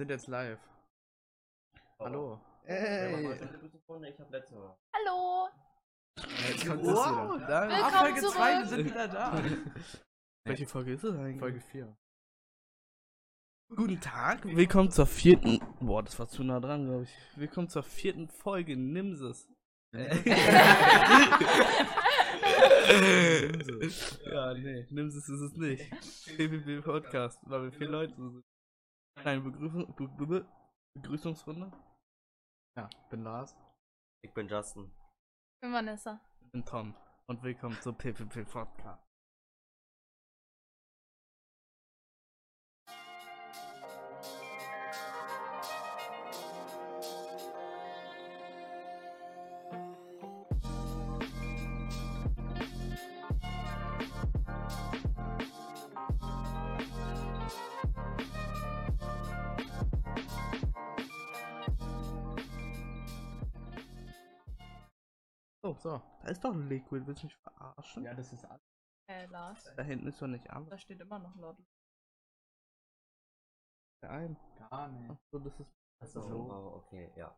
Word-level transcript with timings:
sind 0.00 0.08
jetzt 0.08 0.28
live. 0.28 0.58
Hallo. 1.98 2.40
Ey. 2.64 3.34
Ich 3.34 3.42
hab 4.18 4.30
letzte 4.30 4.54
Mal. 4.54 4.74
Hallo! 4.96 5.48
Jetzt 6.48 6.66
kommt 6.66 6.82
Wow, 6.84 6.94
das 6.94 7.36
wieder. 7.36 7.46
da 7.46 7.68
Willkommen 7.68 7.92
Folge 7.92 8.20
zurück. 8.20 8.34
2, 8.34 8.58
wir 8.60 8.66
sind 8.66 8.84
wieder 8.86 9.08
da. 9.08 9.42
Welche 10.46 10.66
Folge 10.66 10.94
ist 10.94 11.04
es 11.04 11.14
eigentlich? 11.14 11.38
Folge 11.38 11.60
4. 11.60 11.94
Guten 13.76 14.00
Tag, 14.00 14.42
willkommen 14.46 14.90
zur 14.90 15.04
vierten. 15.06 15.60
Boah, 15.80 16.02
das 16.02 16.18
war 16.18 16.28
zu 16.28 16.42
nah 16.44 16.60
dran, 16.60 16.86
glaube 16.86 17.02
ich. 17.02 17.14
Willkommen 17.36 17.68
zur 17.68 17.82
vierten 17.82 18.30
Folge 18.30 18.76
Nimses. 18.78 19.50
ja, 19.92 20.14
nee, 24.54 24.86
Nimses 24.88 25.28
ist 25.28 25.40
es 25.42 25.52
nicht. 25.56 25.90
PPP 26.38 26.80
Podcast, 26.82 27.38
weil 27.42 27.64
wir 27.64 27.72
vier 27.72 27.88
Leute 27.88 28.14
sind. 28.16 28.42
Kleine 29.16 29.40
Begrüßung, 29.42 29.94
Be 29.96 30.08
Be 30.08 30.46
Begrüßungsrunde. 30.94 31.70
Ja, 32.76 32.88
bin 33.10 33.22
Lars. 33.22 33.54
Ich 34.22 34.32
bin 34.32 34.48
Justin. 34.48 34.84
Ich 34.84 35.60
bin 35.60 35.72
Vanessa. 35.72 36.20
Ich 36.40 36.50
bin 36.52 36.64
Tom 36.64 36.94
und 37.26 37.42
willkommen 37.42 37.78
zur 37.82 37.92
PPP 37.92 38.44
Podcast. 38.44 39.09
Ist 66.40 66.44
doch 66.44 66.54
Liquid, 66.54 67.06
willst 67.06 67.22
du 67.22 67.26
mich 67.26 67.36
verarschen? 67.36 68.04
Ja, 68.04 68.14
das 68.14 68.32
ist 68.32 68.44
alles. 68.46 68.62
Äh, 69.10 69.26
Lars. 69.26 69.74
Da 69.76 69.82
hinten 69.82 70.06
ist 70.06 70.22
doch 70.22 70.26
nicht 70.26 70.48
alles. 70.48 70.70
Da 70.70 70.78
steht 70.78 71.00
immer 71.00 71.18
noch 71.18 71.36
laut. 71.36 71.56
ein. 74.02 74.36
Gar 74.70 74.88
nicht. 74.88 75.10
Ach 75.10 75.18
so, 75.30 75.38
das 75.38 75.60
ist 75.60 75.70
Achso, 76.02 76.22
So. 76.22 76.50
oh, 76.50 76.76
okay, 76.78 77.12
ja. 77.14 77.36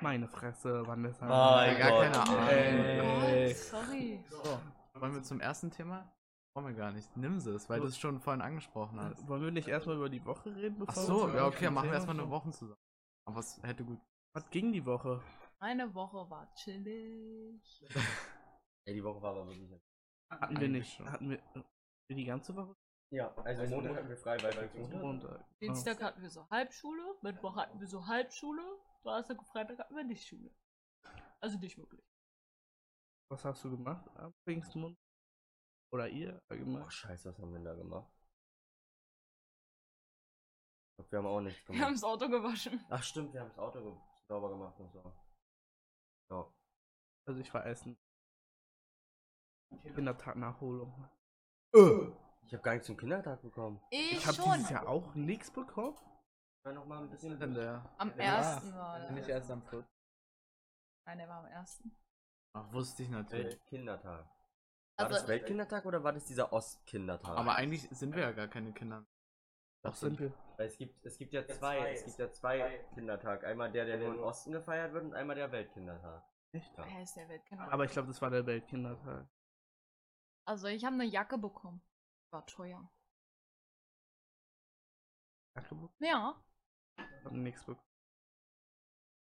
meine 0.00 0.26
Fresse, 0.26 0.86
Vanessa. 0.86 1.26
Mein 1.26 1.76
gar 1.78 1.90
Gott. 1.90 2.02
keine 2.04 2.20
Ahnung. 2.22 2.48
Ey. 2.48 3.50
Oh, 3.50 3.54
sorry. 3.54 4.24
So, 4.30 4.60
wollen 4.94 5.14
wir 5.14 5.22
zum 5.22 5.40
ersten 5.40 5.70
Thema? 5.70 6.10
Wollen 6.54 6.68
wir 6.68 6.74
gar 6.74 6.92
nicht. 6.92 7.14
Nimm 7.18 7.36
es, 7.36 7.68
weil 7.68 7.80
du 7.80 7.86
es 7.86 7.98
schon 7.98 8.18
vorhin 8.18 8.40
angesprochen 8.40 8.98
hast. 8.98 9.28
Wollen 9.28 9.42
wir 9.42 9.50
nicht 9.50 9.68
erstmal 9.68 9.96
über 9.96 10.08
die 10.08 10.24
Woche 10.24 10.56
reden? 10.56 10.76
Ach 10.80 10.86
bevor 10.86 11.02
so, 11.02 11.28
wir 11.28 11.40
ja, 11.40 11.46
okay, 11.46 11.68
machen 11.68 11.90
wir 11.90 11.94
erstmal 11.94 12.18
eine? 12.18 12.30
Woche 12.30 12.50
zusammen. 12.50 12.80
Aber 13.26 13.36
was 13.36 13.62
hätte 13.62 13.84
gut. 13.84 14.00
Was 14.32 14.48
ging 14.48 14.72
die 14.72 14.86
Woche? 14.86 15.20
Meine 15.60 15.92
Woche 15.94 16.30
war 16.30 16.50
chillig. 16.54 17.84
Ey, 18.88 18.94
die 18.94 19.04
Woche 19.04 19.20
war 19.20 19.32
aber 19.32 19.46
wirklich. 19.46 19.70
Hatten 20.30 20.58
wir 20.60 20.68
nicht. 20.68 20.90
schon. 20.94 21.10
Hatten 21.10 21.28
wir 21.28 21.38
äh, 21.54 22.14
die 22.14 22.24
ganze 22.24 22.56
Woche? 22.56 22.74
Ja, 23.10 23.34
also 23.36 23.66
Montag 23.66 23.96
hatten 23.96 24.08
wir 24.08 24.16
frei, 24.16 24.42
weil 24.42 24.54
wir 24.72 24.80
Montag. 24.80 25.02
Montag. 25.02 25.58
Dienstag 25.60 26.02
hatten 26.02 26.22
wir 26.22 26.30
so 26.30 26.48
Halbschule, 26.48 27.18
Mittwoch 27.22 27.56
hatten 27.56 27.78
wir 27.80 27.86
so 27.86 28.06
Halbschule, 28.06 28.62
Donnerstag 29.02 29.38
und 29.38 29.46
Freitag 29.48 29.78
hatten 29.78 29.94
wir 29.94 30.04
nicht 30.04 30.26
Schule. 30.26 30.50
Also 31.40 31.58
nicht 31.58 31.76
wirklich. 31.76 32.02
Was 33.30 33.44
hast 33.44 33.62
du 33.64 33.70
gemacht 33.70 34.08
am 34.16 34.32
Pfingstmund? 34.44 34.98
Oder 35.92 36.08
ihr 36.08 36.38
Oh, 36.44 36.52
allgemein? 36.54 36.90
scheiße, 36.90 37.28
was 37.28 37.38
haben 37.38 37.50
wir 37.50 37.58
denn 37.58 37.64
da 37.64 37.74
gemacht? 37.74 38.10
Ich 40.90 40.96
glaub, 40.96 41.12
wir 41.12 41.18
haben 41.18 41.26
auch 41.26 41.40
nichts 41.42 41.60
Wir 41.68 41.74
haben 41.74 41.78
gemacht. 41.78 41.94
das 41.94 42.04
Auto 42.04 42.28
gewaschen. 42.28 42.84
Ach, 42.88 43.02
stimmt, 43.02 43.32
wir 43.34 43.40
haben 43.40 43.48
das 43.48 43.58
Auto 43.58 44.00
sauber 44.28 44.48
gemacht 44.50 44.78
und 44.80 44.90
so. 44.92 45.14
Ja. 46.30 46.52
Also 47.26 47.40
ich 47.40 47.52
war 47.54 47.64
essen. 47.66 47.98
Kindertag-Nachholung. 49.94 50.92
Ich 51.72 52.52
habe 52.54 52.62
gar 52.62 52.72
nichts 52.72 52.86
zum 52.86 52.96
Kindertag 52.96 53.42
bekommen. 53.42 53.80
Ich, 53.90 54.12
Ich 54.12 54.26
habe 54.26 54.36
dieses 54.36 54.70
Jahr 54.70 54.88
auch 54.88 55.14
nichts 55.14 55.50
bekommen. 55.50 55.96
Ich 56.58 56.64
war 56.64 56.72
noch 56.72 56.86
mal 56.86 56.98
ein 57.02 57.10
bisschen. 57.10 57.38
Denn 57.38 57.54
der. 57.54 57.84
Am 57.98 58.08
Ja. 58.16 58.24
ersten 58.38 58.74
war 58.74 58.98
das. 59.00 59.10
Nicht 59.10 59.28
erst 59.28 59.50
am 59.50 59.62
4. 59.62 59.84
Nein, 61.06 61.18
der 61.18 61.28
war 61.28 61.38
am 61.40 61.46
ersten. 61.46 61.96
Ach, 62.54 62.72
wusste 62.72 63.02
ich 63.02 63.10
natürlich. 63.10 63.46
Weltkindertag. 63.46 64.24
War 64.26 65.06
Also, 65.06 65.14
das 65.14 65.28
Weltkindertag 65.28 65.84
oder 65.86 66.02
war 66.02 66.12
das 66.12 66.24
dieser 66.24 66.52
Ostkindertag? 66.52 67.36
Aber 67.36 67.54
eigentlich 67.54 67.82
sind 67.90 68.14
wir 68.14 68.22
ja 68.22 68.32
gar 68.32 68.48
keine 68.48 68.72
Kinder. 68.72 69.04
Doch 69.82 69.94
sind 69.94 70.18
wir. 70.18 70.32
Weil 70.56 70.66
es 70.66 70.76
gibt, 70.76 71.06
es 71.06 71.16
gibt 71.18 71.32
ja 71.32 71.46
zwei, 71.46 71.92
es 71.92 72.04
gibt 72.04 72.18
ja 72.18 72.32
zwei 72.32 72.84
Kindertag. 72.94 73.44
Einmal 73.44 73.70
der, 73.70 73.84
der 73.84 73.98
nur 73.98 74.14
im 74.14 74.20
Osten 74.20 74.50
gefeiert 74.50 74.92
wird 74.92 75.04
und 75.04 75.14
einmal 75.14 75.36
der 75.36 75.52
Weltkindertag. 75.52 76.24
Echt? 76.52 76.76
Ja. 76.76 76.84
wer 76.86 77.02
ist 77.02 77.14
der 77.14 77.28
Weltkinder? 77.28 77.70
Aber 77.70 77.84
ich 77.84 77.92
glaube, 77.92 78.08
das 78.08 78.20
war 78.20 78.30
der 78.30 78.44
Weltkindertag. 78.44 79.28
Also, 80.48 80.66
ich 80.68 80.82
habe 80.82 80.94
eine 80.94 81.04
Jacke 81.04 81.36
bekommen. 81.36 81.82
War 82.32 82.46
teuer. 82.46 82.90
Jackebuch? 85.54 85.90
Ja. 85.98 86.42
Ich 86.96 87.24
hab 87.26 87.32
nichts 87.32 87.66
bekommen. 87.66 87.86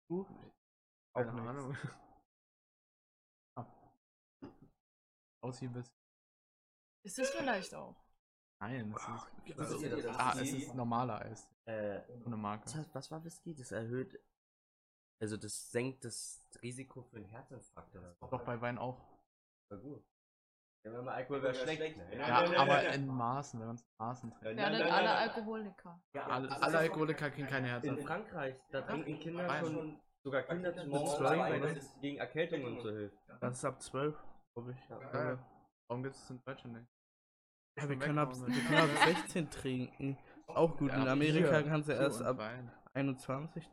Du? 0.07 0.21
Auch 1.13 1.23
Keine 1.23 1.31
nichts. 1.33 1.47
Ahnung. 1.49 1.77
Ah. 3.57 3.65
Aussehen 5.41 5.73
willst. 5.73 5.91
Ist 7.03 7.17
es 7.17 7.29
vielleicht 7.31 7.73
auch. 7.73 7.95
Nein, 8.61 8.93
es 8.95 9.01
Ah, 9.03 9.27
ist. 9.45 9.57
Das? 9.57 10.05
Ah, 10.19 10.33
es 10.39 10.53
ist 10.53 10.75
normaler 10.75 11.21
Eis. 11.21 11.47
Äh, 11.65 12.03
Ohne 12.23 12.37
Marke. 12.37 12.65
was, 12.65 12.93
was 12.93 13.09
war 13.11 13.23
Whisky? 13.23 13.55
Das 13.55 13.71
erhöht. 13.71 14.21
Also 15.19 15.37
das 15.37 15.71
senkt 15.71 16.05
das 16.05 16.47
Risiko 16.61 17.01
für 17.01 17.15
einen 17.17 17.25
Herzinfarkt 17.25 17.95
oder. 17.95 18.13
Doch 18.29 18.45
bei 18.45 18.61
Wein 18.61 18.77
auch. 18.77 19.01
Voll 19.69 19.79
gut. 19.81 20.05
Ja, 20.85 20.93
wenn 20.93 21.03
man 21.03 21.15
Alkohol 21.15 21.41
wäre 21.41 21.55
schlecht. 21.55 21.97
Ne? 21.97 22.15
Ja, 22.17 22.59
aber 22.59 22.89
in 22.93 23.07
Maßen, 23.07 23.59
wenn 23.59 23.67
man 23.67 23.75
es 23.75 23.81
in 23.81 23.87
Maßen 23.97 24.31
trinkt. 24.31 24.57
Wir 24.57 24.77
sind 24.77 24.91
alle 24.91 25.15
Alkoholiker. 25.15 25.99
Ja, 26.13 26.27
Alle, 26.27 26.47
das 26.47 26.61
alle 26.61 26.77
Alkoholiker 26.77 27.31
kriegen 27.31 27.47
keine 27.47 27.65
In 27.67 27.73
Herzen. 27.73 27.97
Frankreich, 28.05 28.55
da 28.69 28.81
trinken 28.81 29.19
Kinder 29.19 29.47
Wein. 29.47 29.65
schon, 29.65 30.01
sogar 30.23 30.43
Kinder 30.43 30.73
zum 30.75 30.83
Mit 30.83 30.91
Morgen 30.91 31.07
zwölf, 31.17 31.39
Wein, 31.39 31.53
oder? 31.53 31.69
weil 31.69 31.77
es 31.77 31.99
gegen 32.01 32.17
Erkältungen 32.19 32.65
und 32.77 32.81
so 32.81 32.89
hilft. 32.91 33.17
Das 33.39 33.57
ist 33.57 33.65
ab 33.65 33.81
12, 33.81 34.15
glaube 34.55 34.71
ich. 34.73 34.89
Ja. 34.89 34.99
Ja, 35.31 35.39
Warum 35.89 36.03
gibt 36.03 36.15
es 36.15 36.29
in 36.29 36.39
Deutschland 36.43 36.77
nicht? 36.77 36.87
ja, 37.79 37.89
wir, 37.89 37.97
können 37.99 38.19
ab, 38.19 38.35
wir 38.35 38.47
ne? 38.47 38.61
können 38.67 38.77
ab 38.91 39.05
16 39.05 39.49
trinken. 39.49 40.17
Auch 40.47 40.77
gut. 40.77 40.91
Ja, 40.91 41.01
In 41.01 41.07
Amerika 41.07 41.49
hier, 41.57 41.63
kannst 41.63 41.89
du 41.89 41.95
so 41.95 42.01
erst 42.01 42.21
ab 42.21 42.37
Wein. 42.37 42.71
21. 42.93 43.67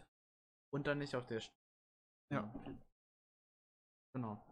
Und 0.72 0.86
dann 0.86 0.96
nicht 0.98 1.14
auf 1.14 1.26
der. 1.26 1.40
St 1.42 1.52
Ja. 2.32 2.50
Genau. 4.14 4.42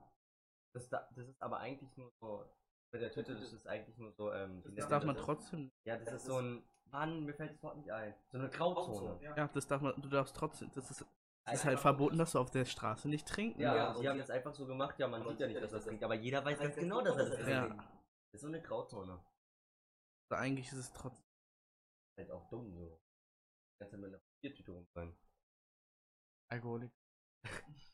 Das, 0.72 0.88
da, 0.88 1.08
das 1.16 1.28
ist 1.28 1.42
aber 1.42 1.58
eigentlich 1.58 1.96
nur 1.96 2.10
so. 2.20 2.44
Bei 2.92 2.98
der 2.98 3.12
Tüte, 3.12 3.34
das 3.36 3.52
ist 3.52 3.66
eigentlich 3.66 3.96
nur 3.98 4.12
so. 4.12 4.32
Ähm, 4.32 4.62
Das 4.64 4.72
nennt 4.72 4.90
darf 4.90 5.04
man 5.04 5.14
das? 5.16 5.24
trotzdem. 5.24 5.70
Ja, 5.84 5.96
das 5.96 6.12
ist 6.12 6.24
so 6.26 6.40
ein. 6.40 6.62
Mann, 6.86 7.24
mir 7.24 7.34
fällt 7.34 7.52
das 7.52 7.62
Wort 7.62 7.76
nicht 7.76 7.90
ein. 7.92 8.14
So 8.32 8.38
eine 8.38 8.50
Grauzone. 8.50 9.22
Ja, 9.22 9.46
das 9.48 9.66
darf 9.68 9.80
man. 9.80 10.00
Du 10.02 10.08
darfst 10.08 10.34
trotzdem. 10.34 10.70
Das 10.74 10.90
ist, 10.90 11.04
das 11.44 11.54
ist 11.54 11.64
halt 11.64 11.78
verboten, 11.78 12.18
dass 12.18 12.32
du 12.32 12.40
auf 12.40 12.50
der 12.50 12.64
Straße 12.64 13.08
nicht 13.08 13.28
trinken 13.28 13.60
Ja, 13.60 13.74
darfst. 13.74 14.02
die 14.02 14.08
haben 14.08 14.18
das 14.18 14.30
einfach 14.30 14.52
so 14.52 14.66
gemacht, 14.66 14.98
ja, 14.98 15.06
man 15.06 15.22
sieht 15.24 15.38
ja 15.38 15.46
nicht, 15.46 15.60
dass 15.62 15.70
er 15.72 15.78
das 15.78 15.86
trinkt, 15.86 16.02
aber 16.02 16.14
jeder 16.14 16.44
weiß 16.44 16.58
ganz 16.58 16.74
genau, 16.74 17.00
dass 17.00 17.16
er 17.16 17.24
das 17.26 17.34
trinkt. 17.36 17.48
Ja. 17.50 17.68
Das 17.68 18.34
ist 18.34 18.40
so 18.40 18.46
eine 18.48 18.60
Grauzone. 18.60 19.12
Also 20.28 20.42
eigentlich 20.42 20.66
ist 20.66 20.74
es 20.78 20.92
trotzdem. 20.92 21.24
Halt 22.18 22.30
auch 22.32 22.48
dumm 22.48 22.72
so. 22.74 23.00
Kannst 23.78 23.94
du 23.94 23.98
mit 23.98 24.08
einer 24.12 24.20
Biertüte 24.42 24.72
rumfallen. 24.72 25.16
Alkoholik. 26.48 26.90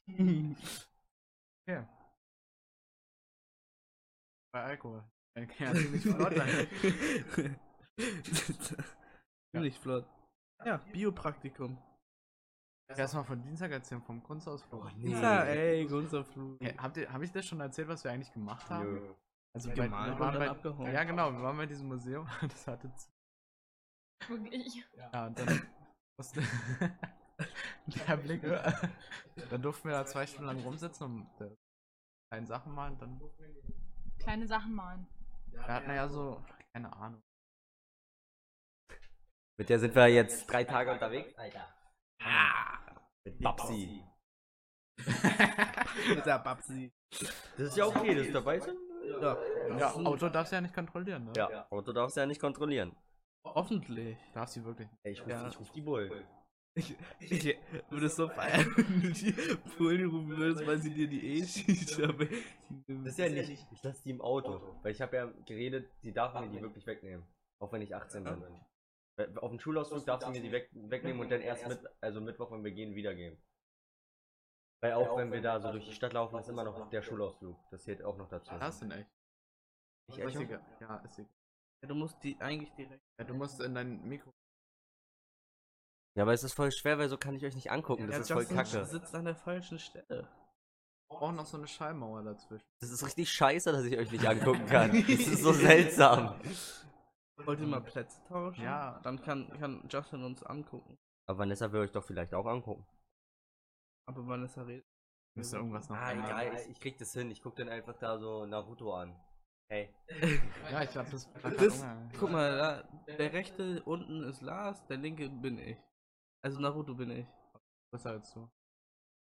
Ja. 1.69 1.88
Bei 4.56 4.62
Alkohol. 4.65 5.05
Ja, 5.59 5.75
ziemlich 5.75 6.00
flott 6.03 6.34
sein. 6.34 7.59
Ziemlich 9.53 9.78
flott. 9.78 10.06
Ja, 10.65 10.78
Biopraktikum. 10.78 11.77
Erstmal 12.88 13.25
von 13.25 13.43
Dienstag 13.43 13.70
erzählen, 13.70 14.00
vom 14.00 14.23
Kunstausflug. 14.23 14.97
nee. 14.97 15.11
Ja, 15.12 15.43
ey, 15.44 15.85
Gunsterflug. 15.87 16.55
Okay, 16.55 16.75
habt 16.79 16.97
ihr, 16.97 17.12
hab 17.12 17.20
ich 17.20 17.32
das 17.32 17.44
schon 17.44 17.61
erzählt, 17.61 17.88
was 17.88 18.03
wir 18.05 18.12
eigentlich 18.12 18.32
gemacht 18.32 18.70
haben? 18.70 19.14
Also 19.55 19.69
Gemalt 19.75 20.06
wir 20.06 20.12
und 20.14 20.20
waren 20.20 20.32
dann 20.32 20.43
bei, 20.43 20.49
abgehauen. 20.50 20.91
Ja, 20.94 21.05
genau, 21.05 21.31
wir 21.32 21.43
waren 21.43 21.56
bei 21.58 21.67
diesem 21.67 21.88
Museum. 21.88 22.26
Das 22.41 22.67
hatte. 22.67 22.91
z- 22.94 23.11
Wirklich. 24.29 24.87
Ja, 24.97 25.26
und 25.26 25.38
dann. 25.38 25.67
musste- 26.19 26.41
der 28.08 28.17
Blick. 28.17 28.41
dann 28.41 29.61
durften 29.61 29.88
wir 29.88 29.97
da 29.97 30.06
zwei 30.06 30.26
Stunden 30.26 30.47
lang 30.47 30.61
rumsitzen 30.61 31.05
und 31.05 31.41
äh, 31.43 31.55
kleine 32.31 32.47
Sachen 32.47 32.73
malen. 32.73 32.94
und 32.94 33.03
Dann. 33.03 33.20
Kleine 34.26 34.46
Sachen 34.49 34.75
malen. 34.75 35.06
Wir 35.52 35.62
hatten 35.69 35.88
ja 35.90 36.08
so. 36.08 36.44
Keine 36.73 36.93
Ahnung. 36.93 37.23
Mit 39.56 39.69
der 39.69 39.78
sind 39.78 39.94
wir 39.94 40.08
jetzt 40.08 40.46
drei 40.50 40.64
Tage 40.64 40.90
unterwegs, 40.93 41.32
Alter. 41.38 41.73
Mit 43.25 43.38
Babsi. 43.38 44.02
Mit 46.08 46.26
der 46.26 46.40
Babsi. 46.40 46.93
Das 47.56 47.69
ist 47.69 47.76
ja 47.76 47.87
okay, 47.87 48.17
das 48.17 48.26
ist 48.26 48.34
dabei 48.34 48.58
sind. 48.58 48.76
Ja, 49.23 49.38
Ja, 49.78 49.94
Auto 49.94 50.29
darfst 50.29 50.50
du 50.50 50.56
ja 50.56 50.61
nicht 50.61 50.75
kontrollieren, 50.75 51.26
ne? 51.26 51.32
Ja, 51.37 51.70
Auto 51.70 51.93
darfst 51.93 52.17
du 52.17 52.20
ja 52.22 52.26
nicht 52.26 52.40
kontrollieren. 52.40 52.96
hoffentlich. 53.44 54.19
Darfst 54.34 54.56
du 54.56 54.64
wirklich. 54.64 54.88
Ey, 55.05 55.12
ich 55.12 55.20
ruf, 55.20 55.29
Ja. 55.29 55.46
ich 55.46 55.61
ruf 55.61 55.70
die 55.70 55.82
Bullen. 55.82 56.26
Ich, 56.76 56.94
ich 57.20 57.58
würde 57.88 58.06
es 58.06 58.17
so 58.17 58.28
feiern, 58.28 58.67
wenn 58.76 59.00
du 59.00 59.11
die 59.11 59.32
Polen 59.78 60.11
rufen 60.11 60.37
würdest, 60.37 60.67
weil 60.67 60.78
sie 60.78 60.93
dir 60.93 61.08
die 61.08 61.38
E-Shisha. 61.40 62.12
Das 62.87 63.06
ist 63.06 63.19
ja 63.19 63.28
nicht. 63.31 63.67
Ich 63.73 63.82
lasse 63.82 64.02
die 64.02 64.11
im 64.11 64.20
Auto. 64.20 64.61
Weil 64.82 64.93
ich 64.93 65.00
habe 65.00 65.17
ja 65.17 65.26
geredet, 65.46 65.90
die 66.02 66.12
darf 66.12 66.38
mir 66.38 66.49
die 66.49 66.61
wirklich 66.61 66.87
wegnehmen. 66.87 67.26
Auch 67.61 67.73
wenn 67.73 67.81
ich 67.81 67.94
18 67.94 68.25
bin. 68.25 68.44
Weil 69.19 69.38
Auf 69.38 69.50
dem 69.50 69.58
Schulausflug 69.58 70.05
darf 70.05 70.23
sie 70.23 70.31
mir 70.31 70.43
die 70.43 70.52
weg, 70.52 70.69
wegnehmen 70.75 71.20
und 71.23 71.31
dann 71.31 71.40
erst 71.40 71.67
mit, 71.67 71.81
also 72.02 72.20
Mittwoch, 72.20 72.50
wenn 72.50 72.62
wir 72.62 72.73
gehen, 72.73 72.94
wiedergeben. 72.94 73.38
Weil 74.82 74.93
auch 74.93 75.17
wenn 75.17 75.32
wir 75.32 75.40
da 75.40 75.58
so 75.58 75.72
durch 75.72 75.87
die 75.87 75.94
Stadt 75.94 76.12
laufen, 76.12 76.38
ist 76.38 76.49
immer 76.49 76.64
noch 76.64 76.90
der 76.90 77.00
Schulausflug. 77.00 77.56
Das 77.70 77.84
zählt 77.84 78.02
auch 78.02 78.19
noch 78.19 78.29
dazu. 78.29 78.55
Das 78.58 78.79
sind 78.79 78.93
echt. 78.93 79.08
Ich 80.08 80.19
echt? 80.19 80.34
Ja, 80.81 80.96
ist 80.99 81.19
egal. 81.19 81.29
Ja, 81.82 81.88
du 81.88 81.94
musst 81.94 82.22
die 82.22 82.38
eigentlich 82.38 82.72
direkt. 82.75 83.02
Ja, 83.19 83.25
du 83.25 83.34
musst 83.34 83.61
in 83.61 83.75
dein 83.75 84.06
Mikro. 84.06 84.31
Ja, 86.17 86.23
aber 86.23 86.33
es 86.33 86.43
ist 86.43 86.55
voll 86.55 86.73
schwer, 86.73 86.99
weil 86.99 87.09
so 87.09 87.19
kann 87.19 87.35
ich 87.35 87.45
euch 87.45 87.55
nicht 87.55 87.71
angucken. 87.71 88.07
Das 88.07 88.17
Ja, 88.17 88.21
ist 88.23 88.33
voll 88.33 88.43
Justin 88.43 88.57
kacke. 88.57 88.85
sitzt 88.87 89.15
an 89.15 89.27
der 89.27 89.37
falschen 89.37 89.79
Stelle. 89.79 90.29
Wir 91.09 91.19
brauchen 91.19 91.37
noch 91.37 91.47
so 91.47 91.57
eine 91.59 91.69
Schallmauer 91.69 92.23
dazwischen. 92.25 92.65
Das 92.81 92.91
ist 92.91 93.05
richtig 93.07 93.31
scheiße, 93.31 93.71
dass 93.71 93.85
ich 93.85 93.97
euch 93.99 94.11
nicht 94.11 94.27
angucken 94.27 94.65
kann. 94.67 94.91
Das 94.93 95.09
ist 95.09 95.43
so 95.43 95.53
seltsam. 95.53 96.41
Wollt 97.45 97.61
ihr 97.61 97.67
mal 97.67 97.83
Plätze 97.83 98.19
tauschen? 98.25 98.65
Ja. 98.65 98.99
Dann 99.05 99.21
kann, 99.23 99.49
kann 99.61 99.87
Justin 99.91 100.25
uns 100.25 100.43
angucken. 100.43 100.97
Aber 101.29 101.39
Vanessa 101.41 101.71
will 101.71 101.81
euch 101.83 101.93
doch 101.93 102.05
vielleicht 102.05 102.33
auch 102.35 102.47
angucken. 102.47 102.87
Aber 104.09 104.27
Vanessa 104.27 104.63
redet. 104.63 104.87
Müsste 105.37 105.57
irgendwas 105.59 105.89
noch 105.91 105.97
Ah, 105.97 106.13
egal, 106.13 106.55
ich, 106.55 106.71
ich 106.71 106.81
krieg 106.81 106.97
das 106.97 107.13
hin. 107.13 107.31
Ich 107.31 107.43
guck 107.43 107.57
dann 107.57 107.69
einfach 107.69 107.95
da 107.99 108.19
so 108.19 108.47
Naruto 108.47 108.95
an. 108.95 109.15
Hey. 109.69 109.95
Ja, 110.73 110.83
ich 110.83 110.97
hab 110.97 111.11
das. 111.11 111.29
Das, 111.59 111.85
guck 112.19 112.31
mal, 112.31 112.57
da, 112.57 113.15
der 113.19 113.33
rechte 113.35 113.83
unten 113.85 114.23
ist 114.25 114.41
Lars, 114.41 114.85
der 114.87 114.97
linke 114.97 115.29
bin 115.29 115.59
ich. 115.59 115.77
Also 116.43 116.61
Naruto 116.61 116.94
bin 116.94 117.11
ich. 117.11 117.27
Besser 117.91 118.11
als 118.11 118.33
du. 118.33 118.49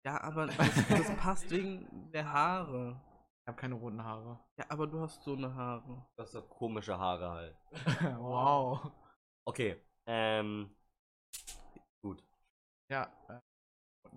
Ja, 0.05 0.21
aber 0.21 0.47
das, 0.47 0.87
das 0.87 1.15
passt 1.17 1.49
wegen 1.51 2.11
der 2.11 2.31
Haare. 2.31 3.01
Ich 3.41 3.47
habe 3.47 3.57
keine 3.57 3.75
roten 3.75 4.03
Haare. 4.03 4.39
Ja, 4.57 4.65
aber 4.69 4.87
du 4.87 4.99
hast 5.01 5.23
so 5.23 5.33
eine 5.33 5.53
Haare. 5.53 6.05
Das 6.17 6.27
ist 6.27 6.33
so 6.33 6.41
komische 6.41 6.97
Haare 6.97 7.29
halt. 7.29 7.57
wow. 8.19 8.91
Okay, 9.45 9.81
ähm. 10.05 10.75
Gut. 12.01 12.23
Ja. 12.91 13.11
Äh, 13.27 13.39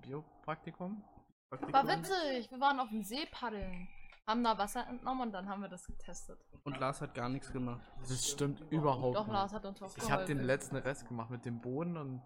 Biopraktikum? 0.00 1.02
War 1.50 1.86
witzig. 1.86 2.50
Wir 2.50 2.60
waren 2.60 2.80
auf 2.80 2.88
dem 2.88 3.02
See 3.02 3.26
paddeln. 3.26 3.88
Haben 4.26 4.44
da 4.44 4.56
Wasser 4.56 4.86
entnommen 4.86 5.22
und 5.22 5.32
dann 5.32 5.48
haben 5.48 5.62
wir 5.62 5.68
das 5.68 5.86
getestet. 5.86 6.38
Und 6.62 6.78
Lars 6.78 7.00
hat 7.00 7.14
gar 7.14 7.28
nichts 7.28 7.52
gemacht. 7.52 7.82
Das 8.08 8.30
stimmt 8.30 8.60
überhaupt 8.70 9.16
Doch, 9.16 9.26
nicht. 9.26 9.32
Lars 9.32 9.52
hat 9.52 9.64
uns 9.66 9.80
was 9.80 9.96
Ich 9.96 10.10
habe 10.10 10.24
den 10.24 10.40
letzten 10.44 10.76
Rest 10.76 11.08
gemacht 11.08 11.30
mit 11.30 11.44
dem 11.44 11.60
Boden 11.60 11.96
und. 11.96 12.22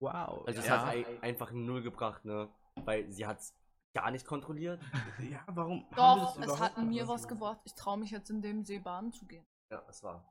Wow. 0.00 0.44
Also, 0.46 0.60
es 0.60 0.66
Ja. 0.66 0.86
hat 0.86 0.94
ei- 0.94 1.06
einfach 1.22 1.50
null 1.52 1.82
gebracht, 1.82 2.24
ne? 2.24 2.48
Weil 2.84 3.10
sie 3.10 3.26
hat's 3.26 3.54
gar 3.94 4.10
nicht 4.10 4.26
kontrolliert. 4.26 4.80
ja, 5.30 5.40
warum? 5.48 5.86
Doch, 5.96 6.36
das 6.40 6.52
es 6.54 6.60
hat 6.60 6.76
mir 6.78 7.00
gemacht? 7.02 7.08
was 7.08 7.28
gebracht. 7.28 7.60
Ich 7.64 7.74
traue 7.74 7.98
mich 7.98 8.10
jetzt 8.10 8.30
in 8.30 8.40
dem 8.42 8.64
See 8.64 8.78
baden 8.78 9.12
zu 9.12 9.26
gehen. 9.26 9.44
Ja, 9.72 9.82
es 9.88 10.02
war. 10.02 10.24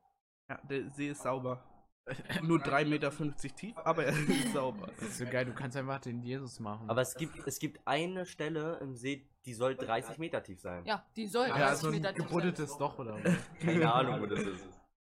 Ja, 0.49 0.57
der 0.63 0.89
See 0.91 1.09
ist 1.09 1.21
sauber. 1.23 1.63
Nur 2.41 2.59
3,50 2.59 2.85
Meter 2.85 3.11
tief, 3.55 3.77
aber 3.79 4.05
er 4.05 4.13
ist 4.13 4.53
sauber. 4.53 4.87
Das 4.97 5.09
ist 5.09 5.17
so 5.17 5.25
geil, 5.25 5.43
du 5.45 5.53
kannst 5.53 5.75
einfach 5.75 5.99
den 5.99 6.21
Jesus 6.21 6.61
machen. 6.61 6.89
Aber 6.89 7.01
es 7.01 7.15
gibt, 7.15 7.45
es 7.45 7.59
gibt 7.59 7.85
eine 7.85 8.25
Stelle 8.25 8.77
im 8.77 8.95
See, 8.95 9.27
die 9.45 9.53
soll 9.53 9.75
30 9.75 10.17
Meter 10.17 10.41
tief 10.41 10.61
sein. 10.61 10.85
Ja, 10.85 11.05
die 11.17 11.27
soll 11.27 11.49
ja, 11.49 11.57
30 11.57 11.77
so 11.81 11.87
ein 11.87 11.91
Meter 11.95 12.13
tief 12.13 12.19
sein. 12.19 12.27
gebuddeltes 12.29 12.79
Loch 12.79 12.97
oder? 12.99 13.17
Keine 13.59 13.93
Ahnung, 13.93 14.21
wo 14.21 14.25
das 14.25 14.39
ist. 14.39 14.65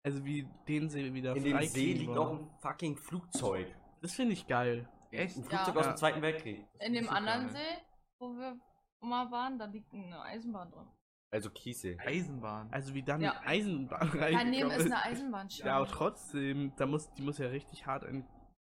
Also 0.03 0.25
wie 0.25 0.45
den 0.67 0.89
See 0.89 1.13
wieder 1.13 1.33
In 1.35 1.43
dem 1.45 1.61
See 1.61 1.93
liegt 1.93 2.17
auch 2.17 2.31
ein 2.31 2.49
fucking 2.59 2.97
Flugzeug. 2.97 3.67
Das 4.01 4.13
finde 4.13 4.33
ich 4.33 4.47
geil. 4.47 4.89
Echt? 5.11 5.37
Ein 5.37 5.43
Ja. 5.43 5.49
Flugzeug 5.49 5.75
aus 5.77 5.85
Ja. 5.85 5.91
dem 5.93 5.97
Zweiten 5.97 6.21
Weltkrieg. 6.21 6.65
In 6.79 6.93
dem 6.93 7.09
anderen 7.09 7.47
geil. 7.47 7.55
See, 7.55 7.81
wo 8.19 8.29
wir 8.37 8.59
mal 9.01 9.29
waren, 9.31 9.59
da 9.59 9.65
liegt 9.65 9.93
eine 9.93 10.21
Eisenbahn 10.21 10.71
drin. 10.71 10.87
Also 11.33 11.49
Kiesel. 11.49 11.97
Eisenbahn. 11.99 12.71
Also 12.73 12.93
wie 12.93 13.03
dann 13.03 13.21
Ja. 13.21 13.31
eine 13.39 13.47
Eisenbahn 13.47 13.99
Daneben 14.11 14.23
reingekommen 14.23 14.77
ist 14.77 14.85
eine 14.85 15.03
Eisenbahnschiene. 15.03 15.67
Ja, 15.69 15.77
aber 15.77 15.87
trotzdem, 15.87 16.73
da 16.75 16.85
muss, 16.85 17.11
die 17.13 17.21
muss 17.21 17.37
ja 17.37 17.47
richtig 17.47 17.85
hart 17.85 18.03
in 18.03 18.27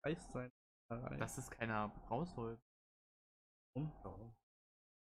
Eis 0.04 0.32
sein. 0.32 0.52
da 0.90 0.98
rein. 1.00 1.20
Dass 1.20 1.38
es 1.38 1.50
keiner 1.50 1.86
rausholt. 2.10 2.60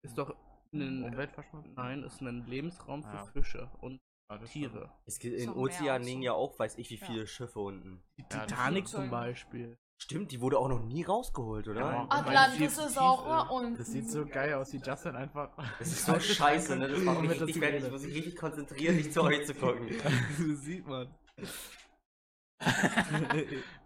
ist 0.03 0.17
doch 0.17 0.35
ein, 0.73 1.03
Umweltverschmutzung? 1.03 1.73
nein, 1.75 2.03
ist 2.03 2.21
ein 2.21 2.45
Lebensraum 2.47 3.03
für 3.03 3.15
Ja. 3.15 3.25
Fische 3.27 3.69
und 3.81 3.99
Ja, 4.31 4.39
das 4.39 4.49
Tiere. 4.49 4.91
Es 5.05 5.19
gibt 5.19 5.37
in 5.37 5.51
Ozeanen 5.51 6.03
liegen 6.07 6.21
so. 6.21 6.25
ja 6.25 6.33
auch, 6.33 6.57
weiß 6.57 6.77
ich 6.79 6.89
wie 6.89 6.95
Ja. 6.95 7.05
viele 7.05 7.27
Schiffe 7.27 7.59
unten. 7.59 8.03
Die 8.17 8.23
Ja, 8.23 8.27
das 8.29 8.47
Titanic 8.47 8.87
zum. 8.87 9.11
Beispiel. 9.11 9.77
Stimmt, 10.01 10.31
die 10.31 10.41
wurde 10.41 10.59
auch 10.59 10.67
noch 10.67 10.81
nie 10.81 11.03
rausgeholt, 11.03 11.67
oder? 11.67 11.79
Ja. 11.81 12.07
Atlantis 12.09 12.77
ist 12.77 12.87
tief 12.89 12.97
auch 12.97 13.45
ist. 13.45 13.51
und 13.51 13.79
Das 13.79 13.87
sieht 13.87 14.09
so 14.09 14.25
geil 14.25 14.53
aus, 14.53 14.71
wie 14.73 14.77
Justin 14.77 15.15
einfach. 15.15 15.55
Das 15.79 15.87
ist 15.87 16.05
so 16.05 16.19
scheiße, 16.19 16.75
ne? 16.75 16.87
Das 16.89 16.99
macht 17.01 17.21
mich 17.21 17.31
richtig 17.31 17.57
fertig. 17.57 17.83
Ich 17.85 17.91
muss 17.91 18.03
mich 18.03 18.15
richtig 18.15 18.35
konzentrieren, 18.35 18.95
nicht 18.97 19.13
zu 19.13 19.23
euch 19.23 19.45
zu 19.45 19.55
gucken. 19.55 19.87
das 19.97 20.61
sieht 20.61 20.85
man. 20.85 21.13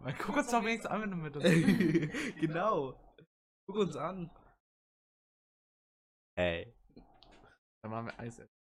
Man, 0.01 0.15
guck 0.19 0.37
uns 0.37 0.51
doch 0.51 0.63
wenigstens 0.63 0.91
an, 0.91 1.01
wenn 1.01 1.11
du 1.11 1.17
mit 1.17 1.35
uns. 1.35 1.45
genau. 2.39 2.93
Guck 3.67 3.77
uns 3.77 3.95
an. 3.95 4.29
Ey. 6.37 6.73
Dann 7.83 7.91
machen 7.91 8.05
wir 8.07 8.19
Eis 8.19 8.39
essen. 8.39 8.53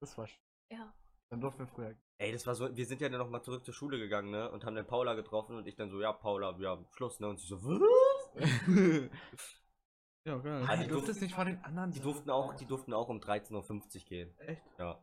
Das 0.00 0.16
war 0.18 0.26
schön. 0.26 0.38
Ja. 0.72 0.92
Dann 1.30 1.40
durften 1.40 1.60
wir 1.60 1.66
früher. 1.68 1.94
Ey, 2.18 2.32
das 2.32 2.46
war 2.46 2.54
so, 2.54 2.76
wir 2.76 2.86
sind 2.86 3.00
ja 3.00 3.08
dann 3.08 3.18
noch 3.20 3.30
mal 3.30 3.42
zurück 3.42 3.64
zur 3.64 3.72
Schule 3.72 3.98
gegangen, 3.98 4.30
ne? 4.30 4.50
Und 4.50 4.64
haben 4.64 4.74
dann 4.74 4.86
Paula 4.86 5.14
getroffen 5.14 5.56
und 5.56 5.66
ich 5.66 5.76
dann 5.76 5.88
so, 5.90 6.00
ja, 6.00 6.12
Paula, 6.12 6.58
wir 6.58 6.68
haben 6.70 6.86
Schluss, 6.90 7.20
ne? 7.20 7.28
Und 7.28 7.38
sie 7.38 7.46
so, 7.46 7.62
was? 7.62 8.30
ja, 10.26 10.36
geil. 10.38 10.64
Ah, 10.68 10.76
die 10.76 10.82
die 10.84 10.88
durfte 10.88 11.12
es 11.12 11.20
nicht 11.20 11.34
vor 11.34 11.44
den 11.44 11.62
anderen 11.64 11.92
Die 11.92 12.00
durften 12.00 12.30
auch, 12.30 12.54
die 12.54 12.66
durften 12.66 12.92
auch 12.92 13.08
um 13.08 13.18
13.50 13.20 13.54
Uhr 14.02 14.04
gehen. 14.06 14.38
Echt? 14.40 14.62
Ja. 14.78 15.02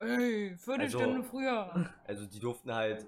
Ey, 0.00 0.56
Viertelstunde 0.56 1.16
Also- 1.18 1.22
früher. 1.28 1.94
Also 2.04 2.26
die 2.26 2.40
durften 2.40 2.72
halt, 2.72 3.06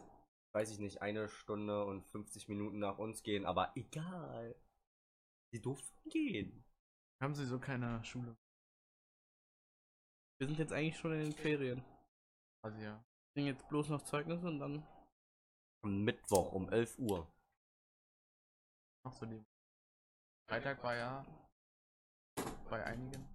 weiß 0.52 0.70
ich 0.70 0.78
nicht, 0.78 1.00
eine 1.00 1.28
Stunde 1.28 1.84
und 1.86 2.06
50 2.08 2.48
Minuten 2.48 2.78
nach 2.78 2.98
uns 2.98 3.22
gehen, 3.22 3.46
aber 3.46 3.72
egal. 3.74 4.54
Die 5.52 5.60
durften 5.62 6.08
gehen. 6.10 6.64
Haben 7.22 7.34
sie 7.34 7.46
so 7.46 7.58
keine 7.58 8.04
Schule. 8.04 8.36
Wir 10.38 10.46
sind 10.46 10.58
jetzt 10.58 10.72
eigentlich 10.72 10.98
schon 10.98 11.12
in 11.12 11.20
den 11.20 11.32
Ferien. 11.32 11.84
Quasi, 12.62 12.82
ja. 12.82 13.02
Kriegen 13.34 13.46
jetzt 13.46 13.68
bloß 13.68 13.88
noch 13.88 14.02
Zeugnisse 14.02 14.46
und 14.46 14.58
dann. 14.58 14.86
Am 15.82 16.04
Mittwoch 16.04 16.52
um 16.52 16.68
11 16.70 16.98
Uhr. 16.98 17.26
Noch 19.04 19.12
so 19.14 19.24
die. 19.26 19.42
Freitag 20.48 20.82
war 20.82 20.94
ja. 20.94 21.24
Bei 22.68 22.84
einigen. 22.84 23.26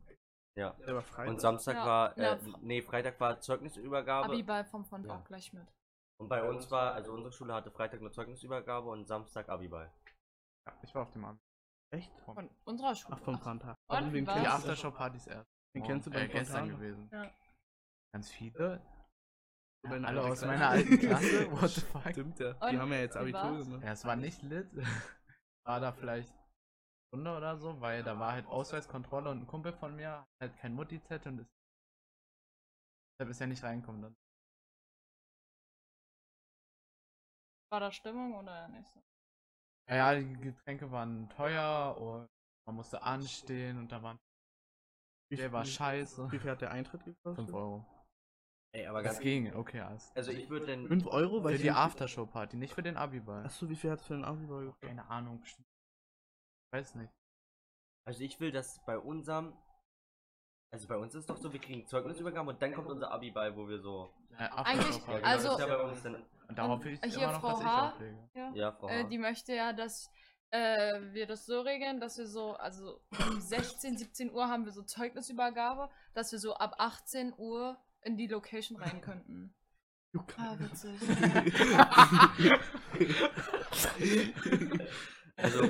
Ja. 0.58 0.72
Der 0.86 0.96
war. 0.96 1.28
Und 1.28 1.42
Samstag 1.42 1.76
Ja, 1.76 1.86
war, 1.86 2.18
ja, 2.18 2.34
äh, 2.34 2.38
Fr- 2.38 2.58
nee, 2.62 2.82
Freitag 2.82 3.20
war 3.20 3.40
Zeugnisübergabe. 3.40 4.28
Abiball 4.34 4.64
vom 4.66 4.86
Fond 4.86 5.06
Ja. 5.06 5.18
auch 5.18 5.24
gleich 5.26 5.52
mit. 5.54 5.68
Und 6.18 6.30
bei 6.30 6.48
uns 6.48 6.70
war, 6.72 6.94
also 6.94 7.12
unsere 7.14 7.32
Schule 7.34 7.54
hatte 7.54 7.72
Freitag 7.72 8.00
eine 8.00 8.12
Zeugnisübergabe 8.12 8.90
und 8.90 9.06
Samstag 9.06 9.50
Abiball. 9.50 9.92
Ja, 10.68 10.74
ich 10.82 10.96
war 10.96 11.02
auf 11.02 11.12
dem 11.12 11.26
Abend. 11.26 11.42
Echt? 11.94 12.12
Von 12.22 12.50
unserer 12.66 12.96
Schule. 12.96 13.18
Ach, 13.18 13.24
vom 13.24 13.36
wie 13.36 14.14
wen 14.14 14.28
war's? 14.28 14.42
Die? 14.42 14.48
Aftershow-Partys 14.48 15.28
erst. 15.28 15.50
Wen 15.74 15.82
Morgen, 15.82 15.94
kennst 15.94 16.08
du 16.08 16.12
äh, 16.12 16.14
beim 16.14 16.30
gestern 16.30 16.70
gewesen. 16.70 17.10
Ja. 17.12 17.32
Ganz 18.14 18.32
viele. 18.32 18.82
Deine 19.90 20.08
Alle 20.08 20.24
aus 20.24 20.42
meiner 20.42 20.70
alten 20.70 20.98
Klasse. 21.00 21.52
What 21.52 21.70
the 21.70 21.82
fuck? 21.82 22.12
Stimmt 22.12 22.40
ja. 22.40 22.52
Und 22.54 22.72
Die 22.72 22.78
haben 22.80 22.92
ja 22.92 23.00
jetzt 23.00 23.18
Abitur 23.18 23.58
gemacht. 23.58 23.84
Ja, 23.84 23.92
es 23.92 24.06
war 24.06 24.16
nicht 24.16 24.42
lit. 24.42 24.70
War 25.68 25.80
da 25.80 25.92
vielleicht 25.92 26.30
eine 26.30 26.44
Stunde 27.08 27.36
oder 27.36 27.58
so, 27.58 27.82
weil 27.82 28.04
da 28.04 28.20
war 28.20 28.34
halt 28.34 28.46
Ausweiskontrolle 28.46 29.32
und 29.32 29.40
ein 29.40 29.48
Kumpel 29.48 29.74
von 29.74 29.96
mir 29.96 30.12
hat 30.12 30.28
halt 30.40 30.58
kein 30.58 30.76
Mutti-Z 30.76 31.26
und 31.26 31.40
ist. 31.40 31.50
Deshalb 33.18 33.32
ist 33.32 33.42
er 33.42 33.48
nicht 33.48 33.64
reinkommen 33.64 34.04
dann. 34.04 34.16
War 37.72 37.80
da 37.80 37.92
Stimmung 37.92 38.36
oder 38.36 38.68
nicht 38.68 38.88
so? 38.88 39.02
Ja, 39.90 39.96
ja, 39.96 40.20
die 40.20 40.38
Getränke 40.40 40.92
waren 40.92 41.30
teuer 41.30 41.98
und 41.98 42.30
man 42.68 42.76
musste 42.76 43.02
anstehen 43.02 43.80
und 43.80 43.92
da 43.92 44.04
waren. 44.04 44.20
Der 45.32 45.52
war 45.52 45.66
scheiße. 45.66 46.32
Wie 46.32 46.40
viel 46.40 46.52
hat 46.52 46.62
der 46.62 46.72
Eintritt 46.72 47.04
gekostet? 47.04 47.48
5 47.48 47.54
Euro. 47.54 47.86
Ey, 48.76 48.88
aber 48.88 49.02
Das 49.04 49.20
ging, 49.22 49.56
okay, 49.56 49.80
alles. 49.80 50.12
Also 50.16 50.32
ich 50.32 50.50
würde 50.50 50.66
denn. 50.66 50.88
5 50.88 51.08
Euro? 51.08 51.42
Für 51.42 51.54
ich 51.54 51.62
die 51.62 51.72
Aftershow-Party, 51.72 52.58
nicht 52.58 52.74
für 52.74 52.84
den 52.84 52.98
Abiball. 52.98 53.46
Achso, 53.46 53.70
wie 53.70 53.76
viel 53.76 53.90
hat 53.90 54.02
es 54.02 54.06
für 54.06 54.16
den 54.16 54.26
Abiball 54.26 54.66
gekostet? 54.66 54.90
Keine 54.90 55.10
Ahnung, 55.10 55.40
bestimmt. 55.40 55.66
Weiß 56.74 56.96
nicht. 56.96 57.10
Also 58.06 58.22
ich 58.22 58.38
will, 58.42 58.52
dass 58.52 58.84
bei 58.86 58.98
unserem. 58.98 59.54
Also 60.74 60.90
bei 60.90 60.98
uns 60.98 61.16
ist 61.16 61.30
doch 61.30 61.38
so, 61.38 61.54
wir 61.54 61.62
kriegen 61.62 61.88
Zeugnisübergabe 61.88 62.50
und 62.50 62.62
dann 62.62 62.74
kommt 62.74 62.90
unser 62.90 63.12
Abiball, 63.12 63.56
wo 63.56 63.66
wir 63.70 63.80
so. 63.80 64.10
Äh, 64.32 64.44
Eigentlich- 64.44 64.50
Aftershow-Party. 64.90 65.22
genau, 65.22 65.28
also- 65.32 65.48
das 65.48 65.60
ist 65.60 65.68
ja 65.68 65.76
bei 65.78 65.82
uns 65.84 66.04
dann. 66.04 66.16
Und 66.50 66.58
darauf 66.60 66.84
will 66.84 66.94
ich 66.94 67.02
Hier 67.02 67.24
immer 67.24 67.32
noch, 67.32 67.40
Frau 67.42 67.50
dass 67.52 67.60
ich 67.62 67.66
H. 67.66 67.90
auflege. 67.92 68.30
Ja. 68.34 68.52
Ja, 68.54 68.72
Frau. 68.74 68.88
Äh, 68.90 69.04
H. 69.04 69.08
die 69.08 69.18
möchte 69.18 69.54
ja, 69.56 69.72
dass 69.74 70.12
äh, 70.52 71.02
wir 71.14 71.26
das 71.28 71.46
so 71.46 71.62
regeln, 71.62 72.00
dass 72.02 72.18
wir 72.18 72.28
so, 72.28 72.56
also 72.58 73.00
um 73.26 73.40
16, 73.42 73.98
17 73.98 74.32
Uhr 74.32 74.48
haben 74.50 74.66
wir 74.66 74.72
so 74.74 74.84
Zeugnisübergabe, 74.84 75.90
dass 76.14 76.32
wir 76.34 76.40
so 76.40 76.54
ab 76.56 76.76
18 76.78 77.34
Uhr 77.38 77.78
in 78.06 78.18
die 78.18 78.28
Location 78.28 78.78
rein 78.80 79.02
könnten. 79.02 79.54
Ah, 80.38 80.56
witzig. 80.60 81.00
Also, 85.38 85.64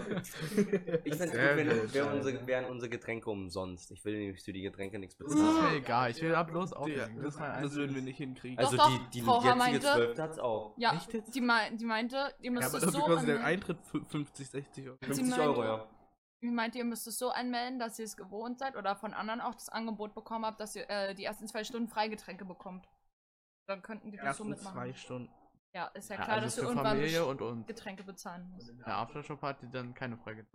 ich 1.04 1.16
Sehr 1.16 1.26
gut, 1.28 1.36
wenn 1.58 1.92
wären 1.94 2.14
unsere, 2.20 2.46
wären 2.46 2.66
unsere 2.66 2.88
Getränke 2.88 3.32
umsonst. 3.32 3.90
Ich 3.92 4.06
will 4.06 4.16
nämlich 4.16 4.44
für 4.44 4.54
die 4.54 4.62
Getränke 4.62 5.00
nichts 5.00 5.18
Das 5.18 5.30
ist 5.30 5.34
bezahlen. 5.36 5.72
mir 5.72 5.78
egal, 5.80 6.12
ich 6.12 6.22
will 6.22 6.30
da 6.30 6.44
bloß 6.44 6.70
Ja, 6.70 6.78
auflegen. 6.78 7.16
das, 7.24 7.34
ist 7.34 7.40
mein 7.40 7.64
das 7.64 7.74
würden 7.74 7.96
wir 7.96 8.04
nicht 8.04 8.18
hinkriegen. 8.18 8.60
Also 8.60 8.78
Doch, 8.78 8.88
die, 8.92 8.98
doch, 9.00 9.10
die 9.10 9.22
Frau 9.22 9.44
Haar 9.44 9.58
jetzige 9.58 9.88
meinte- 9.88 10.14
12. 10.14 10.20
hat's 10.20 10.38
auch. 10.38 10.76
Ja, 10.78 10.94
Echt 10.94 11.12
jetzt? 11.16 11.34
die, 11.34 11.42
mei 11.42 11.72
die 11.72 11.84
meinte, 11.86 12.16
ihr 12.42 12.46
ja, 12.46 12.52
müsst 12.52 12.76
aber 12.76 12.86
dafür 12.86 12.92
so 12.92 13.00
kostet 13.08 13.28
der. 13.30 13.44
Eintritt 13.44 13.80
fü- 13.92 14.06
50, 14.08 14.50
60 14.52 14.88
Euro. 14.88 14.98
50 15.02 15.26
meinte- 15.26 15.42
Euro, 15.42 15.64
ja. 15.64 15.88
Die 16.44 16.50
meinte, 16.52 16.78
ihr 16.78 16.86
müsst 16.86 17.08
es 17.08 17.18
so 17.18 17.30
anmelden, 17.30 17.80
dass 17.80 17.98
ihr 17.98 18.06
es 18.06 18.18
gewohnt 18.18 18.60
seid 18.60 18.76
oder 18.76 18.96
von 18.96 19.14
anderen 19.14 19.42
auch 19.42 19.56
das 19.56 19.70
Angebot 19.70 20.14
bekommen 20.14 20.46
habt, 20.46 20.60
dass 20.60 20.76
ihr 20.76 20.90
äh, 20.90 21.16
die 21.16 21.24
ersten 21.24 21.48
zwei 21.48 21.64
Stunden 21.64 21.88
Freigetränke 21.88 22.46
bekommt. 22.46 22.88
Dann 23.68 23.82
könnten 23.82 24.12
die 24.12 24.18
das 24.18 24.38
so 24.38 24.44
Ersten 24.44 24.50
mitmachen. 24.50 24.74
zwei 24.76 24.94
Stunden. 24.94 25.34
Ja, 25.74 25.88
ist 25.88 26.10
ja 26.10 26.18
Ja, 26.18 26.24
klar, 26.24 26.36
also 26.36 26.46
dass 26.46 26.56
du 26.56 26.62
für 26.62 26.68
irgendwann 26.68 26.98
Familie 26.98 27.26
und 27.26 27.42
uns. 27.42 27.68
Getränke 27.68 28.04
bezahlen 28.04 28.50
musst. 28.52 28.70
In 28.70 28.78
der 28.78 28.96
Aftershow-Party 28.98 29.70
dann 29.72 29.94
keine 29.94 30.18
Frage. 30.18 30.46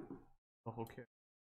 Doch, 0.65 0.77
okay. 0.79 1.07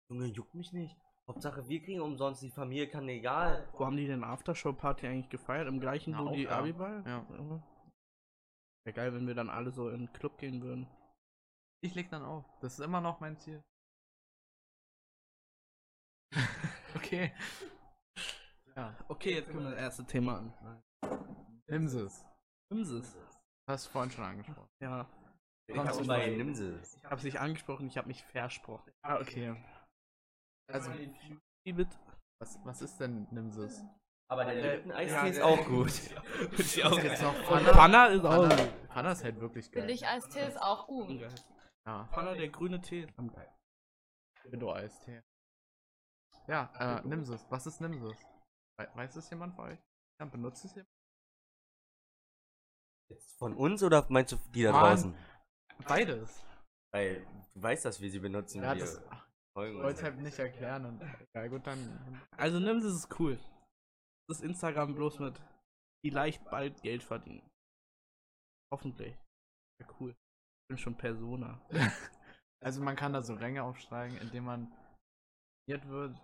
Junge, 0.09 0.25
juckt 0.27 0.53
mich 0.53 0.71
nicht. 0.73 0.95
Hauptsache, 1.27 1.67
wir 1.67 1.81
kriegen 1.81 2.01
umsonst, 2.01 2.43
die 2.43 2.51
Familie 2.51 2.87
kann 2.87 3.07
egal. 3.09 3.67
Wo 3.73 3.85
haben 3.85 3.97
die 3.97 4.05
denn 4.05 4.23
Aftershow-Party 4.23 5.07
eigentlich 5.07 5.29
gefeiert? 5.29 5.67
Im 5.67 5.79
gleichen, 5.79 6.11
Na, 6.11 6.23
wo 6.23 6.29
auch 6.29 6.33
die 6.33 6.43
da. 6.45 6.59
Abiball? 6.59 7.03
Ja. 7.07 7.25
Wäre 8.83 8.93
geil, 8.93 9.13
wenn 9.13 9.25
wir 9.25 9.33
dann 9.33 9.49
alle 9.49 9.71
so 9.71 9.89
in 9.89 10.05
den 10.05 10.13
Club 10.13 10.37
gehen 10.37 10.61
würden. 10.61 10.87
Ich 11.81 11.95
leg 11.95 12.09
dann 12.11 12.23
auf. 12.23 12.45
Das 12.59 12.73
ist 12.73 12.85
immer 12.85 13.01
noch 13.01 13.19
mein 13.19 13.37
Ziel. 13.37 13.63
okay. 16.95 17.31
Ja. 18.75 18.95
Okay, 19.07 19.35
jetzt 19.35 19.47
können 19.49 19.63
wir 19.63 19.71
das 19.71 19.79
erste 19.79 20.05
Thema 20.05 20.37
an. 20.39 20.81
Nimses. 21.67 22.25
Imsis. 22.71 23.15
Hast 23.69 23.87
du 23.87 23.91
vorhin 23.91 24.11
schon 24.11 24.23
angesprochen. 24.23 24.69
Ja. 24.81 25.07
Ich 25.67 25.75
Kommst 25.75 25.93
hab 25.93 26.01
du 26.01 26.07
bei 26.07 26.29
Nimses. 26.29 26.97
Ich 26.97 27.03
hab's 27.05 27.23
nicht 27.23 27.39
angesprochen, 27.39 27.87
ich 27.87 27.97
habe 27.97 28.07
mich 28.07 28.23
versprochen. 28.23 28.91
Ah, 29.01 29.19
okay. 29.19 29.55
Also, 30.71 30.91
was, 32.39 32.59
was 32.63 32.81
ist 32.81 32.99
denn 32.99 33.27
Nimses? 33.31 33.83
Aber 34.27 34.45
der 34.45 34.55
Äh, 34.55 34.75
Lipton 34.75 34.91
Eistee 34.91 35.15
ja, 35.15 35.25
ist 35.27 35.41
auch 35.41 35.65
gut. 35.65 35.91
ich 36.57 36.83
auch 36.83 36.99
jetzt 36.99 37.21
noch 37.21 37.43
Panna? 37.45 37.71
Panna 37.71 38.05
ist 38.07 38.25
auch 38.25 38.47
Panna, 38.47 38.55
gut. 38.55 38.87
Panna 38.89 39.11
ist 39.11 39.23
halt 39.23 39.39
wirklich 39.39 39.71
geil. 39.71 39.83
Billig-Eistee 39.83 40.47
ist 40.47 40.61
auch 40.61 40.87
gut. 40.87 41.09
Ja. 41.85 42.03
Panna, 42.11 42.33
der 42.33 42.49
grüne 42.49 42.81
Tee 42.81 43.01
ist 43.01 43.17
am 43.17 43.31
geil. 43.31 43.49
Window-Eistee. 44.45 45.21
Ja, 46.47 46.71
äh, 46.79 47.07
Nimses. 47.07 47.45
Was 47.49 47.65
ist 47.65 47.81
Nimses? 47.81 48.17
We 48.77 48.89
weiß 48.93 49.15
es 49.15 49.29
jemand 49.29 49.55
von 49.55 49.65
euch? 49.65 49.79
Ja, 50.19 50.25
benutzt 50.25 50.65
es 50.65 50.75
jemand? 50.75 50.89
Jetzt 53.09 53.37
von 53.37 53.55
uns 53.55 53.83
oder 53.83 54.05
meinst 54.09 54.31
du 54.31 54.37
die 54.53 54.63
da 54.63 54.71
Mann. 54.71 54.81
draußen? 54.81 55.15
Beides. 55.87 56.43
Weil 56.93 57.25
du 57.53 57.61
weißt, 57.61 57.85
dass 57.85 57.99
wir 58.01 58.09
sie 58.09 58.19
benutzen. 58.19 58.61
Ja, 58.63 58.73
wir 58.73 58.81
das 58.81 59.01
ach, 59.09 59.27
ich 59.57 59.75
wollte 59.75 59.99
es 59.99 60.03
halt 60.03 60.17
nicht 60.17 60.39
erklären. 60.39 60.85
Und, 60.85 61.01
ja, 61.35 61.47
gut, 61.47 61.65
dann. 61.67 62.21
Also 62.37 62.59
Nimsis 62.59 62.93
ist 62.93 63.19
cool. 63.19 63.39
Das 64.27 64.39
ist 64.39 64.43
Instagram 64.43 64.95
bloß 64.95 65.19
mit, 65.19 65.39
die 66.03 66.09
leicht 66.09 66.43
bald 66.49 66.81
Geld 66.81 67.03
verdienen. 67.03 67.47
Hoffentlich. 68.73 69.15
Ja, 69.81 69.87
cool. 69.99 70.11
Ich 70.11 70.67
bin 70.69 70.77
schon 70.77 70.97
Persona. 70.97 71.61
Also, 72.63 72.81
man 72.81 72.95
kann 72.95 73.13
da 73.13 73.21
so 73.21 73.35
Ränge 73.35 73.61
aufsteigen, 73.61 74.17
indem 74.17 74.45
man 74.45 74.71
wird. 75.67 76.15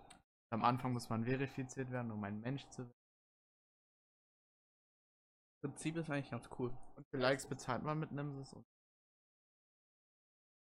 Am 0.52 0.64
Anfang 0.64 0.92
muss 0.92 1.08
man 1.08 1.24
verifiziert 1.24 1.90
werden, 1.90 2.10
um 2.10 2.22
ein 2.24 2.38
Mensch 2.40 2.68
zu 2.68 2.82
werden. 2.82 3.02
Prinzip 5.62 5.96
ist 5.96 6.10
eigentlich 6.10 6.30
ganz 6.30 6.50
cool. 6.58 6.76
Und 6.96 7.08
für 7.08 7.16
Likes 7.16 7.46
bezahlt 7.46 7.82
man 7.82 7.98
mit 7.98 8.12
Nimses 8.12 8.52
und 8.52 8.66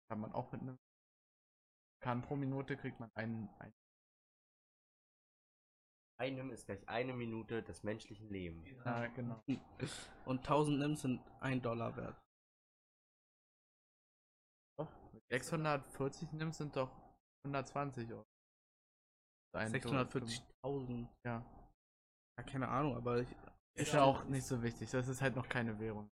kann 0.10 0.19
man 0.19 0.31
auch 0.34 0.51
mit 0.51 0.62
Nimses. 0.62 0.86
Kann 2.03 2.22
pro 2.22 2.36
Minute 2.36 2.77
kriegt 2.77 3.00
man 3.00 3.10
einen, 3.15 3.50
einen 3.60 3.74
Einem 6.19 6.51
ist 6.51 6.65
gleich 6.65 6.88
eine 6.88 7.13
Minute 7.13 7.63
des 7.63 7.81
menschlichen 7.81 8.29
Lebens. 8.29 8.69
ja, 8.86 9.08
genau. 9.08 9.43
Und 10.25 10.39
1000 10.39 10.79
Nims 10.79 11.01
sind 11.01 11.22
1 11.39 11.63
Dollar 11.63 11.96
wert. 11.96 12.22
Doch, 14.77 14.91
640 15.31 16.34
nimmst 16.34 16.60
sind 16.60 16.75
doch 16.75 16.91
120 17.46 18.12
Euro. 18.13 18.25
Ein 19.55 19.73
Dollar, 19.81 20.03
640.000. 20.05 21.07
Ja. 21.25 21.43
Ja, 22.37 22.43
keine 22.45 22.67
Ahnung, 22.67 22.95
aber 22.95 23.19
ich, 23.21 23.29
Ist 23.75 23.93
ja 23.93 24.03
auch 24.03 24.23
nicht 24.25 24.45
so 24.45 24.61
wichtig. 24.61 24.89
Das 24.91 25.07
ist 25.07 25.21
halt 25.21 25.35
noch 25.35 25.47
keine 25.49 25.77
Währung. 25.79 26.09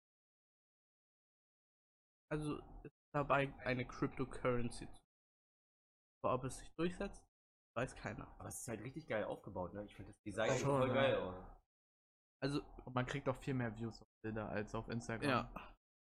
also 2.31 2.59
ist 2.83 2.95
dabei 3.15 3.53
eine 3.65 3.85
Cryptocurrency. 3.87 4.87
zu- 4.87 5.01
Aber 6.25 6.35
ob 6.35 6.45
es 6.45 6.59
sich 6.59 6.71
durchsetzt, 6.79 7.23
weiß 7.77 7.95
keiner. 7.97 8.27
Aber 8.39 8.49
es 8.49 8.61
ist 8.61 8.69
halt 8.69 8.81
richtig 8.83 9.07
geil 9.07 9.25
aufgebaut, 9.25 9.75
ne? 9.75 9.85
Ich 9.85 9.95
finde 9.95 10.13
das 10.13 10.23
Design 10.23 10.51
schon 10.59 10.79
voll 10.79 10.89
ja. 10.89 10.95
geil 10.95 11.17
aus. 11.17 11.35
Also, 12.43 12.63
Und 12.85 12.95
man 12.95 13.07
kriegt 13.07 13.29
auch 13.29 13.37
viel 13.37 13.55
mehr 13.55 13.77
Views 13.77 14.01
auf 14.01 14.09
Bilder 14.25 14.49
als 14.49 14.75
auf 14.75 14.89
Instagram. 14.89 15.29
ja. 15.29 15.53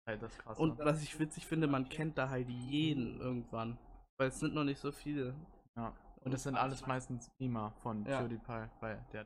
Halt 0.07 0.21
das 0.23 0.37
krass. 0.39 0.57
Und 0.57 0.79
was 0.79 1.03
ich 1.03 1.19
witzig 1.19 1.45
finde, 1.45 1.67
man 1.67 1.87
kennt 1.87 2.17
da 2.17 2.29
halt 2.29 2.49
jeden 2.49 3.19
irgendwann. 3.19 3.77
Weil 4.19 4.29
es 4.29 4.39
sind 4.39 4.53
noch 4.55 4.63
nicht 4.63 4.79
so 4.79 4.91
viele. 4.91 5.35
ja. 5.77 5.95
Und 6.21 6.31
das 6.33 6.43
sind 6.43 6.55
alles 6.55 6.85
meistens 6.85 7.29
Beamer 7.37 7.71
von 7.81 8.05
Ja. 8.05 8.19
PewDiePie, 8.21 8.69
weil 8.81 9.05
der. 9.13 9.25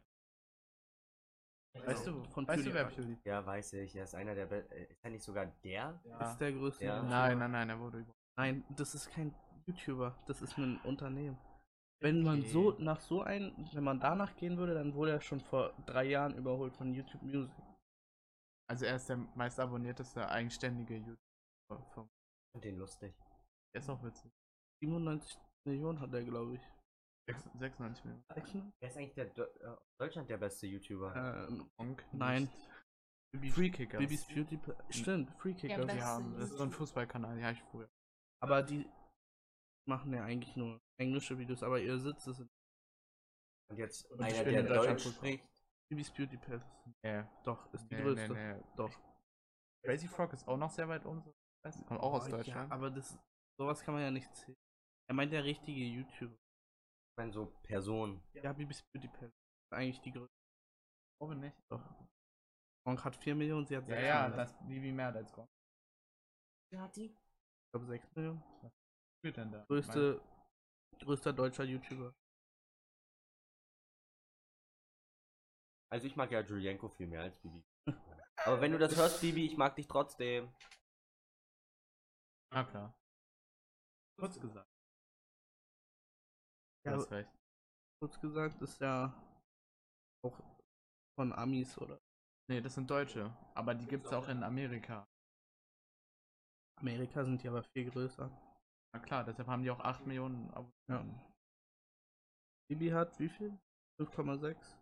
Weißt 1.85 2.05
du, 2.05 2.23
Von 2.25 2.47
weißt 2.47 2.65
du 2.65 2.73
wer 2.73 2.85
PewDiePie. 2.85 3.01
PewDiePie 3.01 3.29
Ja, 3.29 3.45
weiß 3.45 3.73
ich. 3.73 3.95
Er 3.95 4.03
ist 4.03 4.13
einer 4.15 4.35
der 4.35 4.45
Be 4.45 4.69
äh, 4.69 4.83
Ist 4.91 5.03
er 5.03 5.09
nicht 5.09 5.23
sogar 5.23 5.45
der? 5.63 5.99
Ja. 6.03 6.31
Ist 6.31 6.37
der 6.37 6.51
größte. 6.53 6.85
Ja. 6.85 7.01
Nein, 7.01 7.39
nein, 7.39 7.51
nein, 7.51 7.69
er 7.69 7.79
wurde 7.79 7.99
über. 7.99 8.13
Nein, 8.37 8.63
das 8.69 8.93
ist 8.95 9.09
kein 9.11 9.33
YouTuber, 9.65 10.15
das 10.27 10.41
ist 10.41 10.57
ein 10.57 10.79
Unternehmen. 10.81 11.37
Wenn 12.01 12.21
man 12.21 12.39
Okay. 12.39 12.49
so 12.49 12.71
nach 12.79 12.99
so 12.99 13.21
ein, 13.21 13.53
wenn 13.73 13.83
man 13.83 13.99
danach 13.99 14.35
gehen 14.35 14.57
würde, 14.57 14.73
dann 14.73 14.93
wurde 14.93 15.11
er 15.11 15.21
schon 15.21 15.39
vor 15.39 15.73
drei 15.85 16.05
Jahren 16.05 16.35
überholt 16.35 16.75
von 16.75 16.93
YouTube 16.93 17.21
Music. 17.23 17.55
Also 18.69 18.85
er 18.85 18.95
ist 18.97 19.07
der 19.09 19.17
meist 19.35 19.59
abonnierteste 19.59 20.27
eigenständige 20.29 20.95
YouTuber. 20.97 21.83
vom- 21.93 22.09
Und 22.55 22.63
den 22.65 22.77
lustig. 22.77 23.15
Der 23.73 23.81
ist 23.81 23.89
auch 23.89 24.03
witzig. 24.03 24.31
97 24.83 25.39
Millionen 25.65 25.99
hat 25.99 26.13
er, 26.13 26.23
glaube 26.23 26.55
ich. 26.55 26.61
Sechs- 27.25 27.43
96 27.55 28.03
Millionen. 28.05 28.25
96? 28.33 28.73
Wer 28.79 28.89
ist 28.89 28.97
eigentlich 28.97 29.13
der 29.13 29.25
Do 29.25 29.43
äh, 29.43 29.77
Deutschland 29.97 30.29
der 30.29 30.37
beste 30.37 30.67
YouTuber? 30.67 31.15
Ähm, 31.49 31.69
Onk 31.77 32.03
Nein. 32.11 32.49
nicht. 33.33 33.53
Free 33.55 33.69
Kickers. 33.71 33.99
Bibis 33.99 34.27
Beauty. 34.27 34.59
Stimmt, 34.89 35.31
Free 35.39 35.53
Kickers. 35.53 35.77
Ja, 35.77 35.81
Die 35.81 35.85
Beste 35.87 36.03
haben, 36.05 36.33
das 36.37 36.51
ist 36.51 36.57
so 36.57 36.63
ein 36.63 36.71
Fußballkanal, 36.71 37.35
die 37.37 37.43
habe 37.43 37.53
ich 37.53 37.63
früher. 37.63 37.89
Aber 38.41 38.61
die 38.61 38.87
machen 39.87 40.13
ja 40.13 40.23
eigentlich 40.23 40.55
nur 40.55 40.79
englische 40.99 41.37
Videos, 41.37 41.63
aber 41.63 41.79
ihr 41.79 41.97
Sitz 41.97 42.27
ist 42.27 42.39
in 42.41 42.49
Und 43.71 43.77
jetzt 43.77 44.05
Und 44.11 44.21
einer, 44.21 44.43
der 44.43 44.59
in 44.59 44.67
Deutschland 44.67 45.03
Deutsch 45.05 45.15
spricht. 45.15 45.49
Bibis 45.89 46.11
Beauty 46.11 46.37
Palace. 46.37 46.63
Nee, 47.03 47.23
Doch, 47.43 47.73
ist 47.73 47.89
die 47.89 47.95
nee, 47.95 48.01
größte. 48.01 48.33
nee, 48.33 48.53
nee. 48.53 48.63
Doch. 48.75 48.91
Crazy 49.83 50.07
Frog 50.07 50.31
ist 50.33 50.47
auch 50.47 50.57
noch 50.57 50.69
sehr 50.69 50.87
weit 50.87 51.05
oben. 51.05 51.23
Kommt 51.87 52.01
auch 52.01 52.13
aus 52.13 52.27
Oh, 52.27 52.31
Deutschland. 52.31 52.69
Ja, 52.69 52.75
aber 52.75 52.91
das, 52.91 53.17
sowas 53.57 53.81
kann 53.83 53.93
man 53.95 54.03
ja 54.03 54.11
nicht 54.11 54.33
zählen. 54.35 54.57
Er 55.09 55.15
meint 55.15 55.31
der 55.31 55.43
richtige 55.43 55.81
YouTuber. 55.83 56.37
Ich 57.13 57.17
meine, 57.17 57.31
so 57.31 57.45
Person. 57.61 58.23
Ja, 58.33 58.53
Bibis 58.53 58.81
Beauty 58.91 59.07
Palace. 59.07 59.31
Ist 59.31 59.73
eigentlich 59.73 60.01
die 60.01 60.11
größte. 60.11 60.35
Ich 60.35 61.17
glaube 61.19 61.35
nicht. 61.35 61.55
Doch. 61.69 61.79
Gronk 62.83 63.05
hat 63.05 63.15
4 63.15 63.35
Millionen, 63.35 63.67
sie 63.67 63.77
hat 63.77 63.85
6 63.85 64.01
Ja, 64.01 64.03
ja, 64.03 64.21
Millionen. 64.23 64.37
das 64.37 64.55
wie, 64.67 64.81
wie 64.81 64.91
mehr 64.91 65.13
als 65.13 65.31
Gronk. 65.31 65.49
Ich 66.71 67.11
glaube 67.71 67.85
6 67.85 68.15
Millionen. 68.15 68.43
spielt 69.19 69.37
denn 69.37 69.51
da? 69.51 69.63
Größte, 69.65 70.21
größter 70.99 71.33
deutscher 71.33 71.65
YouTuber. 71.65 72.15
Also 75.91 76.07
ich 76.07 76.15
mag 76.15 76.31
ja 76.31 76.41
Julienko 76.41 76.89
viel 76.89 77.05
mehr 77.05 77.21
als 77.21 77.37
Bibi. 77.39 77.63
Aber 78.37 78.59
wenn 78.59 78.71
du 78.71 78.79
das 78.79 78.95
hörst, 78.95 79.21
Bibi, 79.21 79.45
ich 79.45 79.55
mag 79.55 79.75
dich 79.75 79.87
trotzdem. 79.87 80.51
Na 82.51 82.63
klar. 82.63 82.97
Kurz 84.17 84.39
gesagt. 84.39 84.72
Du 86.83 86.89
Ja, 86.89 86.95
hast 86.97 87.11
recht. 87.11 87.29
kurz 88.01 88.19
gesagt 88.19 88.61
ist 88.61 88.79
ja 88.79 89.13
auch 90.25 90.39
von 91.17 91.31
Amis 91.33 91.77
oder 91.77 91.99
Nee, 92.49 92.59
das 92.59 92.73
sind 92.75 92.89
Deutsche. 92.89 93.31
Aber 93.55 93.73
die 93.73 93.85
gibt's 93.85 94.11
auch 94.11 94.27
in 94.27 94.43
Amerika. 94.43 95.05
Amerika 96.81 97.23
sind 97.23 97.41
die 97.41 97.47
aber 97.47 97.63
viel 97.63 97.89
größer. 97.89 98.29
Na 98.93 98.99
klar, 98.99 99.23
deshalb 99.23 99.47
haben 99.47 99.63
die 99.63 99.71
auch 99.71 99.79
8 99.79 100.05
Millionen 100.05 100.49
Abonnenten. 100.51 101.15
Ja. 101.15 101.33
Bibi 102.69 102.89
hat 102.89 103.17
wie 103.19 103.29
viel? 103.29 103.57
5,6? 104.01 104.77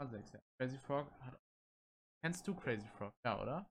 Ah, 0.00 0.06
sechs, 0.06 0.32
ja. 0.32 0.40
Crazy 0.60 0.78
Frog 0.78 1.10
hat. 1.20 1.40
Kennst 2.22 2.46
du 2.46 2.54
Crazy 2.54 2.86
Frog? 2.88 3.12
Ja, 3.24 3.40
oder? 3.40 3.66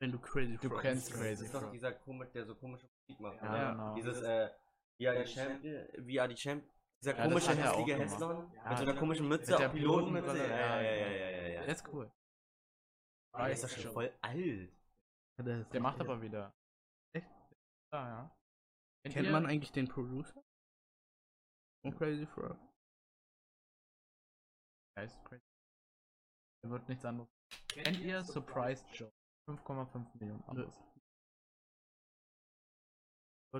Wenn 0.00 0.12
du 0.12 0.18
Crazy 0.18 0.56
Du 0.56 0.70
Frog 0.70 0.80
kennst 0.80 1.08
bist. 1.10 1.20
Crazy 1.20 1.30
Das 1.30 1.40
ist 1.42 1.54
doch 1.54 1.60
Frog. 1.62 1.72
dieser 1.72 1.92
komisch, 1.92 2.30
der 2.32 2.46
so 2.46 2.54
komische 2.54 2.88
Musik 2.88 3.20
macht. 3.20 3.36
Ja, 3.42 3.48
oder? 3.50 3.58
Ja, 3.58 3.70
genau. 3.72 3.94
Dieses, 3.96 4.22
äh, 4.22 4.50
wie 4.98 5.08
are 5.08 5.24
die 5.24 5.30
Champion, 5.30 5.88
wie 5.98 6.20
are 6.20 6.28
die 6.28 6.36
Champion, 6.36 6.70
dieser 7.00 7.16
Ja, 7.16 7.24
das 7.24 7.32
komische 7.32 7.50
er 7.50 7.56
hässliche. 7.56 7.98
Hässlon 7.98 8.52
Ja, 8.52 8.68
mit 8.68 8.78
so 8.78 8.84
einer 8.84 8.94
komischen 8.94 9.28
Mütze, 9.28 9.50
mit 9.50 9.60
der 9.60 9.68
Pilotenmütze. 9.68 10.38
Ja, 10.38 10.44
ja, 10.46 10.80
ja, 10.80 10.92
ja, 10.92 11.10
ja, 11.10 11.30
ja, 11.30 11.48
ja. 11.48 11.60
Der 11.62 11.74
ist 11.74 11.88
cool. 11.88 12.12
Der 13.36 13.50
ist 13.50 13.64
doch 13.64 13.68
schon 13.68 13.92
voll 13.92 14.18
alt. 14.20 14.72
Der, 15.38 15.60
ist 15.60 15.72
Der 15.72 15.80
macht 15.80 16.00
aber 16.00 16.20
wieder. 16.20 16.54
Echt? 17.12 17.26
Ja, 17.92 18.08
ja. 18.08 18.36
Kennt 19.10 19.32
man 19.32 19.46
eigentlich 19.46 19.72
den 19.72 19.88
Producer? 19.88 20.44
Von 21.82 21.96
Crazy 21.96 22.26
Frog. 22.26 22.56
Heißt 24.96 25.24
crazy. 25.24 25.42
Er 26.64 26.70
wird 26.70 26.88
nichts 26.88 27.04
anderes. 27.04 27.28
Kennt 27.68 27.98
ihr 28.00 28.22
Surprise 28.22 28.84
Joe? 28.92 29.10
5,5 29.48 30.06
Millionen 30.18 30.44
Abos. 30.44 30.91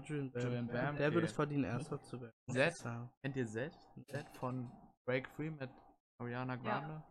Julian 0.00 0.30
Bam. 0.30 0.42
Julian 0.42 0.66
Bam, 0.68 0.96
Der 0.96 1.12
würde 1.12 1.26
es 1.26 1.32
verdienen, 1.32 1.64
erster 1.64 2.00
zu 2.02 2.20
werden. 2.20 2.34
Zed? 2.50 2.82
Ja. 2.84 3.10
Kennt 3.22 3.36
ihr 3.36 3.46
Zed? 3.46 3.74
Zed 4.06 4.28
von 4.36 4.70
Break 5.06 5.28
Free 5.28 5.50
mit 5.50 5.70
Ariana 6.18 6.56
Grande? 6.56 7.02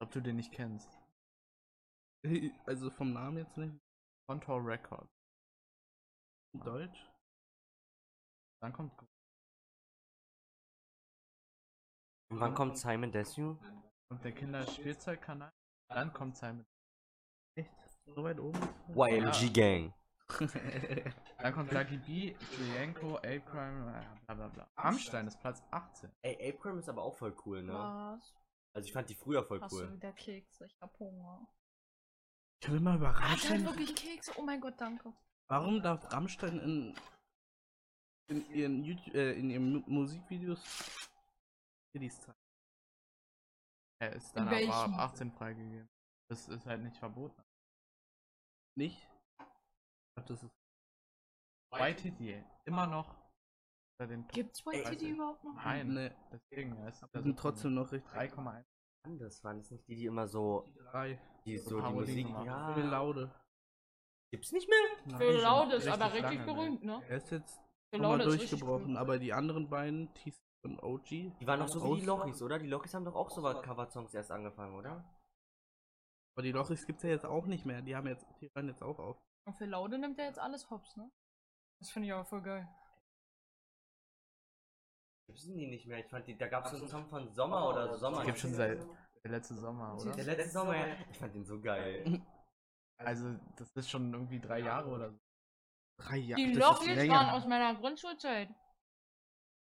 Ob 0.00 0.10
du 0.10 0.20
den 0.20 0.36
nicht 0.36 0.52
kennst. 0.52 0.98
Also 2.66 2.90
vom 2.90 3.12
Namen 3.12 3.38
jetzt 3.38 3.56
nicht. 3.56 3.76
Contour 4.28 4.64
Records. 4.64 5.12
Deutsch? 6.54 7.10
Dann 8.60 8.72
kommt 8.72 8.92
Und 12.30 12.40
wann 12.40 12.54
kommt 12.54 12.76
Simon 12.78 13.12
Desue? 13.12 13.56
kommt 14.10 14.24
der 14.24 14.32
Kinderspielzeugkanal. 14.32 15.50
Dann 15.90 16.12
kommt 16.12 16.36
Simon. 16.36 16.66
Echt? 17.56 17.70
So 18.06 18.22
weit 18.24 18.38
oben? 18.40 18.58
YMG 18.88 19.52
Gang. 19.52 19.94
Dann 21.38 21.54
kommt 21.54 21.72
Lucky 21.72 21.96
B, 21.98 22.36
Julienko, 22.56 23.16
Apecrime, 23.16 23.98
äh, 23.98 24.26
bla 24.26 24.34
bla 24.34 24.48
bla. 24.48 24.68
Rammstein 24.76 25.26
ist 25.26 25.40
Platz 25.40 25.62
18. 25.70 26.10
Ey, 26.22 26.52
Aprim 26.52 26.78
ist 26.78 26.88
aber 26.88 27.02
auch 27.02 27.14
voll 27.16 27.34
cool, 27.46 27.62
ne? 27.62 27.72
Was? 27.72 28.34
Also 28.74 28.86
ich 28.86 28.92
fand 28.92 29.08
die 29.08 29.14
früher 29.14 29.42
voll 29.44 29.60
Hast 29.60 29.72
du 29.72 29.78
cool. 29.78 29.92
wieder 29.94 30.12
Kekse? 30.12 30.66
Ich 30.66 30.76
hab 30.80 30.98
Hunger. 30.98 31.46
Ich 32.62 32.68
bin 32.68 32.82
mal 32.82 32.92
Hat 32.92 32.98
überrascht. 33.00 33.50
er 33.50 33.64
wirklich 33.64 33.94
Kekse? 33.94 34.32
Oh 34.36 34.42
mein 34.42 34.60
Gott, 34.60 34.74
danke. 34.78 35.12
Warum 35.50 35.80
darf 35.82 36.12
Rammstein 36.12 36.58
in, 36.60 36.94
in 38.28 38.50
ihren, 38.50 38.84
YouTube, 38.84 39.14
äh, 39.14 39.32
in 39.32 39.48
ihren 39.50 39.72
Mu 39.72 39.82
Musikvideos 39.86 40.62
Kiddies 41.92 42.20
zeigen? 42.20 42.38
Er 44.00 44.12
ist 44.12 44.32
dann 44.36 44.46
aber 44.48 44.56
ab 44.56 44.62
welchem? 44.62 44.94
18 44.94 45.32
freigegeben. 45.32 45.88
Das 46.30 46.48
ist 46.48 46.66
halt 46.66 46.82
nicht 46.82 46.96
verboten. 46.98 47.42
Nicht? 48.76 49.07
Glaub, 50.18 50.26
das 50.26 50.42
ist 50.42 50.52
YTD, 51.74 52.44
immer 52.64 52.86
noch 52.86 53.14
bei 53.98 54.06
den 54.06 54.22
Top- 54.22 54.32
Gibt's 54.32 54.60
YTD 54.66 54.86
also- 54.86 55.06
überhaupt 55.06 55.44
noch? 55.44 55.54
Nein, 55.54 55.92
ne, 55.92 56.16
deswegen 56.32 56.76
ist 56.86 57.02
die 57.14 57.20
sind 57.22 57.38
trotzdem 57.38 57.74
noch 57.74 57.90
richtig 57.92 58.10
3,1. 58.12 58.64
Das 59.18 59.42
waren 59.44 59.58
es 59.60 59.70
nicht 59.70 59.86
die, 59.88 59.96
die 59.96 60.06
immer 60.06 60.26
so, 60.26 60.66
drei. 60.90 61.20
die 61.44 61.56
So 61.58 61.70
so 61.70 61.80
die 61.80 61.92
Musik. 61.94 62.26
gemacht. 62.26 62.46
Ja. 62.46 62.76
laude. 62.76 63.34
Gibt's 64.30 64.52
nicht 64.52 64.68
mehr? 64.68 65.16
Für 65.18 65.24
Nein, 65.32 65.40
Laude 65.40 65.76
ist 65.76 65.88
aber 65.88 66.06
richtig 66.12 66.22
lange, 66.22 66.38
ne? 66.38 66.44
berühmt, 66.44 66.84
ne? 66.84 67.02
Er 67.08 67.16
ist 67.16 67.30
jetzt 67.30 67.58
Für 67.90 67.98
nochmal 67.98 68.18
Laude 68.18 68.24
ist 68.24 68.32
richtig 68.34 68.50
durchgebrochen, 68.60 68.96
aber 68.98 69.18
die 69.18 69.32
anderen 69.32 69.70
beiden, 69.70 70.12
TC 70.12 70.34
und 70.64 70.82
OG, 70.82 71.08
Die 71.40 71.46
waren 71.46 71.60
noch 71.60 71.68
so 71.68 71.82
wie 71.96 72.00
die 72.00 72.06
Lochis, 72.06 72.42
oder? 72.42 72.58
Die 72.58 72.66
Lochis 72.66 72.92
haben 72.92 73.04
doch 73.06 73.14
auch 73.14 73.30
so 73.30 73.40
Cover-Songs 73.42 74.12
erst 74.12 74.30
angefangen, 74.30 74.74
oder? 74.74 75.02
Aber 76.38 76.44
die 76.44 76.52
Lochis 76.52 76.86
gibt's 76.86 77.02
ja 77.02 77.10
jetzt 77.10 77.26
auch 77.26 77.46
nicht 77.46 77.66
mehr. 77.66 77.82
Die 77.82 77.96
haben 77.96 78.06
jetzt, 78.06 78.24
die 78.40 78.48
hören 78.54 78.68
jetzt 78.68 78.80
auch 78.80 79.00
auf. 79.00 79.16
Und 79.44 79.54
für 79.54 79.64
Laude 79.64 79.98
nimmt 79.98 80.20
er 80.20 80.26
jetzt 80.26 80.38
alles 80.38 80.70
hops, 80.70 80.96
ne? 80.96 81.10
Das 81.80 81.90
finde 81.90 82.06
ich 82.06 82.14
aber 82.14 82.24
voll 82.24 82.42
geil. 82.42 82.68
Gibt's 85.26 85.42
die 85.42 85.66
nicht 85.66 85.88
mehr? 85.88 85.98
Ich 85.98 86.06
fand 86.06 86.28
die, 86.28 86.38
da 86.38 86.46
gab's 86.46 86.70
so 86.70 86.76
einen 86.76 86.86
Song 86.86 87.08
von 87.08 87.28
Sommer 87.32 87.68
oder 87.68 87.98
Sommer. 87.98 88.18
Das 88.18 88.26
gibt 88.26 88.38
schon 88.38 88.54
seit 88.54 88.86
der 89.24 89.30
letzte 89.32 89.56
Sommer, 89.56 89.96
oder? 89.96 90.12
Der 90.12 90.24
letzte 90.26 90.50
Sommer, 90.50 90.76
ja. 90.76 90.94
Ich 91.10 91.18
fand 91.18 91.34
den 91.34 91.44
so 91.44 91.60
geil. 91.60 92.22
Also, 93.00 93.38
das 93.54 93.70
ist 93.76 93.90
schon 93.90 94.12
irgendwie 94.12 94.40
drei 94.40 94.58
Jahre 94.58 94.90
oder 94.90 95.12
so. 95.12 95.18
Drei 96.00 96.16
Jahre. 96.16 96.42
Die 96.42 96.52
Lochis 96.52 97.08
waren 97.08 97.30
aus 97.30 97.46
meiner 97.46 97.78
Grundschulzeit. 97.78 98.48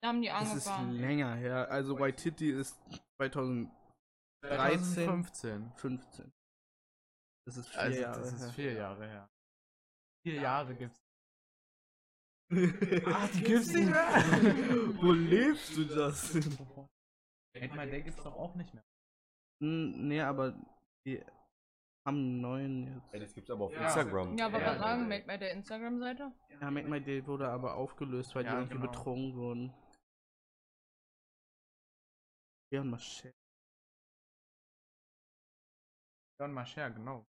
Da 0.01 0.09
haben 0.09 0.23
die 0.23 0.29
Das 0.29 0.55
ist 0.55 0.69
angefangen. 0.69 1.01
länger 1.01 1.35
her. 1.35 1.69
Also 1.69 1.99
White 1.99 2.23
Titty 2.23 2.53
ist 2.53 2.81
2013, 3.17 3.73
2015. 4.41 5.73
15. 5.73 6.33
Das 7.49 7.57
ist 7.57 7.69
vier 7.71 7.81
Also, 7.81 8.01
Jahre 8.03 8.21
das 8.21 8.33
ist 8.35 8.41
her. 8.43 8.53
vier 8.53 8.73
Jahre 8.75 9.07
her. 9.09 9.31
Vier 10.23 10.35
Jahre 10.35 10.75
gibt's. 10.75 10.99
Ah, 13.07 13.27
die 13.33 13.43
gibt's 13.43 13.73
nicht 13.73 13.89
mehr. 13.89 14.07
Wo 15.01 15.13
lebst 15.13 15.75
du 15.79 15.85
das? 15.87 16.35
My 16.35 17.91
Day 17.91 18.03
gibt's 18.03 18.23
doch 18.23 18.37
auch 18.37 18.55
nicht 18.55 18.73
mehr. 18.75 18.85
Hm, 19.63 20.09
nee, 20.09 20.21
aber 20.21 20.53
die 21.07 21.25
haben 22.07 22.17
einen 22.19 22.41
neuen 22.43 22.95
jetzt. 22.95 23.15
Ey, 23.15 23.21
das 23.21 23.33
gibt's 23.33 23.51
aber 23.51 23.65
auf 23.65 23.73
Ja. 23.73 23.85
Instagram. 23.87 24.37
Ja, 24.37 24.47
aber 24.47 24.61
Ja, 24.61 24.67
was 24.73 24.79
sagen. 24.79 25.09
Make 25.09 25.27
My 25.27 25.39
Day 25.39 25.53
Instagram-Seite? 25.53 26.33
Ja, 26.61 26.71
Make 26.71 26.89
My 26.89 27.01
Day 27.01 27.27
wurde 27.27 27.49
aber 27.49 27.75
aufgelöst, 27.77 28.35
weil 28.35 28.45
Ja, 28.45 28.51
die 28.53 28.57
irgendwie 28.59 28.75
genau. 28.79 28.91
betrogen 28.93 29.35
wurden. 29.35 29.75
Leon 32.73 32.91
Mascher. 32.91 33.33
John 36.39 36.53
Mascher, 36.53 36.91
genau. 36.91 37.27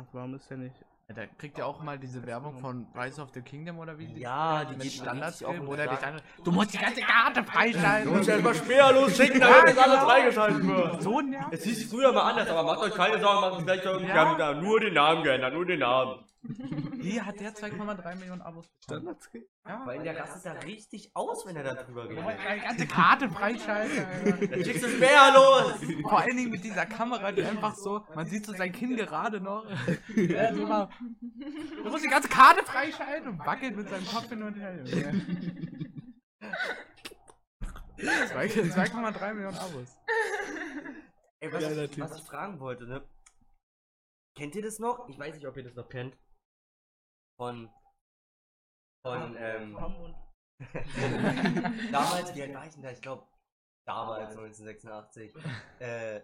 Ach, 0.00 0.04
warum 0.12 0.34
ist 0.34 0.48
der 0.50 0.58
nicht? 0.58 0.74
Alter, 1.08 1.26
kriegt 1.38 1.56
ihr 1.56 1.66
auch 1.66 1.82
mal 1.82 1.98
diese 1.98 2.24
Werbung 2.26 2.58
von 2.58 2.86
Rise 2.94 3.22
of 3.22 3.30
the 3.32 3.40
Kingdom 3.40 3.78
oder 3.78 3.98
wie? 3.98 4.06
die- 4.08 4.20
Ja, 4.20 4.62
die 4.66 4.74
mit 4.74 4.82
geht 4.82 4.92
Standardfilm, 4.92 5.52
den 5.52 5.66
wo 5.66 5.74
der 5.74 5.86
dich 5.88 5.98
Sack. 6.00 6.16
dann. 6.16 6.44
Du 6.44 6.52
musst 6.52 6.74
die 6.74 6.78
ganze 6.78 7.00
Karte 7.00 7.42
freischalten. 7.44 8.28
erstmal 8.28 8.54
Speer 8.54 8.92
losschicken, 8.92 9.40
damit 9.40 9.68
das 9.68 9.78
alles 9.78 9.98
freigeschalten 10.00 10.68
wird. 10.68 11.02
So 11.02 11.20
nervig. 11.22 11.48
Es 11.58 11.64
hieß 11.64 11.90
früher 11.90 12.12
mal 12.12 12.30
anders, 12.30 12.50
aber 12.50 12.62
macht 12.62 12.80
euch 12.80 12.94
keine 12.94 13.18
Sorgen, 13.20 13.40
macht 13.40 13.58
es 13.60 13.64
gleich 13.64 13.84
irgendwie. 13.86 14.06
Ja. 14.08 14.14
Wir 14.14 14.20
haben 14.20 14.38
da 14.38 14.52
nur 14.52 14.80
den 14.80 14.92
Namen 14.92 15.22
geändert, 15.22 15.54
nur 15.54 15.64
den 15.64 15.78
Namen. 15.78 16.24
Hier 17.00 17.26
hat 17.26 17.38
der 17.40 17.52
2,3 17.54 18.14
Millionen 18.16 18.40
Abos 18.42 18.66
bekommen. 18.68 19.16
Standard 19.18 19.46
Ja. 19.66 19.86
Weil 19.86 20.02
der 20.02 20.18
rastet 20.18 20.46
da 20.46 20.52
richtig 20.60 21.10
aus, 21.14 21.46
wenn 21.46 21.56
er 21.56 21.62
da 21.62 21.74
drüber 21.74 22.08
redet. 22.08 22.24
deine 22.24 22.60
ganze 22.60 22.86
Karte 22.88 23.28
freischalten. 23.30 24.04
Alter. 24.04 24.46
Dann 24.46 24.64
schickst 24.64 24.82
du 24.82 24.88
Speer 24.88 25.32
los! 25.34 25.74
Vor 26.02 26.18
allen 26.20 26.36
Dingen 26.36 26.50
mit 26.50 26.64
dieser 26.64 26.86
Kamera, 26.86 27.32
die 27.32 27.42
einfach 27.44 27.74
so, 27.74 28.04
man 28.14 28.26
sieht 28.26 28.46
so 28.46 28.52
sein 28.54 28.72
Kinn 28.72 28.96
gerade 28.96 29.40
noch. 29.40 29.66
Er 30.16 30.50
ist 30.50 30.58
immer, 30.58 30.88
musst 31.84 32.04
die 32.04 32.08
ganze 32.08 32.28
Karte 32.28 32.64
freischalten 32.64 33.28
und 33.28 33.38
wackelt 33.40 33.76
mit 33.76 33.88
seinem 33.88 34.06
Kopf 34.06 34.28
hin 34.28 34.42
und 34.42 34.54
her. 34.54 34.84
Zwei- 38.28 38.46
2,3 38.46 39.34
Millionen 39.34 39.56
Abos. 39.58 39.98
Ey, 41.40 41.52
was, 41.52 41.62
Geiler 41.62 41.84
ich, 41.84 42.00
was 42.00 42.16
ich 42.18 42.24
fragen 42.24 42.58
wollte, 42.60 42.86
ne? 42.86 43.02
Kennt 44.36 44.54
ihr 44.54 44.62
das 44.62 44.78
noch? 44.78 45.08
Ich 45.08 45.18
weiß 45.18 45.34
nicht, 45.34 45.46
ob 45.46 45.56
ihr 45.56 45.64
das 45.64 45.74
noch 45.74 45.88
kennt. 45.88 46.16
Von. 47.38 47.70
Von, 49.02 49.36
ähm. 49.38 49.76
damals, 51.92 52.34
wie 52.34 52.42
alt 52.42 52.54
war 52.54 52.66
ich 52.66 52.74
denn 52.74 52.82
da? 52.82 52.90
Ich 52.90 53.00
glaube, 53.00 53.26
damals, 53.86 54.36
1986. 54.36 55.32
Äh. 55.78 56.20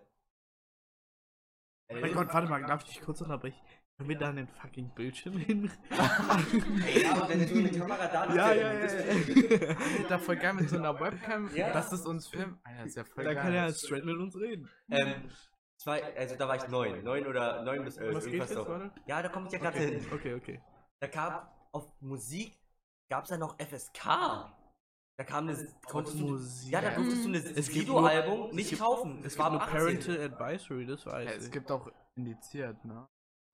Oh 1.88 1.96
mein 2.00 2.14
Gott, 2.14 2.32
warte 2.34 2.48
mal, 2.48 2.62
darf 2.64 2.82
ich 2.82 2.94
dich 2.94 3.00
kurz 3.02 3.20
unterbrechen? 3.20 3.60
Können 3.96 4.08
wir 4.08 4.18
da 4.18 4.30
einen 4.30 4.48
fucking 4.48 4.92
Bildschirm 4.94 5.36
hin? 5.36 5.70
Ey, 5.90 7.06
aber 7.06 7.28
wenn 7.28 7.46
du 7.46 7.58
eine 7.58 7.70
Kamera 7.70 8.06
da 8.08 8.26
hast, 8.26 8.34
ja, 8.34 8.52
ja, 8.52 8.72
ja. 8.72 8.84
Ist 8.84 10.10
da 10.10 10.18
voll 10.18 10.36
geil 10.36 10.54
mit 10.54 10.68
so 10.68 10.78
einer 10.78 10.98
Webcam, 10.98 11.54
Ja. 11.54 11.72
dass 11.72 11.92
es 11.92 12.04
uns 12.04 12.26
filmt. 12.26 12.58
Alter, 12.64 12.78
das 12.80 12.88
ist 12.88 12.96
ja 12.96 13.04
voll 13.04 13.22
Da 13.22 13.34
geil. 13.34 13.42
kann 13.44 13.52
er 13.54 13.72
straight 13.72 14.04
mit 14.04 14.16
uns 14.16 14.34
reden. 14.36 14.68
Ähm, 14.90 15.30
zwei, 15.76 16.16
also 16.16 16.34
da 16.34 16.48
war 16.48 16.56
ich 16.56 16.66
neun. 16.68 17.04
Neun 17.04 17.26
oder 17.26 17.62
neun 17.62 17.84
bis 17.84 17.98
elf. 17.98 18.16
Was 18.16 18.24
geht 18.24 18.34
irgendwas 18.34 18.56
jetzt, 18.56 18.66
so. 18.66 19.00
Ja, 19.06 19.22
da 19.22 19.28
komme 19.28 19.46
ich 19.46 19.52
ja 19.52 19.58
gerade 19.60 19.78
hin. 19.78 20.04
Okay, 20.12 20.34
okay. 20.34 20.60
Da 21.04 21.08
kam 21.10 21.46
auf 21.72 21.86
Musik, 22.00 22.58
gab 23.10 23.24
es 23.24 23.30
da 23.30 23.36
noch 23.36 23.58
FSK. 23.58 24.04
Da 25.16 25.24
kam 25.24 25.46
eine. 25.48 25.68
Konntest 25.86 26.18
du, 26.18 26.26
Musik. 26.28 26.72
ja, 26.72 26.80
da 26.80 26.90
durftest 26.94 27.24
du 27.24 27.28
eine 27.28 27.38
Es 27.38 27.68
gibt 27.68 27.86
Sido-Album 27.86 28.48
es 28.48 28.54
nicht 28.54 28.70
gibt- 28.70 28.80
kaufen. 28.82 29.22
Es 29.22 29.38
war 29.38 29.50
gibt 29.50 29.60
nur 29.60 29.62
ab 29.62 29.74
18. 29.74 29.78
Parental 29.78 30.20
Advisory, 30.32 30.86
das 30.86 31.06
weiß 31.06 31.24
Ja, 31.28 31.30
ich. 31.36 31.42
es 31.42 31.50
gibt 31.50 31.70
auch 31.70 31.90
indiziert, 32.16 32.82
ne? 32.84 33.06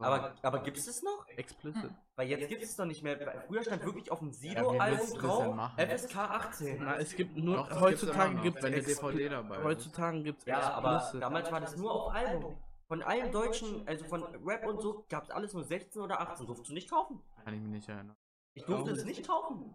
Aber, 0.02 0.34
aber 0.42 0.62
gibt 0.62 0.78
es 0.78 0.86
das 0.86 1.02
noch? 1.02 1.26
Explicit. 1.36 1.90
Weil 2.16 2.28
jetzt 2.28 2.48
gibt 2.48 2.62
es 2.62 2.74
doch 2.76 2.86
nicht 2.86 3.02
mehr. 3.02 3.18
Früher 3.48 3.62
stand 3.62 3.84
wirklich 3.84 4.10
auf 4.10 4.20
dem 4.20 4.28
Ja, 4.28 4.34
Sido-Album 4.34 4.98
das 5.00 5.12
drauf? 5.14 5.70
FSK 5.76 6.16
18. 6.16 6.78
Na, 6.84 6.96
es 6.96 7.14
gibt 7.16 7.36
nur, 7.36 7.56
Doch, 7.56 7.80
heutzutage 7.80 8.36
gibt 8.40 8.58
es 8.58 8.64
immer 8.64 8.70
noch, 8.76 8.78
wenn 8.78 9.12
eine 9.12 9.18
DVD 9.18 9.28
dabei. 9.28 9.62
Heutzutage 9.64 10.22
gibt 10.22 10.38
es 10.38 10.46
Ja, 10.46 10.72
aber 10.72 11.10
damals 11.20 11.50
war 11.52 11.60
das 11.60 11.76
nur 11.76 11.92
auf 11.92 12.14
Album. 12.14 12.56
Von 12.90 13.04
allen 13.04 13.30
deutschen, 13.30 13.86
also 13.86 14.04
von 14.04 14.24
Rap 14.44 14.66
und 14.66 14.80
so, 14.80 15.06
gab 15.08 15.22
es 15.22 15.30
alles 15.30 15.52
nur 15.54 15.62
16 15.62 16.02
oder 16.02 16.20
18. 16.20 16.44
Durftest 16.44 16.70
du 16.70 16.74
nicht 16.74 16.90
kaufen. 16.90 17.22
Kann 17.44 17.54
ich 17.54 17.60
mich 17.60 17.70
nicht 17.70 17.88
erinnern. 17.88 18.16
Ich 18.56 18.64
durfte 18.64 18.90
es 18.90 19.04
nicht 19.04 19.24
kaufen. 19.24 19.72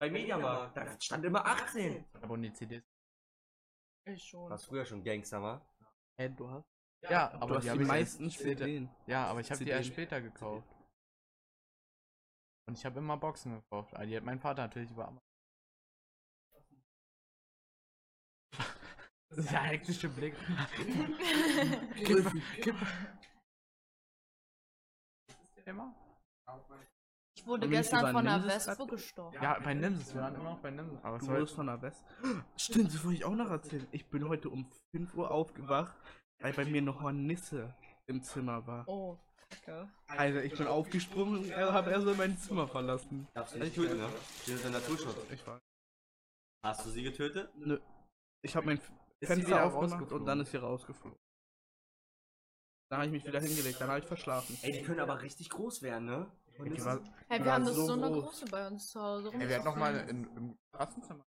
Bei 0.00 0.10
Mediamarkt. 0.10 0.76
Da 0.76 1.00
stand 1.00 1.24
immer 1.24 1.46
18. 1.46 2.04
Aber 2.22 2.36
die 2.36 2.52
CDs. 2.52 2.82
Ich 4.06 4.24
schon. 4.24 4.50
Was 4.50 4.64
früher 4.64 4.84
schon 4.84 5.04
Gangster 5.04 5.40
war. 5.40 5.64
Hey, 6.18 6.34
du 6.34 6.50
hast, 6.50 6.66
Ja, 7.08 7.28
du 7.28 7.42
aber 7.42 7.56
hast 7.58 7.72
die, 7.72 7.78
die, 7.78 7.84
meisten 7.84 8.24
erst 8.24 8.36
später. 8.36 8.66
Ja, 9.06 9.26
aber 9.28 9.38
ich 9.38 9.50
habe 9.52 9.64
die 9.64 9.70
erst 9.70 9.90
später 9.90 10.20
gekauft. 10.20 10.66
Und 12.66 12.76
ich 12.76 12.84
habe 12.84 12.98
immer 12.98 13.16
Boxen 13.16 13.54
gekauft. 13.60 13.94
Ah, 13.94 14.04
Die 14.04 14.16
hat 14.16 14.24
mein 14.24 14.40
Vater 14.40 14.62
natürlich 14.62 14.90
über 14.90 15.06
der 19.30 19.60
hektische 19.60 20.08
Blick. 20.08 20.34
gib, 21.96 22.32
gib. 22.62 22.76
Thema? 25.64 25.94
Ich 27.34 27.46
wurde 27.46 27.68
gestern 27.68 28.12
von 28.12 28.26
einer 28.26 28.38
Nimses 28.38 28.68
Wespe 28.68 28.86
gestochen. 28.86 29.42
Ja, 29.42 29.58
bei 29.58 29.74
Nimses, 29.74 30.14
wir 30.14 30.22
waren 30.22 30.34
immer 30.36 30.50
noch 30.50 30.60
bei 30.60 30.70
Nimses. 30.70 31.04
Aber 31.04 31.18
Du 31.18 31.26
wurdest 31.26 31.54
von 31.54 31.66
der 31.66 31.82
West. 31.82 32.04
Stimmt, 32.56 32.94
das 32.94 33.04
wollte 33.04 33.18
ich 33.18 33.24
auch 33.24 33.34
noch 33.34 33.50
erzählen. 33.50 33.86
Ich 33.90 34.06
bin 34.06 34.28
heute 34.28 34.48
um 34.48 34.70
5 34.92 35.14
Uhr 35.14 35.30
aufgewacht, 35.30 35.94
weil 36.40 36.52
bei 36.52 36.64
mir 36.64 36.82
noch 36.82 37.02
Hornisse 37.02 37.74
im 38.06 38.22
Zimmer 38.22 38.66
war. 38.66 38.88
Oh, 38.88 39.18
kacke. 39.50 39.88
Alter, 40.06 40.44
ich 40.44 40.56
bin 40.56 40.66
aufgesprungen 40.66 41.38
und 41.38 41.50
er 41.50 41.72
hat 41.72 41.86
erst 41.88 42.06
mal 42.06 42.14
mein 42.14 42.38
Zimmer 42.38 42.68
verlassen. 42.68 43.26
Darfst 43.34 43.54
du 43.54 43.58
nicht 43.58 43.74
töten, 43.74 43.98
ne? 43.98 44.08
Wir 44.46 44.56
sind 44.56 44.72
Naturschutz. 44.72 45.16
Ich 45.32 45.46
war. 45.46 45.60
Hast 46.64 46.86
du 46.86 46.90
sie 46.90 47.02
getötet? 47.02 47.50
Nö. 47.56 47.80
Ich 48.42 48.54
habe 48.54 48.66
mein 48.66 48.80
Ist 49.20 49.28
sie 49.28 49.34
Fenster 49.34 49.46
wieder 49.48 49.64
aufgemacht 49.64 49.82
und 49.92 49.92
rausgeflogen? 49.92 50.26
dann 50.26 50.40
ist 50.40 50.50
sie 50.50 50.56
rausgeflogen. 50.58 51.18
Dann 52.90 52.98
habe 52.98 53.06
ich 53.06 53.12
mich 53.12 53.26
wieder 53.26 53.40
hingelegt, 53.40 53.80
dann 53.80 53.88
habe 53.88 53.98
ich 54.00 54.06
verschlafen. 54.06 54.56
Ey, 54.62 54.72
die 54.72 54.82
können 54.82 55.00
aber 55.00 55.20
richtig 55.22 55.50
groß 55.50 55.82
werden, 55.82 56.04
ne? 56.06 56.30
Die 56.64 56.70
das- 56.70 56.84
war- 56.84 57.00
Hey, 57.28 57.44
wir 57.44 57.52
haben 57.52 57.64
das 57.64 57.74
so 57.74 57.86
so 57.86 57.92
eine 57.94 58.06
groß. 58.10 58.24
große 58.24 58.44
bei 58.46 58.66
uns 58.66 58.88
zu 58.90 59.00
Hause. 59.00 59.30
Ey, 59.32 59.48
wir 59.48 59.56
hatten 59.56 59.64
noch 59.64 59.76
mal 59.76 59.96
in, 60.08 60.24
im 60.36 60.58
Klassenzimmer. 60.72 61.24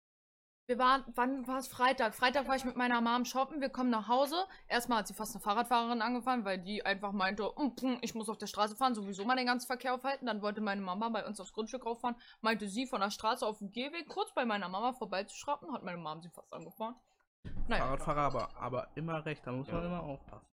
Wir 0.70 0.78
waren, 0.78 1.06
wann 1.16 1.48
war 1.48 1.60
es 1.60 1.68
Freitag? 1.70 2.14
Freitag 2.14 2.46
war 2.50 2.56
ich 2.58 2.66
mit 2.66 2.76
meiner 2.76 3.00
Mom 3.00 3.24
shoppen. 3.24 3.62
Wir 3.62 3.70
kommen 3.70 3.90
nach 3.90 4.10
Hause. 4.10 4.36
Erstmal 4.68 5.00
hat 5.00 5.08
sie 5.08 5.14
fast 5.14 5.34
eine 5.34 5.42
Fahrradfahrerin 5.42 6.02
angefahren, 6.02 6.44
weil 6.44 6.60
die 6.62 6.86
einfach 6.86 7.14
meinte, 7.14 7.44
"Mm, 7.58 7.72
pff, 7.78 7.98
ich 8.02 8.14
muss 8.16 8.28
auf 8.28 8.38
der 8.38 8.48
Straße 8.48 8.76
fahren, 8.76 8.94
sowieso 8.94 9.24
mal 9.24 9.38
den 9.38 9.46
ganzen 9.48 9.66
Verkehr 9.66 9.94
aufhalten. 9.94 10.26
Dann 10.26 10.42
wollte 10.42 10.60
meine 10.60 10.82
Mama 10.82 11.08
bei 11.08 11.26
uns 11.26 11.40
aufs 11.40 11.54
Grundstück 11.54 11.86
rauffahren. 11.86 12.18
Meinte 12.42 12.68
sie 12.68 12.86
von 12.86 13.00
der 13.00 13.12
Straße 13.12 13.46
auf 13.48 13.60
dem 13.60 13.72
Gehweg 13.72 14.10
kurz 14.10 14.34
bei 14.34 14.44
meiner 14.46 14.68
Mama 14.68 14.92
vorbeizuschrappen. 14.94 15.74
Hat 15.74 15.84
meine 15.84 15.98
Mom 16.00 16.22
sie 16.22 16.30
fast 16.30 16.52
angefahren. 16.54 16.96
Naja. 17.68 17.84
Fahrradfahrer, 17.84 18.22
aber, 18.22 18.50
aber 18.58 18.88
immer 18.96 19.26
recht, 19.26 19.46
da 19.46 19.52
muss 19.52 19.68
man 19.72 19.82
Ja. 19.82 19.88
immer 19.88 20.04
aufpassen. 20.04 20.46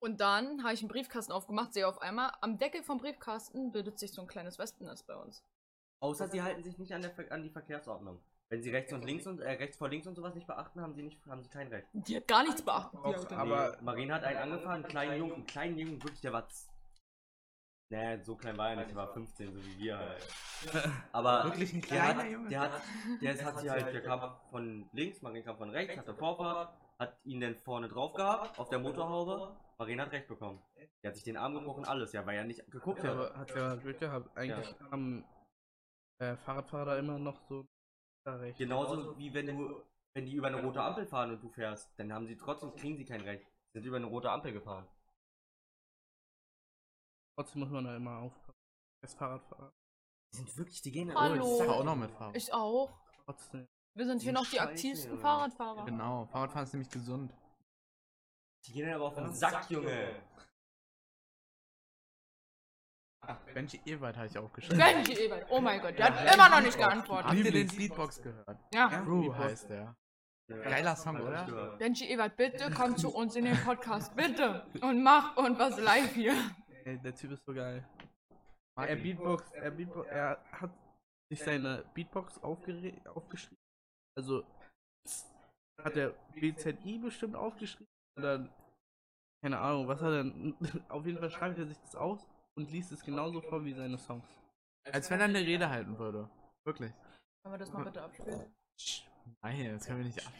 Und 0.00 0.20
dann 0.20 0.62
habe 0.62 0.74
ich 0.74 0.80
einen 0.80 0.88
Briefkasten 0.90 1.32
aufgemacht, 1.32 1.72
sehe 1.72 1.88
auf 1.88 2.00
einmal, 2.02 2.30
am 2.42 2.58
Deckel 2.58 2.82
vom 2.82 2.98
Briefkasten 2.98 3.72
bildet 3.72 3.98
sich 3.98 4.12
so 4.12 4.20
ein 4.22 4.28
kleines 4.28 4.58
Wespennest 4.58 5.06
bei 5.06 5.16
uns. 5.16 5.42
Außer 6.00 6.28
sie 6.28 6.42
halten 6.42 6.62
sich 6.62 6.76
nicht 6.78 6.92
an, 6.92 7.00
der, 7.00 7.12
an 7.32 7.42
die 7.42 7.48
Verkehrsordnung. 7.50 8.20
Wenn 8.50 8.62
sie 8.62 8.68
rechts 8.70 8.92
und 8.92 9.02
links 9.06 9.26
und 9.26 9.40
äh, 9.40 9.52
rechts 9.52 9.78
vor 9.78 9.88
links 9.88 10.06
und 10.06 10.14
sowas 10.16 10.34
nicht 10.34 10.46
beachten, 10.46 10.82
haben 10.82 10.94
sie 10.94 11.02
nicht, 11.02 11.18
haben 11.26 11.42
sie 11.42 11.48
kein 11.48 11.68
Recht. 11.68 11.88
Die 11.94 12.16
hat 12.16 12.28
gar 12.28 12.42
nichts 12.42 12.60
beachtet. 12.60 13.00
Auch, 13.00 13.30
aber- 13.32 13.70
Nee, 13.70 13.82
Marina 13.82 14.14
hat 14.16 14.24
einen 14.24 14.38
angefahren, 14.52 14.74
einen 14.74 14.84
kleinen 14.84 15.16
Jungen, 15.18 15.32
einen 15.34 15.46
kleinen 15.46 15.78
Jungen, 15.78 16.02
wirklich, 16.02 16.20
der 16.20 16.34
war. 16.34 16.46
Nee, 17.94 18.18
so 18.22 18.34
klein 18.34 18.56
war 18.58 18.70
er 18.70 18.76
nicht, 18.76 18.88
der 18.90 18.96
war 18.96 19.12
15, 19.12 19.52
so 19.52 19.64
wie 19.64 19.78
wir 19.78 19.98
halt. 19.98 20.28
Aber 21.12 21.44
Wirklich 21.44 21.72
ein 21.74 21.80
der 21.80 21.88
kleiner 21.88 22.22
hat, 22.22 22.30
Junge? 22.30 22.48
Der 22.48 22.60
hat, 22.60 22.82
der 23.20 23.44
hat 23.44 23.58
sie 23.60 23.70
halt, 23.70 23.94
der 23.94 24.02
kam 24.02 24.36
von 24.50 24.88
links, 24.92 25.22
Marina 25.22 25.44
kam 25.44 25.56
von 25.58 25.70
rechts, 25.70 25.96
hatte 25.96 26.14
Vorfahrt, 26.14 26.74
hat 26.98 27.16
ihn 27.24 27.40
dann 27.40 27.54
vorne 27.54 27.88
drauf 27.88 28.14
gehabt, 28.14 28.58
auf 28.58 28.68
der 28.68 28.80
Motorhaube. 28.80 29.54
Marina 29.78 30.04
hat 30.06 30.12
recht 30.12 30.26
bekommen. 30.28 30.60
Der 31.02 31.10
hat 31.10 31.14
sich 31.14 31.24
den 31.24 31.36
Arm 31.36 31.54
gebrochen, 31.54 31.84
alles, 31.84 32.12
ja, 32.12 32.24
weil 32.26 32.36
er 32.36 32.44
nicht 32.44 32.68
geguckt 32.70 33.02
Ja, 33.04 33.10
hat. 33.10 33.16
aber 33.16 33.36
hat 33.36 33.54
ja 33.54 33.74
Glück 33.76 33.98
gehabt. 34.00 34.36
Eigentlich 34.36 34.74
haben 34.90 35.24
äh, 36.18 36.36
Fahrradfahrer 36.36 36.98
immer 36.98 37.18
noch 37.18 37.40
so 37.48 37.64
da 38.24 38.36
recht. 38.36 38.58
Genauso 38.58 39.16
wie 39.18 39.32
wenn 39.34 39.46
du, 39.46 39.82
wenn 40.14 40.26
die 40.26 40.34
über 40.34 40.48
eine 40.48 40.62
rote 40.62 40.82
Ampel 40.82 41.06
fahren 41.06 41.32
und 41.32 41.42
du 41.42 41.48
fährst, 41.50 41.92
dann 41.98 42.12
haben 42.12 42.26
sie 42.26 42.36
trotzdem, 42.36 42.74
kriegen 42.74 42.96
sie 42.96 43.04
kein 43.04 43.20
Recht. 43.20 43.44
Sie 43.72 43.80
sind 43.80 43.86
über 43.86 43.96
eine 43.96 44.06
rote 44.06 44.30
Ampel 44.30 44.52
gefahren. 44.52 44.86
Trotzdem 47.36 47.60
muss 47.60 47.70
man 47.70 47.84
da 47.84 47.96
immer 47.96 48.18
aufpassen. 48.18 48.54
Als 49.02 49.14
Fahrradfahrer. 49.14 49.72
Die 50.32 50.36
sind 50.38 50.56
wirklich, 50.56 50.82
die 50.82 50.92
gehen 50.92 51.14
Hallo. 51.14 51.58
Ich 51.60 51.66
fahre 51.66 51.78
auch 51.78 51.84
noch 51.84 51.96
mit 51.96 52.10
Fahrrad. 52.10 52.36
Ich 52.36 52.52
auch. 52.52 52.90
Trotzdem. 53.24 53.66
Wir 53.96 54.06
sind 54.06 54.22
hier 54.22 54.32
noch 54.32 54.44
die 54.44 54.56
scheiße, 54.56 54.70
aktivsten 54.70 55.10
Junge. 55.10 55.22
Fahrradfahrer. 55.22 55.84
Genau, 55.84 56.26
Fahrradfahren 56.26 56.66
ist 56.66 56.72
nämlich 56.72 56.90
gesund. 56.90 57.32
Die 58.64 58.72
gehen 58.72 58.92
aber 58.92 59.04
auf 59.04 59.14
den 59.14 59.32
Sack, 59.32 59.70
Junge. 59.70 60.22
Ach, 63.26 63.38
Benji 63.54 63.80
Ewald 63.86 64.16
habe 64.16 64.26
ich 64.26 64.36
aufgeschrieben. 64.36 64.78
Benji 64.78 65.14
Ebert. 65.14 65.46
Oh 65.50 65.60
mein 65.60 65.80
Gott, 65.80 65.98
der 65.98 66.06
hat 66.06 66.34
immer 66.34 66.48
noch 66.48 66.60
nicht 66.60 66.78
Habt 66.78 66.90
geantwortet. 66.90 67.32
ihr 67.32 67.52
den 67.52 67.68
Beatbox 67.68 68.20
gehört? 68.20 68.58
Ja. 68.74 68.88
Crew 68.88 69.22
Beatbox. 69.22 69.38
heißt 69.38 69.70
der. 69.70 69.96
Geiler 70.46 70.94
Song, 70.94 71.16
ich 71.16 71.22
oder? 71.22 71.76
Benji 71.78 72.06
Ebert, 72.06 72.36
bitte 72.36 72.70
komm 72.70 72.96
zu 72.98 73.14
uns 73.14 73.34
in 73.34 73.46
den 73.46 73.56
Podcast. 73.64 74.14
Bitte. 74.14 74.66
Und 74.82 75.02
mach 75.02 75.36
und 75.36 75.58
was 75.58 75.78
live 75.78 76.12
hier. 76.12 76.34
Ey, 76.84 76.98
der 76.98 77.14
Typ 77.14 77.32
ist 77.32 77.44
so 77.44 77.54
geil. 77.54 77.86
Mag 78.76 78.90
Er. 78.90 78.96
Beatbox, 78.96 79.50
er 79.52 79.70
Beatbox, 79.70 80.08
er 80.08 80.44
hat 80.52 80.70
sich 81.30 81.40
seine 81.42 81.84
Beatbox 81.94 82.42
aufgeschrieben. 82.42 83.56
Also 84.16 84.44
hat 85.82 85.96
er 85.96 86.10
BZI 86.34 86.98
bestimmt 86.98 87.36
aufgeschrieben 87.36 87.86
oder 88.18 88.48
keine 89.42 89.58
Ahnung, 89.58 89.88
was 89.88 90.00
hat 90.00 90.12
er 90.12 90.24
denn? 90.24 90.56
Auf 90.88 91.06
jeden 91.06 91.18
Fall 91.18 91.30
schreibt 91.30 91.58
er 91.58 91.66
sich 91.66 91.78
das 91.78 91.94
aus 91.96 92.26
und 92.56 92.70
liest 92.70 92.92
es 92.92 93.02
genauso 93.02 93.40
vor 93.40 93.64
wie 93.64 93.74
seine 93.74 93.98
Songs. 93.98 94.26
Als 94.90 95.10
wenn 95.10 95.20
er 95.20 95.26
eine 95.26 95.40
Rede 95.40 95.68
halten 95.68 95.98
würde. 95.98 96.28
Wirklich. 96.66 96.92
Können 97.42 97.54
wir 97.54 97.58
das 97.58 97.72
mal 97.72 97.84
bitte 97.84 98.02
abspielen? 98.02 98.54
Nein, 99.42 99.72
das 99.72 99.86
können 99.86 99.98
wir 99.98 100.06
nicht 100.06 100.26
ab. 100.26 100.32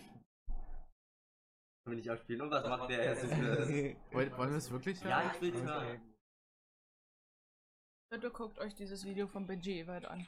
Will 1.86 1.98
ich 1.98 2.10
abspielen. 2.10 2.42
Und 2.42 2.50
was 2.50 2.66
macht 2.66 2.90
der? 2.90 3.04
Er 3.04 3.12
es. 3.12 3.22
Wollt, 4.12 4.36
wollen 4.38 4.50
wir 4.50 4.56
es 4.56 4.70
wirklich 4.70 5.02
hören? 5.04 5.10
Ja, 5.10 5.32
ich 5.34 5.40
will's 5.40 5.56
Okay. 5.60 5.66
hören. 5.66 6.13
Bitte 8.14 8.30
guckt 8.30 8.60
euch 8.60 8.76
dieses 8.76 9.04
Video 9.04 9.26
von 9.26 9.44
Benji 9.44 9.80
Ebert 9.80 10.04
an. 10.04 10.24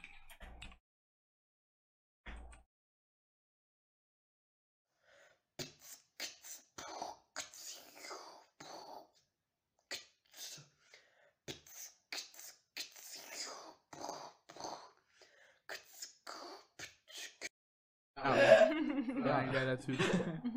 Ja, 18.17 19.37
ein 19.37 19.51
geiler 19.53 19.79
Typ. 19.79 19.97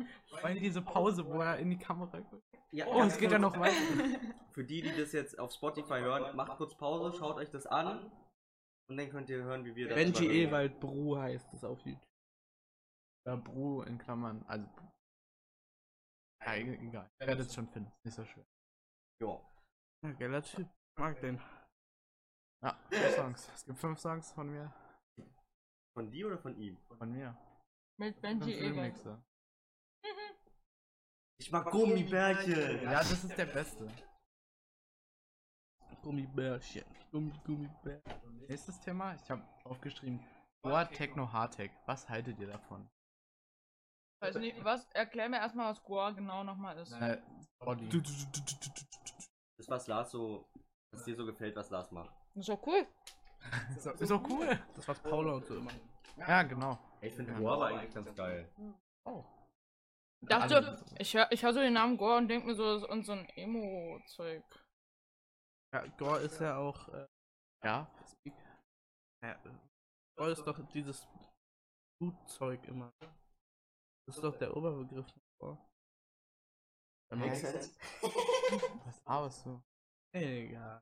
Allem 0.51 0.63
diese 0.63 0.81
Pause, 0.81 1.25
wo 1.25 1.41
er 1.41 1.57
in 1.57 1.69
die 1.69 1.77
Kamera 1.77 2.19
guckt. 2.19 2.43
Ja, 2.71 2.85
Oh, 2.87 3.01
es 3.03 3.17
geht 3.17 3.31
ja 3.31 3.39
noch 3.39 3.57
weiter. 3.59 3.75
Für 4.51 4.63
die, 4.63 4.81
die 4.81 4.95
das 4.95 5.11
jetzt 5.11 5.37
auf 5.39 5.51
Spotify 5.51 5.99
hören, 5.99 6.35
macht 6.35 6.57
kurz 6.57 6.75
Pause, 6.77 7.17
schaut 7.17 7.37
euch 7.37 7.49
das 7.49 7.65
an. 7.65 8.11
Und 8.89 8.97
dann 8.97 9.09
könnt 9.09 9.29
ihr 9.29 9.43
hören, 9.43 9.63
wie 9.65 9.75
wir 9.75 9.87
das 9.89 9.95
Benji. 9.95 10.43
Ewald 10.43 10.79
Bru 10.79 11.17
heißt 11.17 11.53
es 11.53 11.63
auf 11.63 11.79
YouTube. 11.85 12.03
Ja, 13.25 13.35
Bru 13.35 13.83
in 13.83 13.97
Klammern. 13.97 14.43
Also. 14.47 14.67
Ja, 16.43 16.55
e- 16.55 16.75
egal. 16.87 17.09
Ich 17.19 17.27
werde 17.27 17.41
es 17.43 17.53
schon 17.53 17.67
finden. 17.69 17.91
Nicht 18.03 18.15
so 18.15 18.25
schwer. 18.25 18.45
Jo. 19.21 19.45
Ja, 20.03 20.11
geiler 20.13 20.41
Typ. 20.41 20.67
Mag 20.99 21.19
den. 21.21 21.39
Ja, 22.63 22.77
fünf 22.89 23.15
Songs. 23.15 23.51
Es 23.53 23.65
gibt 23.65 23.77
fünf 23.79 23.99
Songs 23.99 24.31
von 24.33 24.49
mir. 24.49 24.73
Von 25.95 26.09
dir 26.09 26.27
oder 26.27 26.37
von 26.39 26.55
ihm? 26.57 26.77
Von 26.97 27.11
mir. 27.11 27.37
Mit 27.99 28.19
Benji 28.21 28.53
Ebert. 28.53 28.99
Ich 31.41 31.51
mag 31.51 31.71
Gummibärchen. 31.71 32.83
Ja, 32.83 32.99
das 32.99 33.11
ist 33.23 33.35
der 33.35 33.47
beste. 33.47 33.87
Gummibärchen. 36.03 36.85
Gummi, 37.11 37.33
Gummibärchen. 37.43 38.45
Nächstes 38.47 38.79
Thema. 38.79 39.15
Ich 39.15 39.27
habe 39.31 39.41
aufgeschrieben. 39.63 40.19
Goa 40.63 40.85
Techno 40.85 41.31
Hardtech. 41.33 41.71
Was 41.87 42.07
haltet 42.07 42.37
ihr 42.39 42.45
davon? 42.45 42.87
Weiß 44.21 44.35
nicht, 44.35 44.63
was? 44.63 44.85
Erklär 44.91 45.29
mir 45.29 45.37
erstmal, 45.37 45.71
was 45.71 45.83
Goa 45.83 46.11
genau 46.11 46.43
nochmal 46.43 46.77
ist. 46.77 46.91
Äh, 46.93 47.19
Body. 47.57 47.89
Das, 49.57 49.67
was 49.67 49.87
Lars 49.87 50.11
so, 50.11 50.47
was 50.93 51.03
dir 51.05 51.15
so 51.15 51.25
gefällt, 51.25 51.55
was 51.55 51.71
Lars 51.71 51.91
macht. 51.91 52.13
Das 52.35 52.41
ist 52.47 52.49
doch 52.49 52.67
cool. 52.67 52.85
Ist 53.75 53.85
doch- 53.87 53.99
ist 53.99 54.11
doch 54.11 54.29
cool. 54.29 54.59
Das 54.75 54.87
was 54.87 54.99
Paula 54.99 55.33
und 55.33 55.47
so 55.47 55.57
immer. 55.57 55.71
Ja, 56.17 56.43
genau. 56.43 56.77
Ich 57.01 57.15
finde. 57.15 57.33
Goa 57.33 57.55
aber 57.55 57.65
eigentlich 57.67 57.93
ganz 57.95 58.13
geil. 58.15 58.47
Oh. 59.05 59.23
Ich 60.21 60.27
dachte, 60.29 60.85
ich 60.99 61.13
höre 61.15 61.31
ich 61.31 61.43
hör 61.43 61.53
so 61.53 61.59
den 61.59 61.73
Namen 61.73 61.97
Goa 61.97 62.17
und 62.17 62.27
denke 62.27 62.47
mir 62.47 62.55
so, 62.55 62.63
das 62.73 62.83
ist 62.83 62.89
und 62.89 63.03
so 63.05 63.13
ein 63.13 63.27
Emo-Zeug. 63.29 64.43
Ja, 65.73 65.87
Gore 65.97 66.19
ist 66.19 66.39
ja 66.39 66.57
auch. 66.57 66.87
Äh, 66.89 67.07
Ja. 67.63 67.89
Speak. 68.05 68.33
Ja, 69.23 69.39
Gore 70.17 70.31
ist 70.31 70.43
doch 70.45 70.59
dieses 70.73 71.07
Blutzeug 71.99 72.63
immer. 72.67 72.91
Das 74.07 74.15
ist 74.17 74.23
doch 74.23 74.37
der 74.37 74.55
Oberbegriff 74.55 75.07
von 75.07 75.21
Gore. 75.39 75.57
Der 77.11 77.17
Makes 77.17 77.43
Max- 77.43 77.51
sense. 77.51 77.75
Was 78.85 79.05
arbeitest 79.05 79.45
du? 79.45 79.61
Egal. 80.13 80.81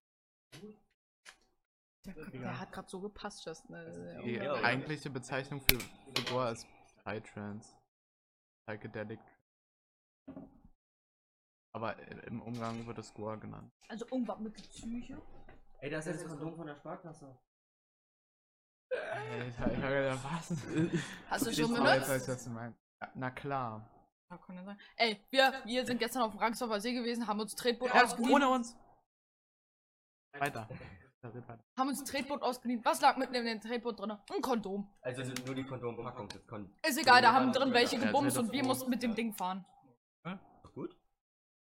Der, 2.06 2.14
der 2.32 2.60
hat 2.60 2.72
gerade 2.72 2.90
so 2.90 3.00
gepasst, 3.02 3.46
Justin. 3.46 3.76
Also, 3.76 4.22
Die 4.22 4.34
Ja, 4.36 4.44
ja. 4.44 4.54
eigentliche 4.64 5.10
Bezeichnung 5.10 5.62
für, 5.62 5.80
für 5.80 6.24
Goa 6.32 6.50
ist 6.52 6.68
Psytrance. 6.98 7.78
Psychedelic. 8.70 9.20
Aber 11.74 11.98
i- 12.00 12.28
im 12.28 12.42
Umgang 12.42 12.86
wird 12.86 12.98
es 13.00 13.14
Goa 13.14 13.36
genannt. 13.36 13.72
also 13.88 14.06
irgendwas 14.06 14.40
mit 14.40 14.58
der 14.58 14.64
Psyche. 14.64 15.22
Ey, 15.80 15.90
das 15.90 16.08
ist 16.08 16.22
das 16.24 16.28
Kondom 16.30 16.56
von 16.56 16.68
der 16.68 16.76
Sparkasse. 16.76 17.38
Alter, 18.92 19.72
ich 19.72 19.84
hab 19.84 20.24
was? 20.24 20.52
Hast 21.30 21.48
du 21.48 21.54
schon 21.54 21.72
weiß, 21.74 22.02
weiß, 22.02 22.08
benutzt? 22.08 22.28
was 22.30 22.44
du 22.44 22.50
meinst. 22.52 22.80
Ja, 23.02 23.12
na 23.16 23.32
klar. 23.32 23.90
Ey, 24.98 25.26
wir, 25.32 25.54
wir 25.66 25.86
sind 25.86 25.98
gestern 25.98 26.22
auf 26.22 26.32
dem 26.32 26.40
Rangsdorfer 26.40 26.80
See 26.82 26.94
gewesen, 26.94 27.26
haben 27.26 27.40
uns 27.40 27.56
Tretboot 27.56 27.90
Ja, 27.94 28.04
ausgeliehen. 28.04 28.34
ohne 28.36 28.50
uns. 28.50 28.76
Weiter. 30.34 30.68
Ja, 31.22 31.34
weiter. 31.34 31.60
Haben 31.78 31.90
uns 31.90 32.00
ein 32.00 32.06
Tretboot 32.06 32.42
ausgeliehen. 32.42 32.84
Was 32.86 33.02
lag 33.02 33.18
mitten 33.18 33.36
in 33.36 33.46
dem 33.46 33.60
Tretboot 33.60 34.00
drin? 34.00 34.12
Ein 34.12 34.42
Kondom. 34.42 34.88
Also 35.02 35.22
nur 35.46 35.54
die 35.56 35.66
Kondompackung. 35.66 36.30
Das 36.30 36.48
kon 36.48 36.74
Ist 36.88 36.98
egal, 36.98 37.22
da 37.22 37.34
haben 37.34 37.52
drin 37.52 37.74
welche 37.74 37.98
Ja, 37.98 38.06
gebumst 38.06 38.38
und 38.38 38.52
wir 38.54 38.64
mussten 38.64 38.90
mit 38.90 39.04
dem 39.04 39.16
Ding 39.16 39.34
fahren. 39.34 39.66
Gut. 40.74 40.96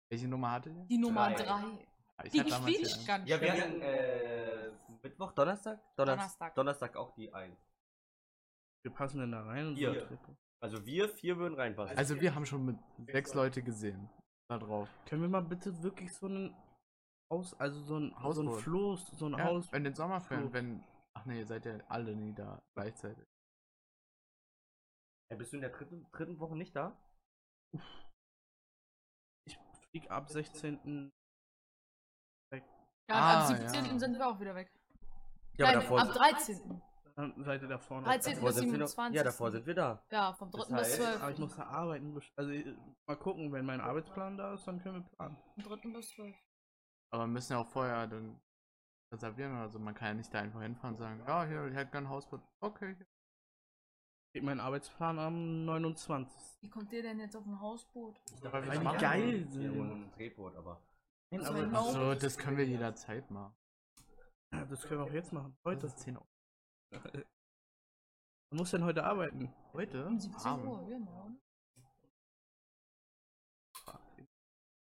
Welche 0.09 0.27
Nummer 0.27 0.51
hattet 0.51 0.75
ihr? 0.77 0.85
Die 0.85 0.97
Nummer 0.97 1.29
Drei. 1.31 1.43
3. 1.43 1.51
Ah, 1.51 2.23
ich 2.23 2.31
Die 2.31 2.39
hatte 2.39 2.49
damals 2.51 2.75
quietscht 2.77 3.01
die 3.01 3.05
ganz 3.05 3.27
Ja, 3.29 3.41
wir 3.41 3.51
schön. 3.51 3.61
hatten 3.61 3.81
äh, 3.81 4.71
Mittwoch, 5.03 5.31
Donnerstag? 5.33 5.79
Donner- 5.95 6.11
Donnerstag. 6.15 6.55
Donnerstag 6.55 6.95
auch 6.95 7.13
die 7.15 7.33
1. 7.33 7.57
Wir 8.83 8.91
passen 8.93 9.19
denn 9.19 9.31
da 9.31 9.41
rein 9.43 9.67
und 9.67 9.75
Vier. 9.75 10.07
so. 10.09 10.17
Also 10.61 10.85
wir 10.85 11.09
vier 11.09 11.37
würden 11.37 11.55
reinpassen. 11.55 11.97
Also 11.97 12.19
wir 12.21 12.33
haben 12.35 12.45
schon 12.45 12.65
mit 12.65 12.77
sechs 13.07 13.33
Leute 13.33 13.61
gesehen. 13.61 14.09
Da 14.47 14.57
drauf. 14.57 14.87
Können 15.05 15.21
wir 15.21 15.29
mal 15.29 15.41
bitte 15.41 15.81
wirklich 15.83 16.13
so 16.13 16.27
einen 16.27 16.55
Haus, 17.31 17.53
also 17.59 17.81
so 17.83 17.97
ein, 17.97 18.09
so 18.09 18.15
ein 18.17 18.23
Hausboot. 18.23 18.61
Floß, 18.61 19.07
so 19.17 19.25
ein 19.27 19.33
Ja, 19.37 19.43
Haus. 19.45 19.71
in 19.71 19.83
den 19.83 19.93
Sommerferien, 19.93 20.51
wenn. 20.53 20.83
Ach 21.15 21.25
nee, 21.25 21.39
ihr 21.39 21.45
seid 21.45 21.65
ja 21.65 21.77
alle 21.87 22.15
nie 22.15 22.33
da 22.33 22.59
gleichzeitig. 22.75 23.25
Ja, 25.31 25.37
bist 25.37 25.51
du 25.53 25.57
in 25.57 25.61
der 25.61 25.69
dritten, 25.69 26.07
dritten 26.11 26.39
Woche 26.39 26.55
nicht 26.55 26.75
da? 26.75 26.97
Ich 29.45 29.57
flieg 29.91 30.09
ab 30.09 30.29
16. 30.29 31.09
Ja, 32.51 32.59
Ah, 33.15 33.41
ab 33.41 33.47
17. 33.47 33.85
ja. 33.85 33.99
sind 33.99 34.17
wir 34.17 34.27
auch 34.27 34.39
wieder 34.39 34.53
weg. 34.55 34.71
Ja, 35.57 35.65
Nein, 35.67 35.75
aber 35.77 35.81
davor, 35.83 35.99
ab 36.01 36.13
13. 36.13 36.81
Dann 37.15 37.43
seid 37.43 37.61
ihr 37.63 37.67
da 37.67 37.77
vorne. 37.79 38.05
13. 38.05 38.33
davor 38.35 38.49
bis 38.49 38.55
sind 38.57 38.71
wir 38.71 38.77
noch, 38.79 38.87
27.. 38.87 39.15
Ja, 39.17 39.23
davor 39.23 39.51
sind 39.51 39.65
wir 39.65 39.73
da. 39.75 40.03
Ja, 40.11 40.33
vom 40.33 40.51
Das 40.51 40.67
3. 40.67 40.77
bis 40.77 40.87
heißt- 40.87 40.95
12. 40.95 41.21
Aber 41.21 41.31
ich 41.31 41.37
muss 41.39 41.55
da 41.55 41.63
arbeiten. 41.65 42.21
Also 42.37 42.51
äh, 42.51 42.77
mal 43.07 43.17
gucken, 43.17 43.51
wenn 43.51 43.65
mein 43.65 43.81
Arbeitsplan 43.81 44.37
da 44.37 44.53
ist, 44.53 44.65
dann 44.67 44.79
können 44.81 45.03
wir 45.03 45.09
planen. 45.17 45.37
Vom 45.55 45.63
3. 45.63 45.89
bis 45.91 46.09
12. 46.11 46.35
Aber 47.11 47.23
wir 47.23 47.27
müssen 47.27 47.53
ja 47.53 47.59
auch 47.59 47.67
vorher 47.67 48.07
dann 48.07 48.39
reservieren 49.13 49.53
oder 49.53 49.69
so. 49.69 49.79
Man 49.79 49.95
kann 49.95 50.09
ja 50.09 50.13
nicht 50.15 50.33
da 50.33 50.39
einfach 50.39 50.61
hinfahren 50.61 50.95
und 50.95 50.99
sagen, 50.99 51.23
ja, 51.25 51.45
hier, 51.45 51.65
ich 51.67 51.75
hätte 51.75 51.91
gern 51.91 52.05
ein 52.05 52.09
Hausboot. 52.09 52.41
Okay. 52.61 52.95
hier. 52.95 53.07
Geht 54.33 54.43
mein 54.43 54.59
Arbeitsplan 54.59 55.17
am 55.17 55.65
29. 55.65 56.61
Wie 56.61 56.69
kommt 56.69 56.91
ihr 56.93 57.01
denn 57.01 57.19
jetzt 57.19 57.35
auf 57.35 57.45
ein 57.47 57.59
Hausboot? 57.59 58.21
weil 58.43 58.51
Weil 58.53 58.63
wir 58.65 58.71
die 58.77 58.83
machen. 58.85 58.99
geil 58.99 59.47
sind. 59.49 59.75
wohnen 59.75 59.91
im 60.03 60.11
Drehboot, 60.11 60.55
aber. 60.55 60.79
Nein, 61.31 61.41
So 61.41 61.47
aber 61.49 61.63
ein 61.63 61.71
das, 61.71 61.93
So, 61.93 62.13
das 62.15 62.37
können 62.37 62.57
wir 62.57 62.65
jederzeit 62.67 63.29
machen. 63.31 63.55
das 64.51 64.81
können 64.83 64.99
wir 64.99 65.05
auch 65.05 65.13
jetzt 65.13 65.33
machen. 65.33 65.57
Heute 65.63 65.77
Heute. 65.77 65.87
ist 65.87 65.99
10 65.99 66.17
Uhr. 66.17 66.27
Man 68.51 68.57
muss 68.57 68.71
denn 68.71 68.83
heute 68.83 69.03
arbeiten. 69.03 69.51
Heute? 69.73 70.05
Um 70.05 70.19
17 70.19 70.45
Abend. 70.45 70.65
Uhr, 70.67 70.87
genau. 70.87 71.31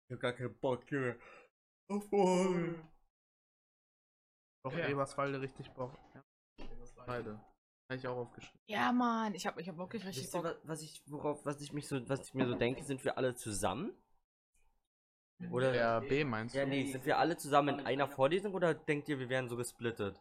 Ich 0.10 0.14
hab 0.14 0.20
gar 0.22 0.34
keinen 0.34 0.58
Bock, 0.60 0.90
Junge. 0.90 1.18
Doch 1.90 2.12
Ja. 4.74 4.88
Eberswalde 4.88 5.42
richtig 5.42 5.72
Bock. 5.72 5.98
Beide. 7.06 7.40
Habe 7.90 8.00
ich 8.00 8.08
auch 8.08 8.18
aufgeschrieben. 8.18 8.60
Ja, 8.68 8.92
Mann, 8.92 9.34
ich 9.34 9.48
hab, 9.48 9.58
ich 9.58 9.70
hab 9.70 9.78
wirklich 9.78 10.06
richtig 10.06 10.26
Wisst 10.26 10.36
ihr, 10.36 10.42
Bock. 10.42 10.58
was, 10.64 10.68
was 10.68 10.82
ich, 10.82 11.02
worauf, 11.06 11.46
was 11.46 11.62
ich 11.62 11.72
mich 11.72 11.88
so, 11.88 12.08
was 12.10 12.28
ich 12.28 12.34
mir 12.34 12.46
so 12.46 12.56
denke, 12.56 12.84
sind 12.84 13.04
wir 13.06 13.18
alle 13.18 13.36
zusammen? 13.36 13.94
Oder? 15.52 15.72
Der 15.72 16.02
B 16.02 16.26
meinst 16.26 16.56
du? 16.56 16.60
Ja, 16.60 16.66
nee, 16.66 16.92
sind 16.92 17.06
wir 17.06 17.18
alle 17.18 17.38
zusammen 17.38 17.80
in 17.80 17.86
einer 17.86 18.08
Vorlesung 18.08 18.54
oder 18.54 18.74
denkt 18.74 19.08
ihr, 19.08 19.20
wir 19.20 19.30
wären 19.30 19.48
so 19.48 19.56
gesplittet? 19.56 20.20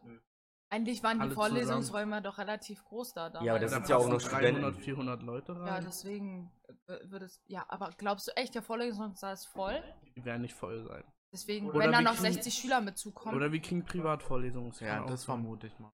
Eigentlich 0.69 1.01
waren 1.01 1.17
die 1.17 1.23
Alle 1.23 1.33
Vorlesungsräume 1.33 2.21
doch 2.21 2.37
relativ 2.37 2.83
groß 2.85 3.13
da 3.13 3.29
damals. 3.29 3.45
Ja, 3.45 3.53
aber 3.53 3.59
das 3.61 3.71
Da 3.71 3.77
sind 3.77 3.89
ja 3.89 3.97
auch 3.97 4.07
noch 4.07 4.21
300, 4.21 4.21
Studenten. 4.21 4.81
400 4.81 5.23
Leute 5.23 5.55
rein. 5.55 5.67
Ja, 5.67 5.81
deswegen 5.81 6.51
äh, 6.87 6.99
wird 7.09 7.23
es. 7.23 7.41
Ja, 7.47 7.65
aber 7.69 7.89
glaubst 7.97 8.27
du 8.27 8.35
echt, 8.35 8.53
der 8.53 8.61
Vorlesungssaal 8.61 9.33
ist 9.33 9.45
voll? 9.45 9.81
Die 10.15 10.23
werden 10.23 10.41
nicht 10.41 10.55
voll 10.55 10.83
sein. 10.83 11.03
Deswegen, 11.31 11.69
Oder 11.69 11.79
wenn 11.79 11.91
da 11.91 12.01
noch 12.01 12.11
kriegen- 12.15 12.33
60 12.33 12.53
Schüler 12.53 12.81
mitzukommen. 12.81 13.35
Oder 13.35 13.51
wir 13.51 13.59
kriegen 13.61 13.83
Privatvorlesungen. 13.83 14.71
kann 14.71 14.87
Ja, 14.87 15.05
das 15.05 15.25
vermute 15.25 15.67
ich 15.67 15.77
mal. 15.79 15.91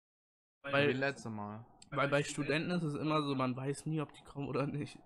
Weil- 0.64 0.90
Wie 0.90 0.94
letzte 0.94 1.30
Mal. 1.30 1.66
Weil 1.90 2.08
bei 2.08 2.24
Studenten 2.24 2.72
ist 2.72 2.84
es 2.84 2.96
immer 2.96 3.22
so, 3.22 3.36
man 3.36 3.56
weiß 3.56 3.86
nie, 3.86 4.02
ob 4.02 4.12
die 4.14 4.24
kommen 4.24 4.48
oder 4.48 4.66
nicht. 4.66 4.98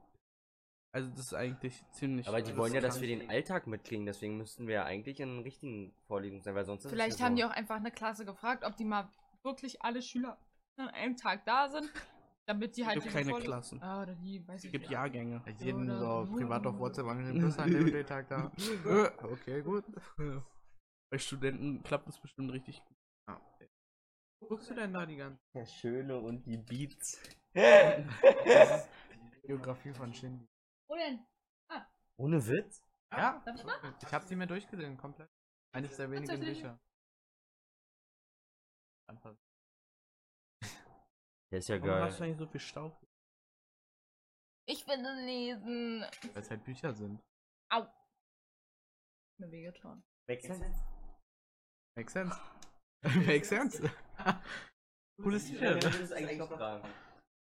Also 0.94 1.10
das 1.10 1.20
ist 1.20 1.34
eigentlich 1.34 1.84
ziemlich. 1.92 2.28
Aber 2.28 2.42
die 2.42 2.56
wollen 2.56 2.74
ja, 2.74 2.80
dass 2.82 3.02
wir 3.02 3.08
den 3.08 3.30
Alltag 3.30 3.68
mitkriegen, 3.68 4.06
deswegen 4.06 4.38
müssten 4.38 4.68
wir 4.68 4.76
ja 4.76 4.84
eigentlich 4.86 5.20
in 5.20 5.40
richtigen 5.40 5.94
Vorlesungen 6.08 6.42
sein, 6.42 6.56
weil 6.56 6.66
sonst 6.66 6.86
ist 6.86 6.92
Vielleicht 6.92 7.14
es 7.16 7.20
ja 7.20 7.26
haben 7.26 7.34
so. 7.34 7.38
die 7.38 7.46
auch 7.46 7.52
einfach 7.52 7.76
eine 7.76 7.92
Klasse 7.92 8.26
gefragt, 8.26 8.64
ob 8.64 8.76
die 8.78 8.86
mal 8.86 9.10
wirklich 9.44 9.82
alle 9.82 10.02
Schüler 10.02 10.38
an 10.78 10.88
einem 10.90 11.18
Tag 11.18 11.46
da 11.46 11.70
sind, 11.70 11.92
damit 12.48 12.76
die 12.78 12.82
Es 12.82 12.88
halt. 12.88 12.96
gibt 12.96 13.06
diese 13.06 13.16
keine 13.18 13.30
Vorles- 13.30 13.46
Klassen. 13.46 13.82
Ah, 13.84 14.02
oder 14.02 14.16
die, 14.16 14.48
weiß 14.48 14.56
Es 14.60 14.64
ich 14.66 14.72
gibt 14.72 14.84
nicht. 14.84 14.92
Jahrgänge. 14.92 15.44
Jeden 15.60 15.90
Oder- 15.90 16.26
so 16.26 16.34
privat 16.34 16.66
auf 16.66 16.80
WhatsApp 16.80 17.06
angeschrieben, 17.08 17.42
bist 17.46 17.58
du 17.60 17.64
an 17.64 17.72
dem 17.72 18.06
Tag 18.08 18.28
da? 18.30 18.52
Äh, 18.86 19.12
okay, 19.26 19.62
gut. 19.62 19.84
Bei 21.12 21.18
Studenten 21.18 21.84
klappt 21.84 22.08
es 22.10 22.20
bestimmt 22.20 22.52
richtig 22.52 22.84
gut. 22.84 22.98
Ja. 23.30 23.40
Wo 24.42 24.48
guckst 24.48 24.70
du 24.70 24.74
denn 24.76 24.94
da 24.94 25.06
die 25.06 25.16
ganze 25.18 25.40
Der 25.56 25.66
Schöne 25.66 26.18
und 26.20 26.46
die 26.46 26.58
Beats. 26.58 27.20
Biografie 29.44 29.94
von 29.94 30.14
Shindy? 30.14 30.46
Wo 30.90 30.96
denn? 30.96 31.26
Ohne 32.18 32.46
Witz? 32.48 32.82
Ja, 33.14 33.42
Darf 33.46 33.56
ich 33.56 33.64
mal? 33.64 33.96
ich 34.02 34.12
habe 34.14 34.26
sie 34.26 34.36
mir 34.36 34.48
durchgelesen, 34.48 34.98
komplett. 34.98 35.30
Eines 35.74 35.96
der 35.96 36.10
wenigen? 36.12 36.40
Bücher. 36.40 36.80
Einfach. 39.10 39.36
Der 41.52 41.60
ist 41.60 41.70
ja 41.70 41.76
Warum 41.76 41.90
geil. 41.90 42.02
hast 42.04 42.20
du 42.20 42.24
eigentlich 42.24 42.38
so 42.38 42.48
viel 42.48 42.60
Staub? 42.60 43.00
Ich 44.70 44.86
will 44.86 45.00
es 45.06 45.26
lesen. 45.26 46.02
Weil 46.34 46.42
es 46.42 46.50
halt 46.50 46.64
Bücher 46.66 46.94
sind. 46.94 47.22
Au. 47.72 47.88
Mir 49.40 49.52
wehgetan. 49.52 50.04
Makes 50.28 50.44
sense. 50.44 50.84
Makes 51.96 52.14
sense. 52.14 52.40
Makes 53.26 53.50
sense. 53.50 53.92
Cooles 55.22 55.50
Ja, 55.52 55.74
T-Shirt. 55.74 55.86
müssen 55.86 56.04
es 56.04 56.12
eigentlich 56.12 56.38
noch 56.38 56.50
tragen. 56.50 56.88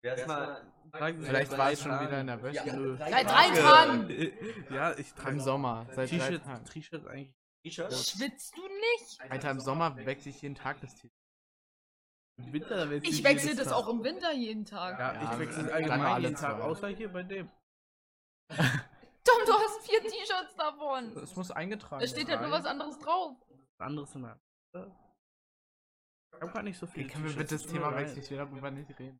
Wer 0.04 0.16
ist 0.16 0.28
mal. 0.28 0.74
Vielleicht 1.20 1.52
war 1.58 1.72
es 1.72 1.82
schon 1.82 1.92
wieder 2.00 2.22
in 2.22 2.28
der 2.28 2.42
Wäsche. 2.42 2.66
Ja. 2.66 2.98
Seit 2.98 3.28
drei 3.28 3.50
Tagen! 3.50 4.74
Ja, 4.74 4.98
ich 4.98 5.10
Im 5.12 5.16
trage 5.16 5.40
Sommer. 5.40 5.86
Seit 5.92 6.12
drei 6.12 6.38
T-Shirt 6.64 7.08
eigentlich. 7.08 7.36
T-Shirt? 7.64 7.94
Schwitzt 7.94 8.58
du 8.58 8.68
nicht? 8.68 9.22
Alter, 9.30 9.52
im 9.52 9.60
Sommer 9.60 9.96
wechsle 9.96 10.32
ich 10.32 10.42
jeden 10.42 10.56
Tag 10.56 10.82
das 10.82 10.96
T-Shirt. 10.96 11.12
Im 12.46 12.54
Winter 12.54 12.90
wechsle 12.90 13.10
Ich 13.10 13.20
ich 13.20 13.24
wechsle 13.24 13.56
das 13.56 13.68
Tag. 13.68 13.78
auch 13.78 13.88
im 13.90 14.04
Winter 14.04 14.32
jeden 14.34 14.66
Tag. 14.66 15.00
Ja, 15.00 15.14
Ja, 15.14 15.34
ich 15.34 15.40
wechsle 15.40 15.64
dann 15.64 15.74
allgemein 15.74 16.02
alle 16.02 16.28
jeden 16.28 16.36
Tag, 16.40 16.60
außer 16.62 16.88
hier 16.90 17.12
bei 17.12 17.24
dem. 17.24 17.50
Tom, 19.24 19.38
du 19.46 19.54
hast 19.54 19.88
vier 19.88 20.02
T-Shirts 20.02 20.56
davon. 20.58 21.16
Es 21.18 21.36
muss 21.36 21.52
eingetragen 21.52 22.02
Da 22.02 22.08
steht 22.08 22.28
halt 22.28 22.42
nur 22.42 22.52
was 22.52 22.66
anderes 22.66 22.98
drauf. 23.00 23.38
Was 23.78 23.88
anderes 23.88 24.16
in 24.16 24.24
der. 24.24 24.40
Ich 26.34 26.42
hab 26.42 26.54
gar 26.54 26.64
nicht 26.64 26.78
so 26.78 26.88
viel. 26.88 27.04
Wie 27.04 27.08
können 27.08 27.26
wir 27.26 27.36
bitte 27.36 27.56
das 27.56 27.68
Thema 27.68 27.96
wechseln? 27.96 28.20
Ich 28.20 28.32
will 28.32 28.38
darüber 28.38 28.72
nicht 28.72 28.90
reden. 29.00 29.20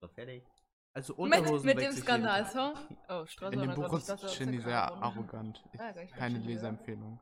So, 0.00 0.08
fertig. 0.08 0.46
Also 0.94 1.12
Mit, 1.14 1.38
Unterhosen 1.38 1.66
mit 1.66 1.76
dem 1.76 1.82
wechsle 1.82 1.98
ich 1.98 2.04
Skandal, 2.04 2.44
so? 2.46 2.74
Oh, 3.08 3.26
Straße. 3.26 3.54
In 3.54 3.60
dem 3.60 3.74
Buch 3.74 3.92
ist 3.92 4.08
das 4.08 4.34
Shindy 4.34 4.60
sehr 4.60 4.80
arrogant. 4.80 5.62
Ich, 5.72 6.10
keine. 6.12 6.38
Leseempfehlung. 6.38 7.20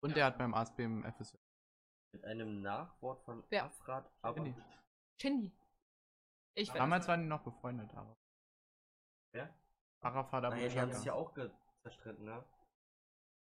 Und 0.00 0.16
der 0.16 0.26
hat 0.26 0.38
beim 0.38 0.54
ASB 0.54 0.80
im 0.80 1.04
FSJ. 1.04 1.36
Mit 2.12 2.24
einem 2.24 2.60
Nachwort 2.62 3.22
von 3.22 3.44
Wer? 3.50 3.64
Afrat 3.64 4.10
aber. 4.22 4.44
Shindy. 4.44 4.62
Shindy. 5.20 5.52
Ich 6.54 6.70
Damals 6.72 7.06
waren 7.06 7.22
die 7.22 7.28
noch 7.28 7.42
befreundet, 7.42 7.94
aber. 7.94 8.16
Wer? 9.32 9.54
Arafat 10.00 10.44
Abu 10.44 10.56
Naja, 10.56 10.68
die 10.68 10.80
haben 10.80 10.92
sich 10.92 11.04
ja 11.04 11.12
auch 11.12 11.32
zerstritten, 11.82 12.24
ne? 12.24 12.44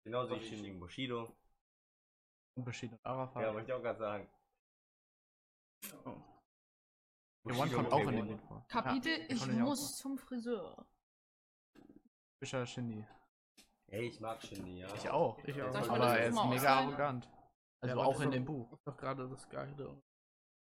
Genauso 0.04 0.36
wie 0.36 0.40
Shindy 0.40 0.70
und 0.70 0.80
Bushido. 0.80 1.36
Und 2.54 2.66
Arafat. 3.02 3.42
Ja, 3.42 3.52
wollte 3.52 3.66
ich 3.66 3.72
auch 3.72 3.82
gerade 3.82 3.98
sagen. 3.98 4.28
Oh. 6.04 6.16
Der 7.44 7.58
One 7.58 7.70
Bushido 7.70 7.76
kommt 7.76 7.92
auch 7.92 8.00
in 8.00 8.08
K1. 8.08 8.16
dem 8.16 8.28
Lied 8.28 8.40
vor. 8.42 8.64
Kapitel, 8.68 9.18
Ja, 9.18 9.26
ich 9.28 9.46
muss 9.48 9.96
zum 9.98 10.16
Friseur. 10.18 10.86
Fischer 12.38 12.66
Shindy. 12.66 13.04
Ey, 13.88 14.06
ich 14.06 14.20
mag 14.20 14.42
Shindy, 14.42 14.80
ja. 14.80 14.94
Ich 14.94 15.08
auch. 15.10 15.38
Ich 15.44 15.62
auch. 15.62 15.74
Aber 15.74 16.18
er 16.18 16.24
jetzt 16.26 16.36
ist 16.36 16.44
mega 16.46 16.80
arrogant. 16.80 17.28
Also 17.90 18.00
aber 18.00 18.08
auch 18.08 18.20
in 18.20 18.30
dem 18.30 18.44
Buch. 18.44 18.78
Doch 18.84 18.96
gerade 18.96 19.28
das 19.28 19.48
Geile. 19.48 20.00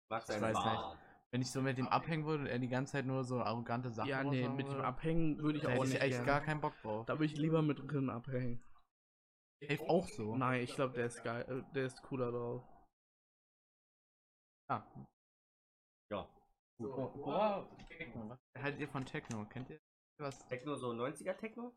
mag 0.09 0.23
seinen 0.23 0.41
weiß 0.41 0.53
Bart. 0.53 0.97
Wenn 1.33 1.41
ich 1.41 1.51
so 1.51 1.61
mit 1.61 1.77
ihm 1.77 1.87
abhängen 1.87 2.25
würde 2.25 2.43
und 2.43 2.49
er 2.49 2.59
die 2.59 2.67
ganze 2.67 2.91
Zeit 2.93 3.05
nur 3.05 3.23
so 3.23 3.41
arrogante 3.41 3.89
Sachen 3.89 4.09
Ja, 4.09 4.21
nee, 4.23 4.49
mit 4.49 4.67
dem 4.67 4.81
Abhängen 4.81 5.37
würde 5.39 5.57
ich 5.59 5.63
da 5.63 5.69
auch 5.69 5.73
hätte 5.75 5.83
nicht 5.85 5.93
ich 5.95 6.01
echt 6.01 6.11
gerne. 6.11 6.25
gar 6.25 6.41
keinen 6.41 6.59
Bock 6.61 6.73
drauf. 6.81 7.05
Da 7.05 7.13
würde 7.13 7.25
ich 7.25 7.37
lieber 7.37 7.61
mit 7.61 7.79
Rin 7.93 8.09
abhängen. 8.09 8.61
Ey, 9.61 9.79
auch 9.87 10.07
so. 10.09 10.35
Nein, 10.35 10.61
ich 10.61 10.75
glaube, 10.75 10.93
der 10.93 11.05
ist 11.05 11.23
geil. 11.23 11.45
äh, 11.47 11.73
Der 11.73 11.85
ist 11.85 12.01
cooler 12.03 12.31
drauf. 12.31 12.63
Ah. 14.69 14.83
Ja. 16.11 16.27
Boah, 16.79 17.13
boah. 17.13 17.77
Techno, 17.87 18.29
Was 18.29 18.39
haltet 18.63 18.81
ihr 18.81 18.87
von 18.89 19.05
Techno? 19.05 19.45
Kennt 19.45 19.69
ihr 19.69 19.79
was? 20.19 20.37
Techno, 20.47 20.75
so 20.75 20.91
90er 20.91 21.35
Techno? 21.37 21.73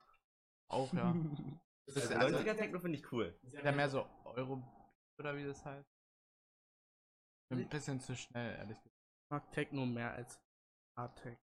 Auch, 0.70 0.92
ja. 0.94 1.14
Das 1.86 1.96
ist 1.96 2.12
Also 2.12 2.18
also, 2.36 2.38
90er 2.38 2.56
Techno 2.56 2.80
finde 2.80 2.96
ich 2.98 3.12
cool. 3.12 3.38
ist 3.42 3.62
ja 3.62 3.70
mehr 3.72 3.90
so 3.90 4.06
Euro 4.24 4.62
oder 5.18 5.36
wie 5.36 5.44
das 5.44 5.64
heißt. 5.64 5.88
Ein 7.52 7.68
bisschen 7.68 8.00
zu 8.00 8.16
schnell, 8.16 8.56
ehrlich 8.56 8.78
gesagt. 8.82 8.96
Ich 9.26 9.30
mag 9.30 9.52
Techno 9.52 9.86
mehr 9.86 10.12
als 10.12 10.40
Hardtech. 10.98 11.38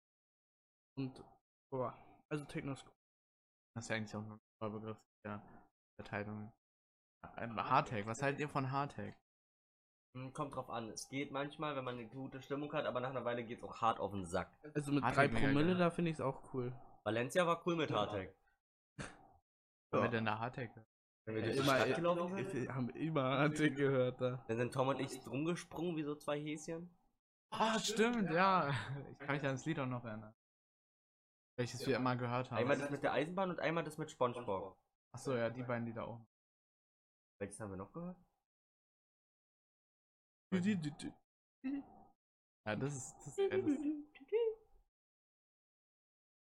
Und, 0.97 1.23
boah, 1.71 1.97
also 2.29 2.43
Techno 2.45 2.73
ist 2.73 2.85
cool. 2.85 2.91
Das 3.75 3.85
ist 3.85 3.89
ja 3.89 3.95
eigentlich 3.95 4.15
auch 4.15 4.21
ein 4.23 4.39
Vollbegriff 4.61 4.97
der 5.25 5.41
Verteilung. 5.99 6.51
Hardtech, 7.23 8.05
was 8.05 8.21
haltet 8.21 8.41
ihr 8.41 8.49
von 8.49 8.71
Hardtech? 8.71 9.15
Hm, 10.17 10.33
Kommt 10.33 10.55
drauf 10.55 10.69
an. 10.69 10.89
Es 10.89 11.07
geht 11.07 11.31
manchmal, 11.31 11.75
wenn 11.75 11.85
man 11.85 11.97
eine 11.97 12.07
gute 12.07 12.41
Stimmung 12.41 12.73
hat, 12.73 12.85
aber 12.85 12.99
nach 12.99 13.11
einer 13.11 13.23
Weile 13.23 13.43
geht 13.45 13.59
es 13.59 13.63
auch 13.63 13.79
hart 13.79 13.99
auf 13.99 14.11
den 14.11 14.25
Sack. 14.25 14.51
Also 14.73 14.91
mit 14.91 15.03
Hart 15.03 15.15
3 15.15 15.27
geht 15.27 15.33
mega 15.35 15.47
Promille, 15.47 15.75
da 15.77 15.89
finde 15.91 16.11
ich 16.11 16.17
es 16.17 16.21
auch 16.21 16.53
cool. 16.53 16.73
Valencia 17.03 17.47
war 17.47 17.65
cool 17.65 17.75
mit 17.77 17.91
Hardtech. 17.91 18.33
Wer 19.91 20.01
Ja. 20.01 20.07
denn 20.09 20.25
da 20.25 20.39
Hardtech? 20.39 20.71
Wenn 21.25 21.35
wir 21.35 21.41
Ja, 21.41 21.47
durch 21.47 21.57
die 21.57 21.63
immer, 21.63 21.77
Stadt 21.77 21.95
gelaufen 21.95 22.35
sind, 22.35 22.53
wir 22.53 22.75
haben 22.75 22.89
immer 22.89 23.23
Ante 23.23 23.71
gehört 23.71 24.21
da. 24.21 24.43
dann 24.47 24.57
sind 24.57 24.73
Tom 24.73 24.87
und 24.87 24.99
ich 24.99 25.25
rumgesprungen 25.27 25.95
wie 25.95 26.03
so 26.03 26.15
zwei 26.15 26.39
Häschen. 26.39 26.89
Ah, 27.51 27.77
stimmt, 27.77 28.31
ja. 28.31 28.71
Ich 29.11 29.19
kann 29.19 29.35
mich 29.35 29.43
an 29.45 29.53
das 29.55 29.65
Lied 29.65 29.79
auch 29.79 29.85
noch 29.85 30.03
erinnern. 30.05 30.33
Welches 31.57 31.85
wir 31.85 31.97
immer 31.97 32.15
gehört 32.15 32.49
haben. 32.49 32.57
Einmal 32.57 32.77
das 32.77 32.89
mit 32.89 33.03
der 33.03 33.13
Eisenbahn 33.13 33.49
und 33.51 33.59
einmal 33.59 33.83
das 33.83 33.97
mit 33.97 34.09
Spongebob. 34.09 34.79
Achso, 35.13 35.35
ja, 35.35 35.49
die 35.49 35.61
beiden 35.63 35.85
Lieder 35.85 36.07
auch. 36.07 36.25
Welches 37.39 37.59
haben 37.59 37.71
wir 37.71 37.77
noch 37.77 37.91
gehört? 37.91 38.17
Ja, 42.65 42.75
das 42.75 42.95
ist. 42.95 43.15
Das 43.17 43.27
ist 43.27 43.37
ja, 43.37 43.47
das 43.49 43.63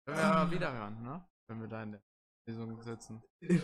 Können 0.05 0.17
wir 0.17 0.23
aber 0.23 0.51
wieder 0.51 0.71
hören, 0.73 1.03
ne? 1.03 1.27
Wenn 1.47 1.61
wir 1.61 1.67
da 1.67 1.83
in 1.83 1.91
der 1.93 2.01
Lesung 2.49 2.81
sitzen. 2.81 3.21
Ey, 3.41 3.59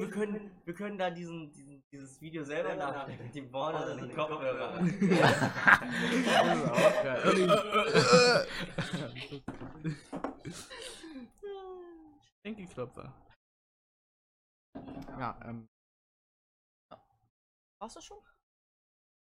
wir 0.00 0.10
können, 0.10 0.50
wir 0.64 0.74
können 0.74 0.98
da 0.98 1.08
diesen, 1.10 1.52
diesen, 1.52 1.84
dieses 1.92 2.20
Video 2.20 2.42
selber 2.42 2.74
nachstellen 2.74 3.22
mit 3.22 3.34
dem 3.34 3.50
Born 3.50 3.76
und 3.76 4.00
den 4.02 4.14
Kopfhörern. 4.14 4.84
Das 4.84 6.58
ist 6.58 6.70
auch 6.70 7.02
geil. 7.04 8.46
Enkelklopfer. 12.42 13.14
ja, 15.18 15.38
ähm. 15.44 15.68
Warst 17.78 17.96
du 17.96 18.00
schon? 18.00 18.18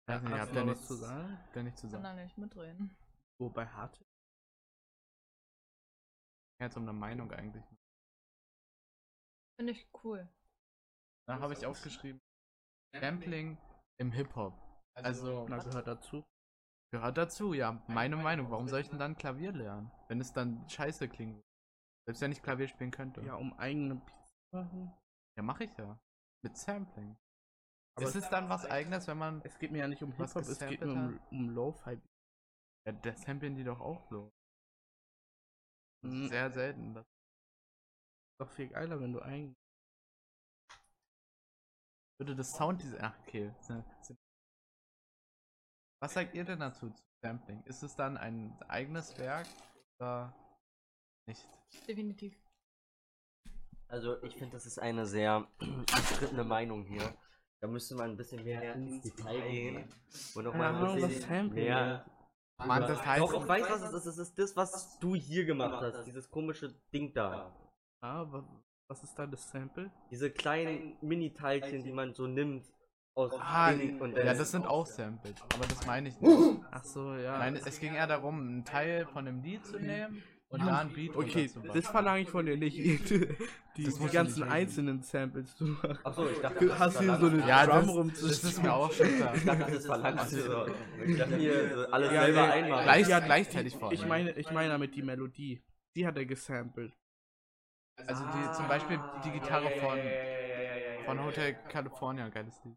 Weiß 0.07 0.23
nicht, 0.23 0.33
habt 0.33 0.55
ihr 0.55 0.64
nichts 0.64 0.87
zu 0.87 0.94
sagen? 0.94 1.38
Habt 1.38 1.57
ihr 1.57 1.62
nicht 1.62 1.77
Kann 1.77 1.90
zusammen? 1.90 2.05
da 2.05 2.14
nicht 2.14 2.38
mitreden. 2.38 2.96
Wo 3.38 3.49
bei 3.49 3.66
Harte? 3.66 4.10
Jetzt 6.61 6.77
um 6.77 6.83
eine 6.83 6.92
Meinung 6.92 7.33
eigentlich. 7.33 7.64
Finde 9.59 9.73
ich 9.73 9.88
cool. 10.05 10.29
Da 11.27 11.40
habe 11.40 11.55
ich 11.55 11.64
aufgeschrieben. 11.64 12.20
Sampling 12.94 13.57
im 13.99 14.12
Hip-Hop. 14.12 14.55
Also, 14.94 15.46
Na, 15.49 15.59
gehört 15.59 15.87
dazu. 15.87 16.25
gehört 16.92 17.16
dazu, 17.16 17.55
ja. 17.55 17.83
Meine 17.88 18.16
Meinung. 18.16 18.51
Warum 18.51 18.68
soll 18.68 18.81
ich 18.81 18.88
denn 18.90 18.99
dann 18.99 19.16
Klavier 19.16 19.53
lernen? 19.53 19.90
Wenn 20.09 20.20
es 20.20 20.33
dann 20.33 20.68
scheiße 20.68 21.09
klingen 21.09 21.35
würde. 21.37 21.46
Selbst 22.07 22.20
wenn 22.20 22.33
ich 22.33 22.42
Klavier 22.42 22.68
spielen 22.68 22.90
könnte. 22.90 23.23
Ja, 23.23 23.37
um 23.37 23.53
eigene 23.59 23.94
Beats 23.96 24.29
zu 24.51 24.57
machen. 24.57 24.92
Ja, 25.37 25.42
mache 25.42 25.64
ich 25.64 25.77
ja. 25.77 25.99
Mit 26.42 26.57
Sampling. 26.57 27.16
Aber 27.96 28.07
ist 28.07 28.16
es 28.16 28.29
dann 28.29 28.49
was 28.49 28.64
eigenes, 28.66 29.07
wenn 29.07 29.18
man. 29.18 29.40
Es 29.44 29.59
geht 29.59 29.70
mir 29.70 29.79
ja 29.79 29.88
nicht 29.88 30.03
um 30.03 30.12
Hip-Hop, 30.12 30.42
es 30.42 30.59
geht 30.59 30.81
mir 30.81 30.92
um, 30.92 31.20
um 31.31 31.51
Lo-Fi. 31.51 32.01
Ja, 32.87 32.92
da 32.92 33.14
samplen 33.14 33.55
die 33.55 33.64
doch 33.64 33.81
auch 33.81 34.03
so. 34.09 34.33
Das 36.03 36.11
ist 36.13 36.17
Mhm. 36.17 36.29
Sehr 36.29 36.51
selten. 36.51 36.95
Das 36.95 37.05
Ist 37.07 38.41
doch 38.41 38.51
viel 38.51 38.69
geiler, 38.69 39.01
wenn 39.01 39.13
du 39.13 39.21
eigen. 39.23 39.55
würde 42.19 42.37
das 42.37 42.53
Sound 42.53 42.83
diese. 42.83 43.01
Ach, 43.03 43.19
okay. 43.27 43.53
Was 46.03 46.15
sagt 46.15 46.35
ihr 46.35 46.45
denn 46.45 46.61
dazu 46.61 46.91
zu 46.91 47.03
Sampling? 47.23 47.63
Ist 47.65 47.83
es 47.83 47.95
dann 47.97 48.17
ein 48.17 48.59
eigenes 48.69 49.17
Werk 49.19 49.47
oder 49.99 50.35
nicht? 51.27 51.47
Definitiv. 51.87 52.37
Also 53.89 54.23
ich 54.23 54.35
finde, 54.35 54.53
das 54.53 54.67
ist 54.67 54.79
eine 54.79 55.07
sehr 55.07 55.47
umstrittene 55.61 56.45
Meinung 56.45 56.85
hier. 56.85 57.15
Da 57.61 57.69
müsste 57.69 57.95
man 57.95 58.11
ein 58.11 58.17
bisschen 58.17 58.43
mehr 58.45 58.75
ins 58.75 59.03
Detail 59.03 59.41
gehen 59.51 59.93
und 60.35 60.45
noch 60.45 60.55
mal 60.55 60.73
Keine 60.73 60.89
ein 60.91 60.95
bisschen 61.09 61.21
Sampling 61.23 61.65
mehr. 61.65 62.07
Mann, 62.66 62.83
das 62.83 63.05
heißt. 63.05 63.20
Doch, 63.23 63.42
ich 63.42 63.49
weiß, 63.49 63.70
was 63.70 63.83
es 63.83 63.92
ist. 63.92 64.07
Es 64.07 64.18
ist 64.29 64.38
das, 64.38 64.57
was 64.57 64.99
du 64.99 65.14
hier 65.14 65.44
gemacht 65.44 65.81
hast. 65.83 66.05
Dieses 66.07 66.31
komische 66.31 66.75
Ding 66.92 67.12
da. 67.12 67.55
Ah, 68.01 68.25
wa- 68.31 68.44
was 68.88 69.03
ist 69.05 69.14
da 69.18 69.27
das 69.27 69.49
Sample? 69.51 69.90
Diese 70.11 70.31
kleinen 70.31 70.96
Mini-Teilchen, 71.01 71.85
die 71.85 71.92
man 71.92 72.12
so 72.14 72.27
nimmt 72.27 72.66
aus 73.14 73.33
Ah, 73.38 73.73
und 73.73 74.16
ja, 74.16 74.35
das 74.35 74.51
sind 74.51 74.66
auch 74.66 74.87
Samples, 74.87 75.35
aber 75.55 75.66
das 75.66 75.87
meine 75.87 76.09
ich 76.09 76.20
nicht. 76.20 76.61
Ach 76.70 76.85
so, 76.85 77.14
ja. 77.14 77.38
Nein, 77.38 77.57
es 77.57 77.79
ging 77.81 77.94
eher 77.94 78.07
darum, 78.07 78.40
einen 78.40 78.64
Teil 78.64 79.07
von 79.07 79.25
dem 79.27 79.42
Lied 79.42 79.64
zu 79.66 79.79
nehmen 79.79 80.23
und 80.51 80.67
da 80.67 80.79
ein 80.81 80.93
Beat 80.93 81.15
okay, 81.17 81.49
das 81.73 81.87
verlange 81.87 82.23
ich 82.23 82.29
von 82.29 82.45
dir 82.45 82.57
nicht. 82.57 82.77
Die, 83.77 83.85
die 83.85 83.85
du 83.85 84.11
ganzen 84.11 84.43
nicht 84.43 84.53
einzelnen 84.53 85.01
Samples 85.03 85.55
zu 85.57 85.65
machen. 85.65 85.99
Achso, 86.03 86.29
ich 86.29 86.41
dachte, 86.41 86.67
Du 86.67 86.77
hast 86.77 86.99
hier 86.99 87.17
so 87.17 87.27
eine 87.29 87.47
Ja, 87.47 87.65
Drum 87.67 87.87
das, 87.87 87.89
rumzuschieben. 87.97 88.29
das 88.31 88.45
ist 88.45 88.63
mir 88.63 88.75
auch 88.75 88.93
schon 88.93 89.17
klar. 89.17 89.35
Ich 89.35 89.45
dachte, 89.45 89.73
das 89.73 89.87
verlangst 89.87 90.33
du 90.33 90.41
so. 90.43 90.67
Ich 91.07 91.17
dachte 91.17 91.37
hier 91.37 91.89
alles 91.93 92.13
Ja, 92.13 92.25
selber 92.25 92.41
ja, 92.47 92.51
einmachen. 92.53 92.83
Gleich, 92.83 93.09
Ja, 93.09 93.21
gleichzeitig 93.21 93.77
vor 93.77 93.93
Ich 93.93 94.05
meine, 94.05 94.33
ich 94.33 94.51
meine 94.51 94.71
damit 94.71 94.97
die 94.97 95.03
Melodie. 95.03 95.63
Die 95.95 96.05
hat 96.07 96.17
er 96.17 96.27
gesampelt. 96.27 96.93
Also 98.07 98.25
die, 98.25 98.53
zum 98.57 98.67
Beispiel 98.67 98.99
die 99.25 99.31
Gitarre 99.31 99.71
von, 99.79 99.99
von 101.07 101.25
Hotel 101.25 101.55
California, 101.69 102.29
geiles 102.29 102.61
Lied. 102.65 102.77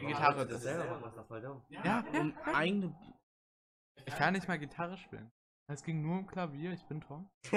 Die 0.00 0.06
Gitarre, 0.06 0.46
das 0.46 0.62
selber 0.62 1.12
ist 1.30 1.44
dumm. 1.44 1.62
Ja, 1.84 2.04
Um 2.18 2.34
eigene. 2.54 2.96
ich 4.06 4.16
kann 4.16 4.32
nicht 4.32 4.48
mal 4.48 4.58
Gitarre 4.58 4.96
spielen. 4.96 5.30
Es 5.68 5.82
ging 5.82 6.02
nur 6.02 6.18
um 6.18 6.26
Klavier, 6.26 6.72
ich 6.72 6.84
bin 6.84 7.00
Tom. 7.00 7.30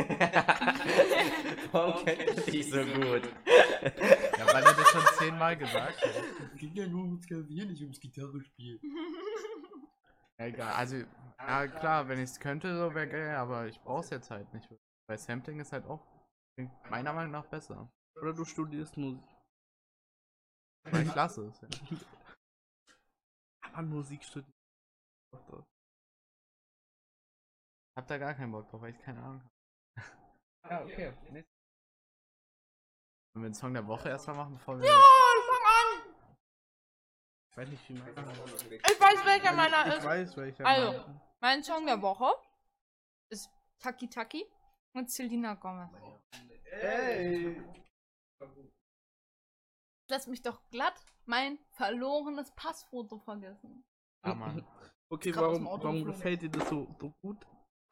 Warum 1.71 2.05
kennt 2.05 2.21
er 2.21 2.35
dich 2.35 2.69
so 2.69 2.85
gut? 2.85 3.23
Ja, 4.37 4.53
weil 4.53 4.63
er 4.63 4.73
das 4.73 4.89
schon 4.89 5.01
zehnmal 5.17 5.57
gesagt 5.57 6.01
hat. 6.05 6.15
Es 6.53 6.59
ging 6.59 6.73
ja 6.75 6.87
nur 6.87 7.03
ums 7.03 7.25
Klavier, 7.25 7.65
nicht 7.65 7.81
ums 7.81 7.99
Gitarrespiel. 7.99 8.79
Ja, 10.37 10.45
egal, 10.45 10.73
also, 10.73 10.97
ja 11.39 11.67
klar, 11.67 12.07
wenn 12.07 12.19
ich 12.19 12.29
es 12.29 12.39
könnte, 12.39 12.77
so 12.77 12.93
wäre 12.93 13.07
geil, 13.07 13.35
aber 13.35 13.67
ich 13.67 13.81
brauch's 13.81 14.09
jetzt 14.11 14.29
halt 14.29 14.53
nicht. 14.53 14.69
Weil 15.07 15.17
Sampling 15.17 15.59
ist 15.59 15.71
halt 15.71 15.85
auch 15.85 16.05
meiner 16.89 17.13
Meinung 17.13 17.31
nach 17.31 17.47
besser. 17.47 17.91
Oder 18.21 18.33
du 18.33 18.45
studierst 18.45 18.95
Musik. 18.97 19.23
Weil 20.83 21.07
ich 21.07 21.15
lasse 21.15 21.47
es. 21.47 21.61
Ja. 21.61 21.67
Kann 23.61 23.73
man 23.73 23.89
Musik 23.89 24.23
studieren? 24.23 24.53
Hab 27.95 28.07
da 28.07 28.17
gar 28.17 28.33
keinen 28.33 28.51
Bock 28.51 28.67
drauf, 28.69 28.81
weil 28.81 28.91
ich 28.91 28.99
keine 29.01 29.21
Ahnung 29.23 29.41
habe. 29.41 29.51
Ja, 30.69 30.83
okay. 30.83 31.13
Wenn 31.29 31.43
wir 33.43 33.49
den 33.49 33.53
Song 33.53 33.73
der 33.73 33.85
Woche 33.87 34.09
erstmal 34.09 34.35
machen, 34.37 34.53
bevor 34.55 34.79
wir. 34.79 34.85
Ich 37.51 37.57
weiß 37.57 37.69
nicht, 37.69 37.89
wie 37.89 37.93
man. 37.93 38.07
Ich 38.09 38.99
weiß, 38.99 39.25
welcher 39.25 39.53
meiner 39.53 39.87
Ich 39.87 39.93
ist. 39.95 40.03
weiß, 40.03 40.37
welcher. 40.37 40.65
Also. 40.65 40.91
meiner- 40.91 41.21
Mein 41.41 41.63
Song 41.63 41.85
der 41.85 42.01
Woche 42.01 42.33
ist 43.29 43.49
Taki 43.79 44.09
Taki 44.09 44.45
mit 44.93 45.09
Selena 45.11 45.53
Gomez. 45.53 45.91
Ey! 46.71 47.61
Lass 50.09 50.27
mich 50.27 50.41
doch 50.41 50.61
glatt 50.69 50.99
mein 51.25 51.57
verlorenes 51.71 52.51
Passfoto 52.55 53.19
vergessen. 53.19 53.83
Ja, 54.25 54.33
Mann. 54.35 54.65
Okay, 55.09 55.35
warum, 55.35 55.65
warum 55.65 56.03
gefällt 56.03 56.41
dir 56.41 56.49
das 56.49 56.67
so, 56.69 56.93
so 56.99 57.11
gut? 57.21 57.45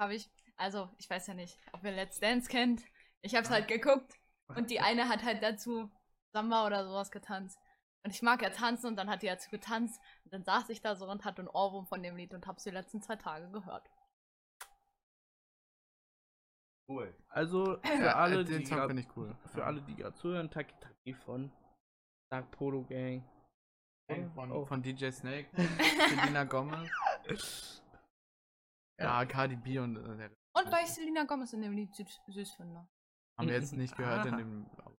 Habe 0.04 0.16
ich, 0.16 0.30
also 0.58 0.90
ich 0.98 1.10
weiß 1.10 1.28
ja 1.28 1.34
nicht, 1.34 1.58
ob 1.72 1.84
ihr 1.86 1.92
Let's 1.94 2.20
Dance 2.20 2.50
kennt. 2.50 2.84
Ich 3.22 3.36
hab's 3.36 3.50
halt 3.50 3.70
geguckt 3.70 4.14
und 4.50 4.70
die 4.70 4.82
eine 4.82 5.08
hat 5.08 5.24
halt 5.24 5.42
dazu 5.42 5.90
Samba 6.34 6.66
oder 6.68 6.84
sowas 6.86 7.10
getanzt. 7.10 7.58
Und 8.06 8.12
ich 8.14 8.22
mag 8.22 8.42
ja 8.42 8.50
tanzen 8.50 8.88
und 8.88 8.96
dann 8.98 9.10
hat 9.10 9.22
die 9.22 9.28
dazu 9.28 9.50
getanzt. 9.50 10.02
Und 10.26 10.34
dann 10.34 10.44
saß 10.44 10.68
ich 10.70 10.82
da 10.82 10.98
so 10.98 11.06
und 11.10 11.24
hatte 11.24 11.40
einen 11.40 11.48
Ohrwurm 11.48 11.88
von 11.88 12.04
dem 12.04 12.18
Lied 12.18 12.34
und 12.34 12.46
hab's 12.48 12.64
die 12.64 12.70
letzten 12.72 13.02
zwei 13.02 13.16
Tage 13.16 13.50
gehört. 13.50 13.90
Cool. 16.90 17.16
Also, 17.30 17.78
für 17.82 17.94
Ja, 18.04 18.16
alle, 18.16 18.42
äh, 18.42 18.44
den 18.44 18.64
die 18.66 18.70
grad, 18.70 18.88
finde 18.88 19.04
ich 19.04 19.08
cool. 19.16 19.34
für 19.54 19.64
alle, 19.66 19.82
die 19.84 19.96
gerade 19.96 20.16
zuhören, 20.16 20.52
Taki 20.52 20.76
Taki 20.82 21.14
von 21.14 21.50
Dark 22.30 22.52
Polo 22.52 22.84
Gang. 22.84 23.24
Von, 24.36 24.52
Oh. 24.52 24.66
von 24.66 24.84
DJ 24.84 25.12
Snake, 25.12 25.48
Selena 26.10 26.44
Gomez. 26.44 27.82
Ja, 29.00 29.26
Cardi 29.26 29.56
B 29.56 29.80
und 29.80 29.98
äh, 29.98 30.18
der 30.18 30.30
Und 30.56 30.72
weil 30.72 30.84
ich 30.86 30.92
Selena 30.92 31.24
Gomez 31.26 31.54
in 31.54 31.62
dem 31.62 31.74
Lied 31.74 31.94
süß, 31.96 32.22
süß 32.28 32.54
finde. 32.56 32.88
haben 33.38 33.48
wir 33.48 33.56
jetzt 33.60 33.74
nicht 33.74 33.96
gehört 33.98 34.26
in 34.28 34.38
dem. 34.38 34.70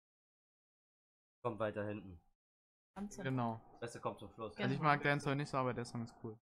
Kommt 1.44 1.60
weiter 1.60 1.86
hinten. 1.86 2.20
Genau. 3.22 3.60
Das 3.74 3.80
Beste 3.82 4.00
kommt 4.02 4.20
zum 4.20 4.30
Schluss. 4.30 4.56
Ja. 4.58 4.64
Also 4.64 4.76
ich 4.76 4.82
mag 4.82 5.02
Dancehall 5.02 5.36
nicht 5.36 5.50
so, 5.50 5.58
aber 5.58 5.74
der 5.74 5.84
Song 5.84 6.04
ist 6.04 6.14
cool. 6.24 6.38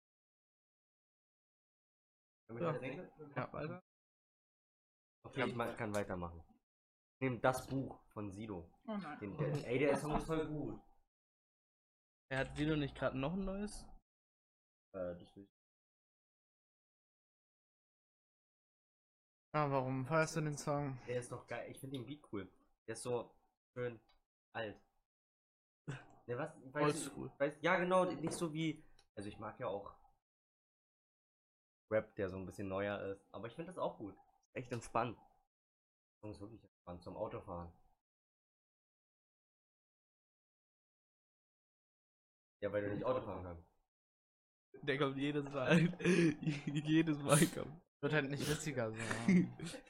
Können 2.49 2.61
wir 2.61 2.87
Ja. 2.93 3.37
Ja, 3.37 3.53
weiter. 3.53 3.83
Okay, 5.25 5.45
ich 5.49 5.55
ma- 5.55 5.73
kann 5.75 5.95
weitermachen. 5.95 6.43
Nehmen 7.23 7.41
das 7.41 7.67
Buch 7.67 8.03
von 8.09 8.31
Sido. 8.31 8.69
Oh 8.87 8.97
nein. 8.97 9.19
Den, 9.21 9.37
der, 9.37 9.67
ey, 9.69 9.79
der 9.79 9.97
Song 9.97 10.17
ist 10.17 10.27
voll 10.27 10.47
gut. 10.49 10.81
Er 12.31 12.39
hat 12.41 12.57
Sido 12.57 12.77
nicht 12.77 12.95
gerade 12.97 13.17
noch 13.19 13.35
ein 13.35 13.45
neues? 13.45 13.85
Äh, 14.95 15.17
das 15.19 15.37
will 15.37 15.45
ich. 15.45 15.60
Ja, 19.53 19.69
warum 19.71 20.07
feierst 20.07 20.37
du 20.37 20.43
den 20.43 20.57
Song? 20.57 20.97
Der 21.09 21.19
ist 21.19 21.33
doch 21.33 21.47
geil. 21.47 21.69
Ich 21.71 21.81
finde 21.81 21.99
den 21.99 22.07
Beat 22.07 22.23
cool. 22.33 22.49
Der 22.87 22.93
ist 22.93 23.03
so 23.03 23.35
schön 23.75 24.01
alt. 24.53 24.81
Ja, 26.27 26.39
was? 26.39 26.51
Oldschool. 26.75 27.33
ja, 27.61 27.77
genau, 27.77 28.05
nicht 28.05 28.33
so 28.33 28.53
wie. 28.53 28.85
Also 29.17 29.29
ich 29.29 29.39
mag 29.41 29.59
ja 29.59 29.67
auch 29.67 29.93
Rap, 31.91 32.15
der 32.15 32.31
so 32.31 32.37
ein 32.37 32.47
bisschen 32.47 32.69
neuer 32.69 33.01
ist. 33.01 33.27
Aber 33.33 33.49
ich 33.49 33.55
finde 33.55 33.73
das 33.73 33.79
auch 33.79 33.99
gut. 33.99 34.15
Echt 34.53 34.71
entspannt. 34.71 35.19
Das 36.23 36.31
ist 36.31 36.41
wirklich 36.41 36.63
entspannt 36.63 37.03
zum 37.03 37.17
Autofahren. 37.17 37.73
Ja, 42.61 42.71
weil 42.73 42.83
du 42.83 42.95
nicht 42.95 43.05
Auto 43.05 43.23
fahren 43.23 43.43
kannst. 43.43 43.67
Der 44.83 44.99
kommt 44.99 45.17
jedes 45.17 45.45
Mal. 45.51 45.79
jedes 46.67 47.19
Mal 47.23 47.45
kommt. 47.47 47.90
Wird 48.03 48.15
halt 48.15 48.31
nicht 48.31 48.49
witziger 48.49 48.91
so. 48.91 48.97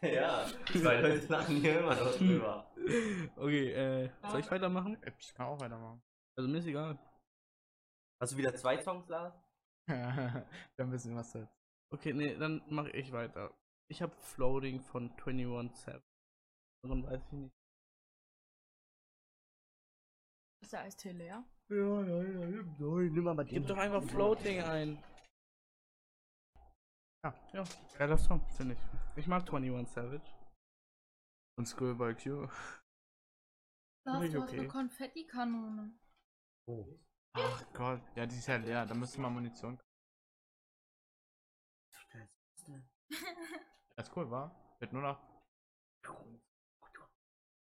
ja, 0.02 0.44
weil 0.82 1.02
Leute 1.02 1.26
lachen 1.28 1.56
hier 1.56 1.78
immer 1.78 1.94
noch 1.94 2.16
drüber. 2.16 2.70
Okay, 3.36 3.72
äh, 3.72 4.10
soll 4.28 4.40
ich 4.40 4.50
weitermachen? 4.50 4.96
Ich 5.18 5.32
kann 5.32 5.46
auch 5.46 5.60
weitermachen. 5.60 6.02
Also 6.36 6.50
mir 6.50 6.58
ist 6.58 6.66
egal. 6.66 6.98
Hast 8.20 8.32
du 8.32 8.36
wieder 8.36 8.54
zwei 8.54 8.82
Songs, 8.82 9.08
Lars? 9.08 9.34
Wir 9.86 9.96
haben 9.96 10.44
ein 10.78 10.90
bisschen 10.90 11.16
was 11.16 11.32
jetzt. 11.34 11.56
Okay, 11.92 12.12
nee, 12.12 12.36
dann 12.36 12.62
mache 12.68 12.90
ich 12.90 13.12
weiter. 13.12 13.54
Ich 13.88 14.02
habe 14.02 14.14
Floating 14.20 14.80
von 14.80 15.10
21 15.10 15.76
Savage. 15.76 16.04
Darum 16.82 17.04
weiß 17.04 17.20
ich 17.26 17.32
nicht. 17.32 17.54
Ist 20.62 20.72
der 20.72 20.80
Eistee 20.82 21.12
leer? 21.12 21.44
Ja, 21.68 21.76
ja, 21.76 22.22
ja, 22.22 22.46
nein, 22.78 23.12
nimm 23.12 23.24
mal 23.24 23.44
Gib 23.44 23.66
doch 23.66 23.78
einfach 23.78 24.02
Floating 24.02 24.60
ein. 24.60 25.02
Ja. 27.22 27.34
Ja, 27.52 27.64
geiler 27.98 28.16
Song, 28.16 28.40
finde 28.56 28.74
ich. 28.74 28.80
Ich 29.16 29.26
mag 29.26 29.42
21 29.42 29.92
Savage. 29.92 30.34
Und 31.58 31.66
Schoolboy 31.66 32.14
Q. 32.14 32.46
Du 34.06 34.12
hast 34.12 34.34
okay. 34.34 34.58
eine 34.58 34.68
Konfettikanone. 34.68 35.92
Oh. 36.66 36.86
Ach 37.34 37.64
Gott, 37.74 38.00
ja, 38.16 38.26
die 38.26 38.36
ist 38.36 38.46
ja 38.46 38.56
leer. 38.56 38.86
Da 38.86 38.94
müsste 38.94 39.20
man 39.20 39.34
Munition. 39.34 39.78
Das 43.96 44.08
ist 44.08 44.16
cool, 44.16 44.30
war? 44.30 44.50
Wird 44.78 44.92
nur 44.94 45.02
noch. 45.02 45.20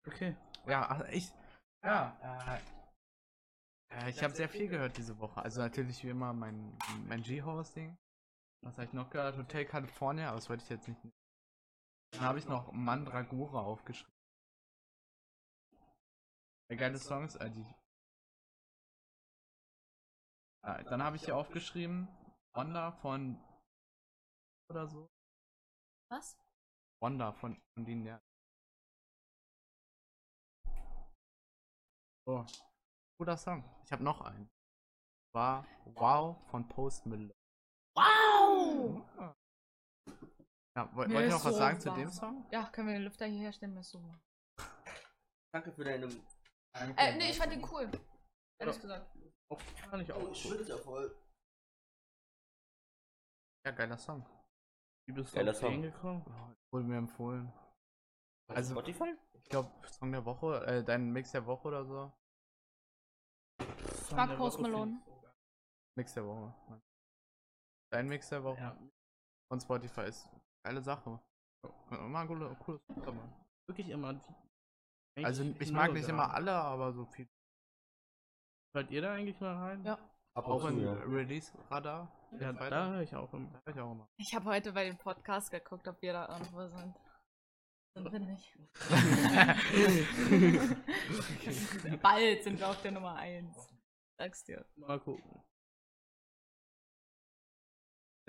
Okay. 0.06 0.36
Ja, 0.68 0.88
also 0.88 1.06
ich. 1.06 1.34
Ja, 1.84 2.18
äh, 2.22 2.60
äh, 3.96 4.10
ich 4.10 4.22
habe 4.22 4.36
sehr 4.36 4.50
viel 4.50 4.68
gehört 4.68 4.98
diese 4.98 5.18
Woche. 5.18 5.42
Also 5.42 5.62
natürlich 5.62 6.04
wie 6.04 6.10
immer 6.10 6.34
mein, 6.34 6.78
mein 7.08 7.24
G-Hosting. 7.24 7.98
Was 8.62 8.74
habe 8.74 8.86
ich 8.86 8.94
noch 8.94 9.10
gehört? 9.10 9.38
Hotel 9.38 9.66
California, 9.66 10.28
aber 10.28 10.36
das 10.38 10.50
wollte 10.50 10.64
ich 10.64 10.70
jetzt 10.70 10.88
nicht. 10.88 11.02
Dann 12.12 12.22
habe 12.22 12.40
ich 12.40 12.46
noch 12.46 12.72
Mandragora 12.72 13.62
aufgeschrieben. 13.62 14.14
Ja, 16.70 16.76
geile 16.76 17.00
Songs, 17.00 17.36
äh, 17.36 17.50
die. 17.50 17.66
Äh, 20.64 20.84
dann 20.86 21.02
habe 21.02 21.16
ich 21.16 21.26
hier 21.26 21.36
aufgeschrieben 21.36 22.08
Wanda 22.54 22.92
von 22.92 23.42
oder 24.70 24.88
so. 24.88 25.10
Was? 26.12 26.38
Wanda 27.02 27.32
von, 27.34 27.60
von 27.74 27.86
denen 27.86 28.06
ja. 28.06 28.22
Oh, 32.28 32.46
guter 33.18 33.38
Song. 33.38 33.64
Ich 33.84 33.92
habe 33.92 34.04
noch 34.04 34.22
einen. 34.22 34.50
War 35.34 35.66
Wow 35.86 36.38
von 36.50 36.68
Post 36.68 37.06
Malone. 37.06 37.39
Wow! 37.96 39.06
Ja, 40.76 40.96
wollt 40.96 41.10
ihr 41.12 41.28
noch 41.30 41.44
was 41.44 41.44
so 41.44 41.52
sagen 41.52 41.80
zu 41.80 41.92
dem 41.94 42.10
Song? 42.10 42.48
Ja, 42.52 42.70
können 42.70 42.88
wir 42.88 42.94
den 42.96 43.04
Lüfter 43.04 43.26
hier 43.26 43.42
herstellen? 43.42 43.74
Mir 43.74 43.82
ist 43.82 43.90
so. 43.90 44.02
warm. 44.02 44.22
Danke 45.54 45.72
für 45.74 45.84
deine. 45.84 46.06
Äh, 46.96 47.18
nee, 47.18 47.32
ich 47.32 47.38
fand 47.38 47.52
den 47.52 47.64
cool. 47.72 47.90
Ehrlich 48.62 48.80
gesagt. 48.80 49.12
Auch 49.52 49.62
gar 49.90 49.98
nicht 49.98 50.12
auch 50.12 50.22
cool. 50.22 50.66
ja 50.68 50.78
voll. 50.78 51.16
Ja, 53.66 53.72
geiler 53.72 53.98
Song. 53.98 54.26
Wie 55.08 55.14
bist 55.14 55.32
du 55.34 55.38
Geiler 55.38 55.52
auf 55.52 55.60
den 55.60 55.82
gekommen? 55.82 56.24
Oh, 56.28 56.56
wurde 56.72 56.86
mir 56.86 56.98
empfohlen. 56.98 57.52
Also 58.48 58.56
Also- 58.58 58.74
Spotify? 58.74 59.16
Ich 59.34 59.50
glaube, 59.50 59.72
Song 59.88 60.12
der 60.12 60.24
Woche, 60.26 60.64
äh, 60.68 60.84
dein 60.84 61.12
Mix 61.12 61.32
der 61.32 61.46
Woche 61.46 61.68
oder 61.68 61.84
so. 61.86 62.14
Ich 63.60 64.12
mag 64.12 64.38
Post 64.38 64.60
Malone. 64.60 65.02
Mix 65.98 66.14
der 66.14 66.26
Woche. 66.26 66.54
Dein 67.92 68.08
Mix 68.08 68.30
der 68.30 68.44
Woche 68.44 68.60
Ja, 68.60 68.78
von 69.52 69.60
Spotify 69.60 70.02
ist 70.02 70.28
eine 70.28 70.42
geile 70.64 70.82
Sache. 70.82 71.20
Immer 71.92 72.20
ein 72.20 72.28
cooles, 72.28 72.58
cooles 72.60 72.82
wirklich 73.68 73.90
immer. 73.90 74.14
Die, 74.14 75.26
Also 75.26 75.44
ich 75.60 75.72
mag 75.72 75.92
nicht 75.94 76.08
immer 76.08 76.32
alle, 76.34 76.54
aber 76.54 76.94
so 76.94 77.06
viel. 77.06 77.28
Hört 78.76 78.92
ihr 78.92 79.02
da 79.02 79.14
eigentlich 79.14 79.40
mal 79.40 79.56
rein? 79.56 79.84
Ja. 79.84 79.98
Ab 80.36 80.48
Auch 80.48 80.70
in 80.70 80.82
ja. 80.82 80.94
Release-Radar. 80.94 82.08
Ja, 82.40 82.54
da 82.54 82.92
höre 82.92 83.02
ich 83.02 83.16
auch 83.16 83.34
immer. 83.34 83.62
Ich 83.68 83.80
auch 83.80 83.92
immer. 83.92 84.08
Ich 84.18 84.36
habe 84.36 84.46
heute 84.46 84.72
bei 84.72 84.86
dem 84.86 84.98
Podcast 84.98 85.50
geguckt, 85.50 85.88
ob 85.88 86.00
wir 86.02 86.14
da 86.14 86.30
irgendwo 86.30 86.68
sind. 86.68 86.96
Sind 87.96 88.12
wir 88.12 88.20
nicht. 88.20 88.56
Bald 92.02 92.44
sind 92.44 92.60
wir 92.60 92.70
auf 92.70 92.80
der 92.84 92.92
Nummer 92.92 93.16
1. 93.16 93.58
Sag's 94.20 94.44
dir. 94.44 94.64
Mal 94.76 95.00
gucken. 95.00 95.44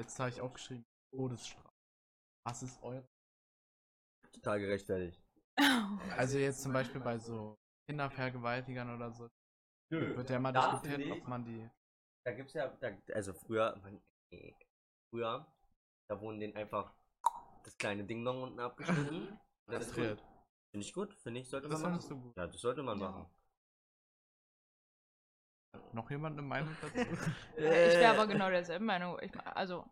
Jetzt 0.01 0.19
habe 0.19 0.31
ich 0.31 0.41
aufgeschrieben, 0.41 0.83
Todesstrafe. 1.15 1.69
Was 2.47 2.63
ist 2.63 2.83
euer? 2.83 3.05
Total 4.33 4.59
gerechtfertigt. 4.61 5.21
Also 6.17 6.39
jetzt 6.39 6.63
zum 6.63 6.73
Beispiel 6.73 7.01
bei 7.03 7.19
so 7.19 7.59
Kindervergewaltigern 7.87 8.95
oder 8.97 9.11
so, 9.13 9.29
Nö. 9.91 10.17
wird 10.17 10.31
ja 10.31 10.39
mal 10.39 10.53
diskutiert, 10.53 11.11
ob 11.13 11.29
man 11.29 11.45
die. 11.45 11.69
Da 12.25 12.33
gibt's 12.33 12.55
ja, 12.55 12.69
da, 12.81 12.97
also 13.13 13.35
früher, 13.35 13.77
man, 13.83 14.01
nee, 14.33 14.55
früher, 15.11 15.47
da 16.09 16.19
wurden 16.21 16.41
denen 16.41 16.57
einfach 16.57 16.95
das 17.65 17.77
kleine 17.77 18.05
Ding 18.05 18.23
noch 18.23 18.43
unten 18.43 18.59
abgeschnitten. 18.61 19.39
Das 19.67 19.83
ist 19.87 19.95
gut. 19.95 19.97
kastriert. 19.97 20.25
Finde 20.73 20.87
ich 20.87 20.93
gut, 20.93 21.15
finde 21.23 21.41
ich, 21.41 21.49
sollte 21.49 21.69
Das 21.69 21.81
man 21.83 21.93
machen. 21.93 22.09
du 22.09 22.21
gut. 22.21 22.37
Ja, 22.37 22.47
das 22.47 22.61
sollte 22.61 22.83
man 22.83 22.99
Ja. 22.99 23.11
machen. 23.11 23.27
Noch 25.93 26.11
jemand 26.11 26.39
eine 26.39 26.47
Meinung 26.47 26.77
dazu? 26.83 26.97
Äh, 27.57 27.89
Ich 27.89 27.99
wäre 28.01 28.11
aber 28.13 28.27
genau 28.27 28.51
derselben 28.51 28.87
Meinung. 28.87 29.19
Ich, 29.21 29.33
also, 29.45 29.85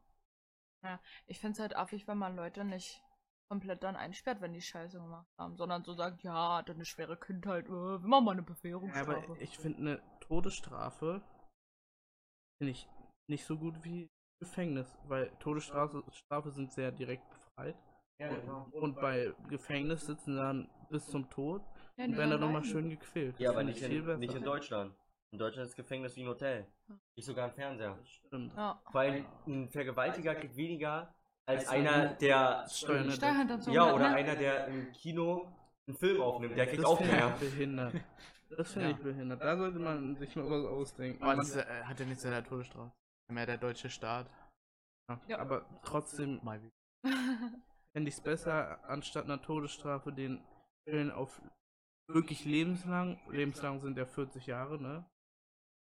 ja, 0.83 1.01
ich 1.27 1.39
finde 1.41 1.55
es 1.55 1.61
halt 1.61 1.77
affig, 1.77 2.07
wenn 2.09 2.19
man 2.19 2.37
Leute 2.37 2.65
nicht 2.65 3.03
komplett 3.49 3.83
dann 3.83 3.97
einsperrt, 3.97 4.41
wenn 4.41 4.53
die 4.53 4.63
Scheiße 4.63 4.99
gemacht 4.99 5.27
haben, 5.39 5.57
sondern 5.57 5.85
so 5.85 5.95
sagt, 5.95 6.23
ja, 6.23 6.59
hat 6.59 6.71
eine 6.71 6.85
schwere 6.85 7.17
Kindheit, 7.19 7.67
äh, 7.67 7.71
wir 7.71 7.99
machen 8.01 8.25
mal 8.25 8.33
eine 8.33 8.43
Ja, 8.43 8.47
Bewährungsstrafe. 8.55 9.25
aber 9.25 9.41
ich 9.41 9.57
finde 9.59 9.79
eine 9.79 10.03
Todesstrafe 10.21 11.23
finde 12.59 12.73
ich 12.73 12.89
nicht 13.29 13.45
so 13.45 13.57
gut 13.57 13.85
wie 13.85 14.09
Gefängnis, 14.41 14.99
weil 15.09 15.31
Todesstrafe 15.41 16.03
Strafe 16.13 16.51
sind 16.51 16.73
sehr 16.73 16.93
direkt 16.93 17.25
befreit. 17.31 17.77
Und 18.73 18.97
bei 18.97 19.33
Gefängnis 19.49 20.07
sitzen 20.07 20.37
dann 20.37 20.69
bis 20.91 21.07
zum 21.07 21.29
Tod 21.31 21.63
ja, 21.97 22.05
und 22.05 22.17
werden 22.17 22.31
dann 22.31 22.41
nochmal 22.41 22.65
schön 22.65 22.91
gequält. 22.91 23.39
Ja, 23.39 23.49
Das 23.49 23.57
aber 23.57 23.65
nicht 23.65 23.79
ich 23.79 23.85
viel 23.85 23.99
in, 24.01 24.07
besser. 24.07 24.19
nicht 24.19 24.35
in 24.35 24.43
Deutschland. 24.45 24.95
In 25.31 25.39
Deutschland 25.39 25.69
ist 25.69 25.77
Gefängnis 25.77 26.17
wie 26.17 26.23
ein 26.23 26.29
Hotel. 26.29 26.67
Nicht 27.17 27.27
sogar 27.27 27.47
ein 27.47 27.53
Fernseher. 27.53 27.99
Stimmt. 28.05 28.55
Ja. 28.57 28.81
Allem 28.87 29.27
ein 29.47 29.69
Vergewaltiger 29.69 30.35
kriegt 30.35 30.57
weniger 30.57 31.15
als 31.47 31.69
einer, 31.69 32.15
der. 32.15 32.67
Steuern- 32.69 33.11
Steuerhinterziehung. 33.11 33.75
Ja, 33.75 33.93
oder 33.93 34.09
ne? 34.11 34.17
einer, 34.17 34.37
der 34.37 34.69
im 34.69 34.91
Kino 34.93 35.53
einen 35.87 35.97
Film 35.97 36.21
aufnimmt. 36.23 36.57
Der 36.57 36.67
kriegt 36.67 36.79
Das 36.83 36.87
auch 36.91 36.99
finde 36.99 37.13
mehr. 37.13 37.29
ich 37.35 37.41
behindert. 37.51 37.95
Das 38.57 38.73
finde 38.73 38.89
Ja. 38.91 38.97
ich 38.97 39.03
behindert. 39.03 39.43
Da 39.43 39.57
sollte 39.59 39.79
man 39.79 40.17
sich 40.17 40.35
mal 40.35 40.49
was 40.51 40.65
ausdenken. 40.65 41.23
Aber 41.23 41.37
das 41.37 41.55
äh, 41.57 41.65
hat 41.85 42.01
ja 42.01 42.07
nichts 42.07 42.25
mit 42.25 42.33
der 42.33 42.45
Todesstrafe. 42.45 42.93
Mehr 43.31 43.45
der 43.47 43.59
deutsche 43.59 43.91
Staat. 43.91 44.31
ja. 45.27 45.39
Aber 45.39 45.67
trotzdem 45.83 46.41
Mal 46.43 46.59
fände 47.93 48.09
ich 48.09 48.15
es 48.15 48.21
besser, 48.23 48.83
anstatt 48.89 49.25
einer 49.25 49.43
Todesstrafe 49.43 50.11
den 50.13 50.43
Fällen 50.85 51.11
auf 51.11 51.43
wirklich 52.11 52.47
lebenslang. 52.47 53.21
Lebenslang 53.31 53.81
sind 53.81 53.99
ja 53.99 54.07
40 54.07 54.47
Jahre, 54.47 54.81
ne? 54.81 55.05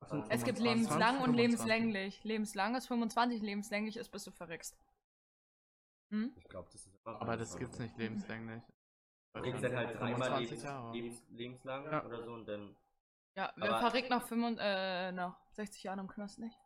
Sind 0.06 0.24
Es 0.30 0.44
gibt 0.44 0.58
25? 0.58 0.64
lebenslang 0.64 1.16
und 1.18 1.34
25. 1.36 1.36
lebenslänglich. 1.36 2.24
Lebenslang 2.24 2.74
ist 2.74 2.86
25, 2.86 3.42
lebenslänglich 3.42 3.96
ist, 3.96 4.08
bis 4.10 4.24
du 4.24 4.30
verreckst. 4.30 4.76
Hm? 6.10 6.32
Ich 6.36 6.44
glaube, 6.48 6.68
das 6.72 6.86
ist 6.86 6.94
immer 7.04 7.20
Aber 7.20 7.36
das 7.36 7.56
gibt's 7.56 7.78
nicht 7.78 7.96
lebenslänglich. 7.98 8.62
Kriegst 9.34 9.62
dann 9.62 9.76
halt 9.76 9.94
dreimal 9.94 10.28
25 10.28 10.50
lebens, 10.50 10.62
Jahre. 10.64 10.92
lebens, 10.92 11.22
lebenslang 11.28 11.84
Ja. 11.84 12.04
oder 12.04 12.24
so 12.24 12.32
und 12.32 12.46
dann. 12.46 12.76
Ja, 13.36 13.52
wer 13.56 13.70
Aber- 13.70 13.78
verreckt 13.80 14.10
nach, 14.10 14.26
5, 14.26 14.58
äh, 14.58 15.12
nach 15.12 15.38
60 15.52 15.84
Jahren 15.84 16.00
im 16.00 16.08
Knast 16.08 16.40
nicht? 16.40 16.58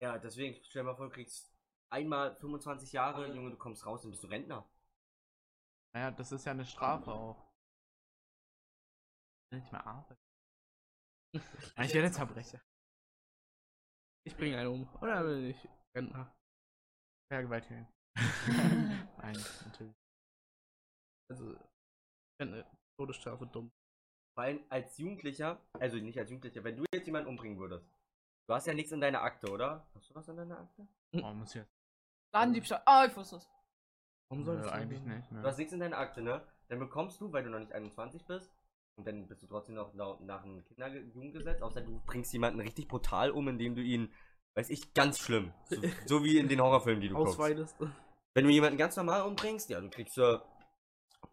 Ja, 0.00 0.18
deswegen, 0.18 0.60
stell 0.64 0.82
dir 0.82 0.86
mal 0.86 0.96
vor, 0.96 1.06
du 1.06 1.12
kriegst 1.14 1.54
einmal 1.90 2.34
25 2.36 2.92
Jahre, 2.92 3.32
Junge, 3.32 3.50
du 3.50 3.56
kommst 3.56 3.86
raus 3.86 4.04
und 4.04 4.10
bist 4.10 4.24
du 4.24 4.26
Rentner. 4.26 4.68
Naja, 5.92 6.10
das 6.10 6.32
ist 6.32 6.44
ja 6.44 6.50
eine 6.52 6.64
Strafe 6.66 7.12
auch. 7.12 7.46
Ich 9.46 9.52
will 9.52 9.60
nicht 9.60 9.70
mehr 9.70 9.86
arbeiten. 9.86 10.23
Ja, 11.34 11.84
Ich 11.84 11.94
werde 11.94 12.12
Verbrecher. 12.12 12.60
Ich 14.26 14.36
bringe 14.36 14.58
einen 14.58 14.68
um. 14.68 14.88
Oder 15.00 15.24
will 15.24 15.50
ich 15.50 15.68
Rentner? 15.96 16.34
Vergewaltigen. 17.30 17.88
Nein, 19.18 19.36
natürlich. 19.64 19.94
Also, 21.30 21.52
ich 21.54 22.36
finde 22.40 22.64
Todesstrafe 22.98 23.46
dumm. 23.46 23.70
Vor 24.36 24.44
allem 24.44 24.64
als 24.68 24.96
Jugendlicher, 24.98 25.60
also 25.78 25.96
nicht 25.96 26.18
als 26.18 26.30
Jugendlicher, 26.30 26.64
wenn 26.64 26.76
du 26.76 26.84
jetzt 26.92 27.06
jemanden 27.06 27.28
umbringen 27.28 27.58
würdest. 27.58 27.88
Du 28.48 28.54
hast 28.54 28.66
ja 28.66 28.74
nichts 28.74 28.92
in 28.92 29.00
deiner 29.00 29.22
Akte, 29.22 29.50
oder? 29.50 29.86
Hast 29.94 30.10
du 30.10 30.14
was 30.14 30.28
in 30.28 30.36
deiner 30.36 30.58
Akte? 30.58 30.86
Oh, 31.14 31.32
muss 31.32 31.54
jetzt. 31.54 31.72
Ladendiebstahl. 32.34 32.82
Ah, 32.84 33.06
ich 33.06 33.16
wusste 33.16 33.36
es. 33.36 33.48
Warum 34.28 34.44
soll 34.44 34.60
ich 34.60 34.72
eigentlich 34.72 35.02
nicht, 35.02 35.30
ne? 35.30 35.40
Du 35.42 35.46
hast 35.48 35.58
nichts 35.58 35.72
in 35.72 35.80
deiner 35.80 35.98
Akte, 35.98 36.20
ne? 36.20 36.46
Dann 36.68 36.78
bekommst 36.78 37.20
du, 37.20 37.32
weil 37.32 37.44
du 37.44 37.50
noch 37.50 37.60
nicht 37.60 37.72
21 37.72 38.24
bist, 38.26 38.52
und 38.96 39.06
dann 39.06 39.26
bist 39.26 39.42
du 39.42 39.46
trotzdem 39.46 39.74
noch 39.74 39.92
nach, 39.94 40.20
nach 40.20 40.42
dem 40.42 40.64
Kinderjugendgesetz, 40.64 41.62
außer 41.62 41.80
du 41.80 42.00
bringst 42.06 42.32
jemanden 42.32 42.60
richtig 42.60 42.88
brutal 42.88 43.30
um, 43.30 43.48
indem 43.48 43.74
du 43.74 43.82
ihn, 43.82 44.12
weiß 44.54 44.70
ich, 44.70 44.94
ganz 44.94 45.18
schlimm. 45.18 45.52
So, 45.68 45.76
so 46.06 46.24
wie 46.24 46.38
in 46.38 46.48
den 46.48 46.60
Horrorfilmen, 46.60 47.00
die 47.00 47.08
du 47.08 47.16
guckst. 47.16 47.34
Ausweitest. 47.34 47.76
Wenn 48.34 48.44
du 48.44 48.50
jemanden 48.50 48.78
ganz 48.78 48.96
normal 48.96 49.22
umbringst, 49.22 49.70
ja, 49.70 49.80
du 49.80 49.90
kriegst 49.90 50.16
du, 50.16 50.40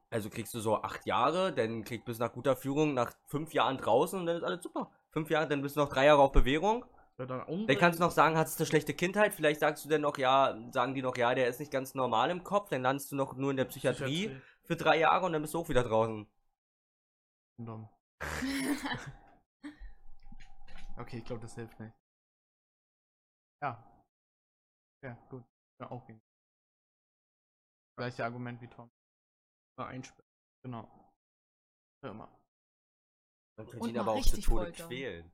also 0.10 0.30
kriegst 0.30 0.54
du 0.54 0.60
so 0.60 0.82
acht 0.82 1.06
Jahre, 1.06 1.54
dann 1.54 1.84
kriegst 1.84 2.08
du 2.08 2.14
nach 2.14 2.34
guter 2.34 2.56
Führung 2.56 2.94
nach 2.94 3.14
fünf 3.28 3.54
Jahren 3.54 3.78
draußen 3.78 4.20
und 4.20 4.26
dann 4.26 4.38
ist 4.38 4.44
alles 4.44 4.64
super. 4.64 4.92
Fünf 5.12 5.30
Jahre, 5.30 5.48
dann 5.48 5.62
bist 5.62 5.76
du 5.76 5.82
noch 5.82 5.90
drei 5.90 6.06
Jahre 6.06 6.22
auf 6.22 6.32
Bewährung. 6.32 6.86
Ja, 7.18 7.26
dann, 7.26 7.68
Dann 7.68 7.78
kannst 7.78 8.00
du 8.00 8.04
noch 8.04 8.12
sagen, 8.12 8.38
hattest 8.38 8.60
du 8.60 8.64
eine 8.64 8.68
schlechte 8.68 8.94
Kindheit, 8.96 9.34
vielleicht 9.36 9.60
sagst 9.60 9.86
du 9.86 9.90
dann 9.90 10.02
noch, 10.02 10.18
ja, 10.18 10.58
sagen 10.72 10.96
die 10.96 11.04
noch, 11.04 11.18
ja, 11.18 11.36
der 11.36 11.48
ist 11.48 11.60
nicht 11.60 11.72
ganz 11.72 11.94
normal 11.94 12.32
im 12.32 12.44
Kopf, 12.44 12.70
dann 12.70 12.82
landest 12.82 13.12
du 13.12 13.16
noch 13.16 13.36
nur 13.36 13.52
in 13.52 13.58
der 13.58 13.66
Psychiatrie 13.66 14.32
für 14.64 14.76
drei 14.76 14.98
Jahre 14.98 15.26
und 15.26 15.34
dann 15.34 15.42
bist 15.42 15.54
du 15.54 15.60
auch 15.60 15.70
wieder 15.70 15.84
draußen. 15.84 16.28
Dumm. 17.66 17.90
Okay, 20.98 21.18
ich 21.18 21.26
glaube, 21.26 21.42
das 21.42 21.56
hilft 21.56 21.80
nicht. 21.80 21.96
Ja. 23.64 24.04
Ja, 25.04 25.14
gut. 25.30 25.44
Ja, 25.80 25.90
auch 25.90 26.06
gehen. 26.06 26.22
Gleiche 27.98 28.24
Argument 28.24 28.62
wie 28.62 28.68
Tom. 28.68 28.92
Mal 29.80 29.88
einsperren. 29.88 30.30
Genau. 30.64 31.12
Hör 32.04 32.14
mal. 32.14 32.28
Man 33.58 33.68
könnte 33.68 33.80
Und 33.80 33.90
ihn 33.90 33.98
aber 33.98 34.12
auch 34.12 34.22
zu 34.22 34.30
richtig 34.36 34.46
Tode 34.46 34.66
foltern. 34.66 34.88
quälen. 34.90 35.32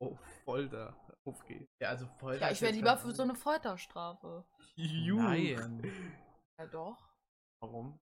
Oh, 0.00 0.16
Folter. 0.44 1.16
Auf 1.24 1.44
geht's. 1.44 1.70
Ja, 1.80 1.90
also 1.90 2.06
voll. 2.18 2.36
Ja, 2.40 2.50
ich 2.50 2.60
wäre 2.60 2.72
lieber 2.72 2.98
für 2.98 3.12
so 3.12 3.22
eine 3.22 3.34
Folterstrafe. 3.34 4.46
Nein. 4.76 5.82
Ja, 6.58 6.66
doch. 6.66 7.14
Warum? 7.60 7.98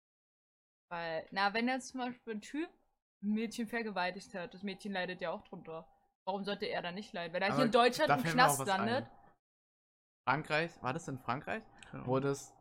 Weil, 0.91 1.29
na, 1.31 1.53
wenn 1.53 1.69
jetzt 1.69 1.89
zum 1.89 2.01
Beispiel 2.01 2.35
ein 2.35 2.41
Typ 2.41 2.71
Mädchen 3.25 3.67
vergewaltigt 3.67 4.35
hat, 4.35 4.55
das 4.55 4.63
Mädchen 4.63 4.93
leidet 4.93 5.21
ja 5.21 5.31
auch 5.31 5.43
drunter. 5.43 5.87
Warum 6.27 6.45
sollte 6.45 6.67
er 6.67 6.83
dann 6.83 6.95
nicht 6.95 7.13
leiden? 7.13 7.33
Wenn 7.33 7.43
er 7.43 7.55
hier 7.55 7.65
in 7.65 7.71
Deutschland 7.71 8.11
da 8.11 8.17
im 8.17 8.23
Knast 8.23 8.67
landet. 8.67 9.07
Frankreich, 10.27 10.83
war 10.83 10.93
das 10.93 11.07
in 11.09 11.19
Frankreich? 11.19 11.63
Genau. 11.91 12.07
Wo 12.07 12.21
das, 12.21 12.55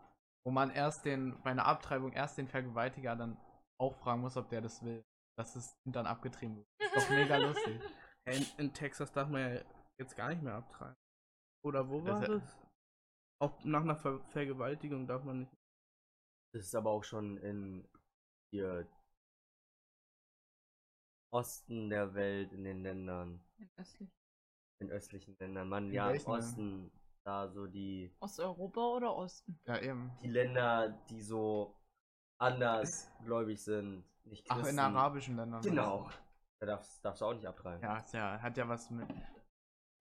wo 0.46 0.52
man 0.52 0.70
erst 0.70 1.06
den, 1.06 1.42
bei 1.44 1.52
einer 1.52 1.66
Abtreibung 1.66 2.12
erst 2.12 2.38
den 2.38 2.48
Vergewaltiger 2.48 3.16
dann 3.16 3.38
auch 3.80 3.96
fragen 3.96 4.22
muss, 4.22 4.36
ob 4.36 4.50
der 4.50 4.62
das 4.62 4.84
will. 4.84 5.04
Dass 5.38 5.54
das 5.54 5.76
Kind 5.82 5.96
dann 5.96 6.06
abgetrieben 6.06 6.58
wird. 6.58 6.68
Ist 6.80 6.96
doch 6.96 7.10
mega 7.10 7.38
lustig. 7.48 7.82
In, 8.26 8.46
in 8.58 8.74
Texas 8.74 9.12
darf 9.12 9.30
man 9.30 9.42
ja 9.42 9.62
jetzt 10.00 10.16
gar 10.16 10.30
nicht 10.30 10.42
mehr 10.42 10.56
abtreiben. 10.56 10.96
Oder 11.66 11.90
wo 11.90 12.04
war 12.04 12.20
Das 12.20 12.30
das? 12.30 12.60
Auch 13.42 13.64
nach 13.64 13.82
einer 13.82 13.96
Ver 13.96 14.20
Vergewaltigung 14.30 15.08
darf 15.08 15.24
man 15.24 15.40
nicht. 15.40 15.54
Das 16.54 16.66
ist 16.66 16.76
aber 16.76 16.92
auch 16.92 17.04
schon 17.04 17.38
in 17.38 17.88
hier 18.52 18.88
Osten 21.34 21.90
der 21.90 22.14
Welt, 22.14 22.54
in 22.54 22.64
den 22.64 22.84
Ländern, 22.84 23.44
In 23.58 23.70
östlich- 23.78 24.12
in 24.80 24.92
östlichen 24.92 25.36
Ländern. 25.40 25.68
Man, 25.68 25.88
In 25.88 25.94
ja, 25.94 26.10
welchen 26.10 26.26
denn? 26.32 26.40
Osten, 26.40 26.92
da 27.24 27.48
so 27.48 27.66
die, 27.66 28.14
Osteuropa 28.20 28.82
oder 28.82 29.16
Osten? 29.16 29.60
Ja, 29.66 29.80
eben. 29.80 30.12
die 30.22 30.28
Länder, 30.28 30.90
die 31.10 31.22
so 31.22 31.76
andersgläubig 32.40 33.64
sind, 33.64 34.04
nicht 34.26 34.46
Ach, 34.50 34.66
in 34.66 34.78
arabischen 34.78 35.36
Ländern. 35.36 35.62
Genau. 35.62 36.10
Da 36.60 36.66
darfst, 36.68 37.04
darfst 37.04 37.22
du 37.22 37.26
auch 37.26 37.34
nicht 37.34 37.46
abtreiben. 37.48 37.82
Ja, 37.82 38.04
ja, 38.12 38.42
hat 38.42 38.56
ja 38.56 38.68
was 38.68 38.90
mit 38.90 39.08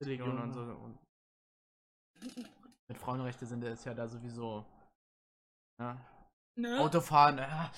Religion 0.03 0.39
und 0.39 0.53
so. 0.53 0.61
Und 0.61 0.99
mit 2.89 2.99
Frauenrechte 2.99 3.47
sind 3.47 3.65
ist 3.65 3.85
ja 3.85 3.95
da 3.95 4.07
sowieso. 4.07 4.65
Ja. 5.81 5.97
Ne? 6.57 6.79
Autofahren, 6.79 7.39
ja, 7.39 7.73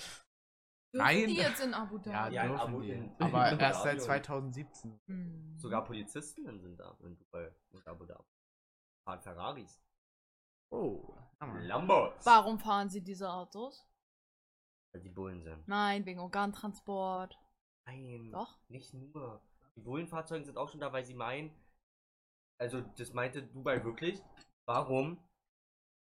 Dürfen 0.95 1.07
nein. 1.07 1.27
die 1.27 1.35
jetzt 1.37 1.61
in 1.61 1.75
Abu 1.75 1.97
ja, 1.97 2.03
Dhabi? 2.03 2.35
Ja, 2.37 2.43
in 2.45 2.49
dürfen 2.51 2.69
Abu- 2.69 2.81
die. 2.83 2.91
in- 2.91 3.17
Aber 3.19 3.51
in 3.53 3.59
erst 3.61 3.83
seit 3.83 3.97
Dhabi. 3.99 4.05
2017. 4.07 5.01
Hm. 5.07 5.59
Sogar 5.59 5.85
Polizistinnen 5.85 6.61
sind 6.61 6.79
da 6.79 6.97
in 7.03 7.17
Dubai 7.17 7.53
und 7.73 7.87
Abu 7.87 8.05
Dhabi. 8.05 8.25
Fahren 9.05 9.21
Ferraris. 9.21 9.83
Oh. 10.71 11.15
Ja. 11.41 11.59
Lambos. 11.59 12.25
Warum 12.25 12.59
fahren 12.59 12.89
sie 12.89 13.03
diese 13.03 13.31
Autos? 13.31 13.87
Weil 14.93 15.03
die 15.03 15.11
Bullen 15.11 15.43
sind. 15.43 15.67
Nein, 15.69 16.07
wegen 16.07 16.21
Organtransport. 16.21 17.39
Nein. 17.87 18.31
Doch? 18.33 18.59
Nicht 18.69 18.95
nur. 18.95 19.43
Die 19.77 19.81
Bullenfahrzeuge 19.81 20.45
sind 20.45 20.57
auch 20.57 20.69
schon 20.69 20.81
da, 20.81 20.93
weil 20.93 21.05
sie 21.05 21.15
meinen. 21.15 21.51
Also, 22.61 22.81
das 22.81 23.13
meinte 23.13 23.43
Dubai 23.43 23.83
wirklich. 23.85 24.23
Warum? 24.67 25.19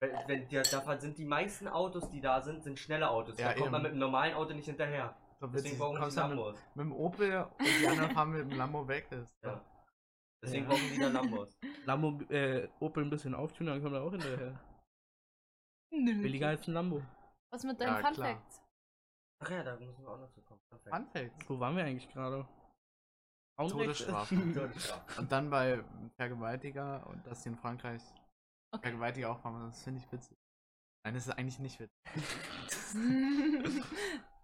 Wenn, 0.02 0.10
wenn 0.26 0.48
der, 0.48 0.64
da 0.64 0.98
sind 0.98 1.16
die 1.16 1.24
meisten 1.24 1.68
Autos, 1.68 2.10
die 2.10 2.20
da 2.20 2.40
sind, 2.40 2.64
sind 2.64 2.76
schnelle 2.76 3.08
Autos. 3.08 3.38
Ja, 3.38 3.52
da 3.52 3.54
kommt 3.54 3.70
man 3.70 3.80
eben. 3.80 3.82
mit 3.84 3.90
einem 3.92 4.00
normalen 4.00 4.34
Auto 4.34 4.52
nicht 4.52 4.64
hinterher. 4.64 5.14
So 5.38 5.46
Deswegen 5.46 5.78
brauchen 5.78 6.00
die 6.00 6.00
dann 6.14 6.30
mit, 6.30 6.38
Lambos. 6.38 6.58
mit 6.74 6.84
dem 6.86 6.92
Opel 6.92 7.42
und 7.42 7.66
die 7.80 7.86
anderen 7.86 8.10
fahren 8.10 8.30
mit 8.30 8.40
dem 8.50 8.58
Lambo 8.58 8.88
weg. 8.88 9.06
Ist. 9.12 9.32
Ja. 9.44 9.64
Deswegen 10.42 10.64
Ja. 10.64 10.70
brauchen 10.70 10.90
die 10.92 10.98
da 10.98 11.08
Lambos. 11.08 11.58
Lambo, 11.86 12.20
äh, 12.32 12.68
Opel 12.80 13.04
ein 13.04 13.10
bisschen 13.10 13.34
auftun, 13.36 13.68
dann 13.68 13.80
kommt 13.80 13.94
er 13.94 14.02
auch 14.02 14.10
hinterher. 14.10 14.58
Nö. 15.92 16.20
Billiger 16.20 16.48
als 16.48 16.66
ein 16.66 16.74
Lambo. 16.74 17.00
Was 17.52 17.62
mit 17.62 17.80
deinen 17.80 18.02
Ja, 18.02 18.08
Fun. 18.08 18.14
Facts? 18.16 18.60
Ach 19.38 19.50
ja, 19.50 19.62
da 19.62 19.76
müssen 19.76 20.02
wir 20.02 20.08
auch 20.08 20.18
noch 20.18 20.32
zu 20.32 20.42
kommen. 20.42 20.60
Fun. 20.68 20.80
Fun 20.84 21.06
Facts. 21.12 21.48
Wo 21.48 21.60
waren 21.60 21.76
wir 21.76 21.84
eigentlich 21.84 22.08
gerade? 22.08 22.44
Todesstrafe. 23.56 24.34
Todesstrafe. 24.34 25.20
Und 25.20 25.30
dann 25.30 25.48
bei 25.48 25.84
Vergewaltiger 26.16 27.06
und 27.06 27.24
die 27.24 27.48
in 27.48 27.56
Frankreich 27.56 28.02
Okay. 28.72 28.82
Vergewaltiger 28.88 29.30
auch 29.30 29.44
haben, 29.44 29.60
das 29.60 29.82
finde 29.82 30.00
ich 30.00 30.10
witzig. 30.12 30.36
Nein, 31.04 31.14
das 31.14 31.26
ist 31.26 31.32
eigentlich 31.32 31.58
nicht 31.58 31.78
witzig. 31.78 32.00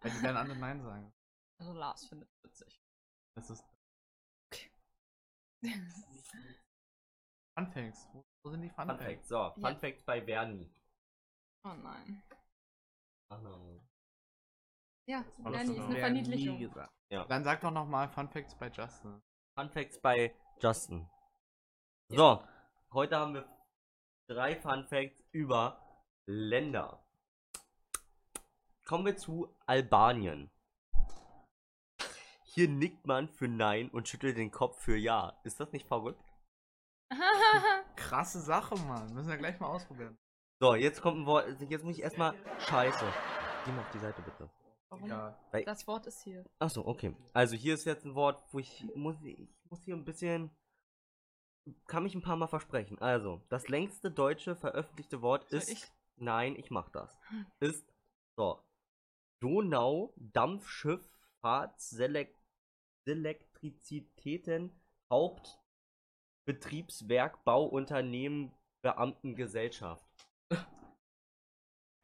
Weil 0.01 0.11
die 0.11 0.22
werden 0.22 0.37
alle 0.37 0.55
Nein 0.57 0.81
sagen. 0.83 1.12
also 1.61 1.72
Lars 1.72 2.05
findet 2.07 2.29
es 2.31 2.45
witzig. 2.45 2.81
Das 3.37 3.51
ist 3.51 3.64
Fun 7.57 7.66
Facts. 7.72 8.09
Wo, 8.12 8.24
wo 8.45 8.51
sind 8.51 8.62
die 8.62 8.70
Fun, 8.70 8.87
Fun 8.89 8.99
Facts? 8.99 9.05
Fact. 9.05 9.26
So, 9.26 9.51
Fun 9.55 9.62
Ja. 9.62 9.74
Fact 9.76 10.05
bei 10.07 10.20
Bernie. 10.20 10.70
oh 11.64 11.74
nein. 11.74 12.22
Ach 13.31 13.41
nein. 13.41 13.89
Ja, 15.09 15.24
Bernie 15.39 15.76
ist 15.76 15.85
eine 15.85 15.99
Verniedlichung. 15.99 16.57
nie 16.59 16.66
gesagt. 16.66 16.93
Dann 17.11 17.43
sag 17.45 17.61
doch 17.62 17.70
nochmal 17.70 18.09
Fun 18.09 18.29
Facts 18.29 18.55
bei 18.57 18.68
Justin. 18.68 19.20
Fun 19.59 19.70
Facts 19.70 19.99
bei 20.01 20.35
Justin. 20.61 21.09
So, 22.11 22.43
heute 22.93 23.16
haben 23.16 23.35
wir 23.35 23.57
drei 24.29 24.55
Fun 24.57 24.85
Facts 24.85 25.24
über 25.33 25.81
Länder. 26.26 27.03
Kommen 28.85 29.07
wir 29.07 29.16
zu 29.16 29.55
Albanien. 29.66 30.51
Hier 32.45 32.68
nickt 32.68 33.07
man 33.07 33.29
für 33.29 33.49
Nein 33.49 33.89
und 33.91 34.09
schüttelt 34.09 34.37
den 34.37 34.51
Kopf 34.51 34.81
für 34.81 34.97
Ja. 34.97 35.39
Ist 35.45 35.61
das 35.61 35.72
nicht 35.72 35.87
verrückt? 35.87 36.22
Krasse 37.97 38.41
Sache, 38.41 38.76
Mann. 38.76 39.12
Müssen 39.14 39.29
wir 39.29 39.37
gleich 39.37 39.59
mal 39.61 39.68
ausprobieren. 39.68 40.18
So, 40.61 40.74
jetzt 40.74 41.01
kommt 41.01 41.20
ein 41.20 41.26
Wort. 41.26 41.47
Jetzt 41.68 41.85
muss 41.85 41.97
ich 41.97 42.03
erstmal. 42.03 42.35
Scheiße. 42.59 43.12
Geh 43.64 43.72
mal 43.72 43.83
auf 43.83 43.91
die 43.91 43.99
Seite 43.99 44.20
bitte. 44.22 44.51
Warum? 44.91 45.09
Ja. 45.09 45.39
Das 45.64 45.87
Wort 45.87 46.07
ist 46.07 46.22
hier. 46.22 46.45
Achso, 46.59 46.87
okay. 46.87 47.14
Also 47.33 47.55
hier 47.57 47.74
ist 47.74 47.85
jetzt 47.85 48.05
ein 48.05 48.14
Wort, 48.14 48.43
wo 48.53 48.59
ich 48.59 48.87
muss, 48.95 49.16
ich 49.22 49.49
muss 49.70 49.85
hier 49.85 49.95
ein 49.95 50.05
bisschen, 50.05 50.51
kann 51.87 52.03
mich 52.03 52.14
ein 52.14 52.21
paar 52.23 52.37
Mal 52.37 52.49
versprechen. 52.49 52.99
Also, 53.01 53.41
das 53.49 53.69
längste 53.69 54.11
deutsche 54.11 54.55
veröffentlichte 54.57 55.23
Wort 55.23 55.49
Soll 55.51 55.61
ist, 55.61 55.71
ich? 55.71 55.85
nein, 56.16 56.57
ich 56.57 56.71
mach 56.71 56.89
das, 56.91 57.19
Hm. 57.29 57.47
ist, 57.61 57.91
so, 58.37 58.62
Donau 59.41 60.12
Dampfschifffahrt 60.16 61.81
Selek 61.81 62.37
Selektrizitäten 63.07 64.79
Hauptbetriebswerk 65.11 67.43
Bauunternehmen 67.45 68.53
Beamtengesellschaft. 68.83 70.05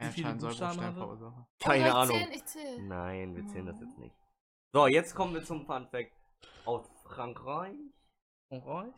Wie 0.00 0.08
viele 0.10 0.34
Buchstaben 0.34 0.94
verursachen. 0.94 1.46
Keine 1.60 1.92
oh, 1.92 1.96
Ahnung. 1.96 2.16
Ich 2.16 2.24
zähl, 2.24 2.36
ich 2.36 2.44
zähl. 2.46 2.82
Nein, 2.82 3.36
wir 3.36 3.46
zählen 3.46 3.66
das 3.66 3.78
Mhm. 3.80 3.86
jetzt 3.86 3.98
nicht. 3.98 4.16
So, 4.72 4.86
jetzt 4.86 5.14
kommen 5.14 5.34
wir 5.34 5.44
zum 5.44 5.66
Fun 5.66 5.86
Fact 5.88 6.12
aus 6.64 6.88
Frankreich. 7.04 7.76
Orange? 8.50 8.96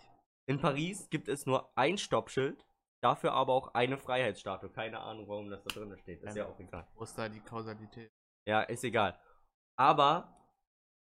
In 0.49 0.61
Paris 0.61 1.11
gibt 1.11 1.28
es 1.28 1.47
nur 1.47 1.76
ein 1.76 1.99
Stoppschild, 1.99 2.64
dafür 3.03 3.32
aber 3.32 3.53
auch 3.53 3.74
eine 3.74 3.99
Freiheitsstatue. 3.99 4.70
Keine 4.70 5.01
Ahnung, 5.01 5.28
warum 5.28 5.51
das 5.51 5.62
da 5.64 5.74
drin 5.74 5.97
steht. 5.99 6.22
Ist 6.22 6.36
ja 6.36 6.47
auch 6.47 6.59
egal. 6.61 6.86
Wo 6.94 7.05
ist 7.05 7.16
da 7.16 7.28
die 7.28 7.40
Kausalität? 7.40 8.11
Ja, 8.47 8.62
ist 8.62 8.84
egal. 8.84 9.20
Aber 9.76 10.36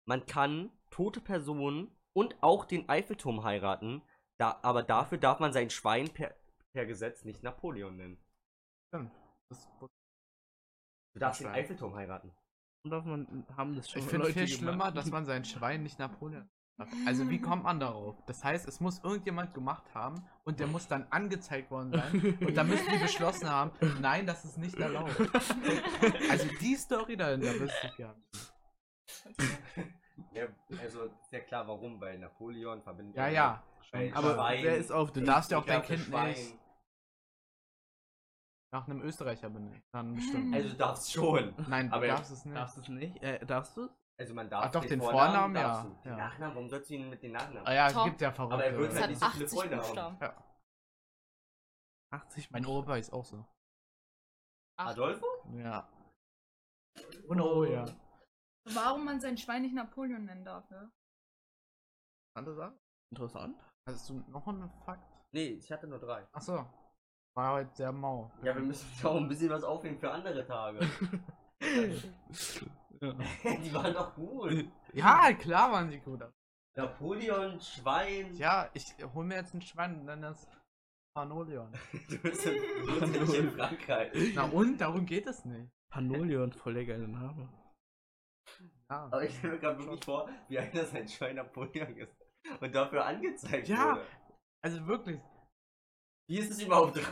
man 0.07 0.26
kann 0.26 0.70
tote 0.90 1.20
Personen 1.20 1.97
und 2.14 2.40
auch 2.43 2.64
den 2.64 2.88
Eiffelturm 2.88 3.43
heiraten, 3.43 4.03
da, 4.38 4.59
aber 4.62 4.82
dafür 4.82 5.18
darf 5.18 5.40
man 5.40 5.53
sein 5.53 5.70
Schwein 5.70 6.09
per, 6.12 6.34
per 6.72 6.86
Gesetz 6.86 7.24
nicht 7.24 7.43
Napoleon 7.43 7.97
nennen. 7.97 8.24
Stimmt. 8.88 9.12
Das, 9.51 9.68
Du 11.14 11.18
darfst 11.18 11.40
den. 11.43 11.49
Eiffelturm 11.49 11.95
heiraten. 11.95 12.32
Und 12.84 12.90
darf 12.90 13.05
man, 13.05 13.47
haben 13.57 13.76
das 13.76 13.90
schon 13.90 14.03
Ich 14.03 14.09
finde 14.09 14.26
Leute 14.26 14.40
viel 14.40 14.49
schlimmer, 14.49 14.90
dass 14.90 15.11
man 15.11 15.24
sein 15.24 15.45
Schwein 15.45 15.82
nicht 15.82 15.99
Napoleon. 15.99 16.49
Also 17.07 17.29
wie 17.31 17.41
kommt 17.41 17.62
man 17.64 17.79
darauf? 17.79 18.16
Das 18.27 18.43
heißt, 18.43 18.66
es 18.66 18.81
muss 18.81 18.99
irgendjemand 19.05 19.55
gemacht 19.55 19.85
haben 19.95 20.25
und 20.45 20.59
der 20.59 20.66
muss 20.66 20.89
dann 20.89 21.07
angezeigt 21.11 21.70
worden 21.70 21.93
sein 21.93 22.37
und 22.41 22.55
dann 22.57 22.68
müssen 22.68 22.89
die 22.93 22.99
beschlossen 22.99 23.49
haben, 23.49 23.70
nein, 24.01 24.27
das 24.27 24.45
ist 24.45 24.59
nicht 24.59 24.77
erlaubt. 24.79 25.14
Also 26.31 26.49
die 26.61 26.75
Story 26.77 27.16
dahinter 27.16 27.55
wüsste 27.61 27.87
ich 27.87 27.97
gerne. 27.97 28.20
Ja, 30.35 30.47
also 30.81 31.05
ist 31.05 31.31
ja 31.33 31.41
klar, 31.41 31.68
warum, 31.68 32.01
weil 32.01 32.18
Napoleon 32.18 32.83
verbindet 32.83 33.16
Ja, 33.16 33.27
mit 33.27 33.35
ja. 33.35 33.62
Schwein- 33.83 34.14
Aber 34.14 34.35
Schwein, 34.35 34.64
wer 34.64 34.77
ist 34.79 34.91
auf 34.91 35.12
Du 35.12 35.20
den 35.20 35.27
darfst 35.27 35.51
ja 35.51 35.59
auch 35.59 35.66
dein 35.66 35.83
Kind 35.83 36.01
Schwein. 36.01 36.29
nicht 36.31 36.59
nach 38.73 38.89
einem 38.89 39.03
Österreicher 39.03 39.51
benennen. 39.51 39.83
Dann 39.93 40.14
bestimmt. 40.14 40.55
Also 40.55 40.68
du 40.70 40.75
darfst 40.77 41.12
schon. 41.12 41.55
Nein, 41.68 41.91
du 41.91 41.97
aber 41.97 42.07
darfst 42.07 42.33
es 42.33 42.47
nicht. 42.47 42.57
Darfst 42.57 42.77
du 42.79 42.81
es 42.81 42.89
nicht? 42.89 43.23
Äh, 43.23 43.45
darfst 43.45 43.77
du? 43.77 43.91
Also 44.23 44.35
man 44.35 44.49
darf 44.49 44.66
Ach 44.66 44.70
doch, 44.70 44.85
den 44.85 45.01
Vornamen, 45.01 45.57
ja. 45.57 45.62
darfst 45.62 45.85
du. 45.85 45.89
Den 46.05 46.12
Ja. 46.12 46.16
Nachnamen, 46.16 46.55
warum 46.55 46.70
sollst 46.70 46.91
du 46.91 46.95
ihn 46.95 47.11
mit 47.11 47.25
den 47.25 47.33
Nachnamen? 47.33 47.66
Ah 47.66 47.75
ja, 47.75 47.87
es 47.89 47.93
Top. 47.93 48.05
gibt 48.05 48.20
ja 48.20 48.31
verrückte. 48.31 48.55
Aber 48.55 48.64
er 48.64 48.79
wird 48.79 48.95
halt 48.95 49.11
nicht 49.11 49.20
so 49.20 49.27
viele 49.31 49.45
80 49.47 49.59
Freunde 49.59 50.01
haben. 50.01 50.18
Ja. 50.20 50.45
80 52.12 52.51
Mein 52.53 52.66
Opa 52.66 52.97
ist 52.99 53.12
auch 53.12 53.25
so. 53.25 53.45
Adolfo? 54.79 55.27
Ja. 55.55 55.89
Und 57.27 57.41
oh 57.41 57.64
ja. 57.64 57.85
Warum 58.73 59.07
man 59.07 59.20
sein 59.20 59.37
Schwein 59.37 59.62
nicht 59.62 59.75
Napoleon 59.75 60.25
nennen 60.25 60.45
darf, 60.45 60.70
ja? 60.70 60.89
Interessante 62.37 62.55
Sache. 62.55 62.79
Interessant. 63.11 63.64
Hast 63.89 64.09
du 64.09 64.23
noch 64.29 64.47
einen 64.47 64.70
Fakt? 64.85 65.12
Nee, 65.33 65.49
ich 65.49 65.73
hatte 65.73 65.89
nur 65.89 65.99
drei. 65.99 66.29
Achso. 66.31 66.64
War 67.35 67.55
heute 67.55 67.75
sehr 67.75 67.91
mau. 67.91 68.31
Ja, 68.45 68.55
wir 68.55 68.62
müssen 68.62 68.87
auch 69.05 69.16
ein 69.16 69.27
bisschen 69.27 69.51
was 69.51 69.64
aufnehmen 69.64 69.99
für 69.99 70.12
andere 70.12 70.47
Tage. 70.47 70.79
ja. 73.03 73.57
Die 73.57 73.72
waren 73.74 73.94
doch 73.94 74.14
gut. 74.14 74.64
Ja, 74.92 75.32
klar 75.34 75.72
waren 75.72 75.90
sie 75.90 75.98
gut. 76.00 76.20
Napoleon, 76.76 77.61
Schwein. 77.61 78.34
Ja, 78.34 78.70
ich 78.72 78.94
hol 79.14 79.24
mir 79.24 79.36
jetzt 79.36 79.55
ein 79.55 79.61
Schwein 79.62 79.96
und 80.00 80.05
nenne 80.07 80.28
das 80.28 80.48
Panolion. 81.14 81.70
Du 82.09 82.18
bist 82.18 82.46
in, 82.46 82.55
du 83.26 83.32
in 83.34 83.50
Frankreich. 83.50 84.32
Na 84.34 84.44
und? 84.44 84.78
Darum 84.80 85.05
geht 85.05 85.26
es 85.26 85.44
nicht. 85.44 85.70
Panolion, 85.90 86.53
voll 86.53 86.74
der 86.74 86.86
geile 86.86 87.07
Name. 87.09 87.48
Ja. 88.88 89.05
Aber 89.05 89.24
ich 89.24 89.36
stelle 89.36 89.55
mir 89.55 89.59
gerade 89.61 89.78
wirklich 89.78 90.05
vor, 90.05 90.28
wie 90.48 90.59
einer 90.59 90.84
sein 90.86 91.07
Schwein 91.09 91.36
Napoleon 91.36 91.96
ist 91.96 92.14
und 92.61 92.74
dafür 92.74 93.05
angezeigt 93.05 93.68
Ja. 93.68 93.92
wurde. 93.96 94.07
Also 94.64 94.86
wirklich. 94.86 95.20
Wie 96.28 96.38
ist 96.38 96.50
es 96.53 96.62
überhaupt 96.62 96.96
Eben, 96.96 97.07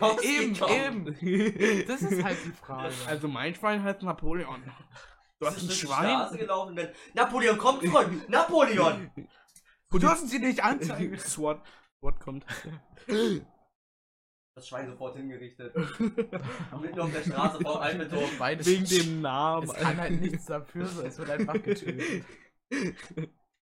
rausgekommen? 0.54 1.06
eben. 1.22 1.86
Das 1.86 2.00
ist 2.00 2.22
halt 2.24 2.38
die 2.44 2.52
Frage. 2.52 2.94
Also 3.06 3.28
mein 3.28 3.54
Schwein 3.54 3.82
heißt 3.82 4.02
Napoleon. 4.02 4.62
Du 5.40 5.46
hast 5.46 5.58
ein 5.62 5.68
die 5.68 5.74
Straße 5.74 6.28
Schwein? 6.34 6.38
gelaufen, 6.38 6.76
wenn 6.76 6.88
Napoleon 7.14 7.56
kommt, 7.56 7.82
Freund! 7.86 8.28
Napoleon! 8.28 9.10
dürfen 9.90 10.28
sie 10.28 10.38
nicht 10.38 10.62
anzeigen. 10.64 11.18
SWAT. 11.18 11.62
SWAT 11.98 12.20
kommt. 12.20 12.44
Das 14.54 14.68
Schwein 14.68 14.86
sofort 14.86 15.16
hingerichtet. 15.16 15.74
Mitten 15.74 17.00
auf 17.00 17.10
der 17.10 17.22
Straße 17.22 17.60
vor. 17.60 17.80
Beides 18.38 18.66
Wegen 18.66 18.84
dem 18.84 19.22
Namen. 19.22 19.66
Es 19.66 19.74
kann 19.74 19.96
halt 19.96 20.20
nichts 20.20 20.44
dafür, 20.44 20.86
so 20.86 21.02
es 21.02 21.18
wird 21.18 21.30
einfach 21.30 21.54
getötet. 21.54 22.24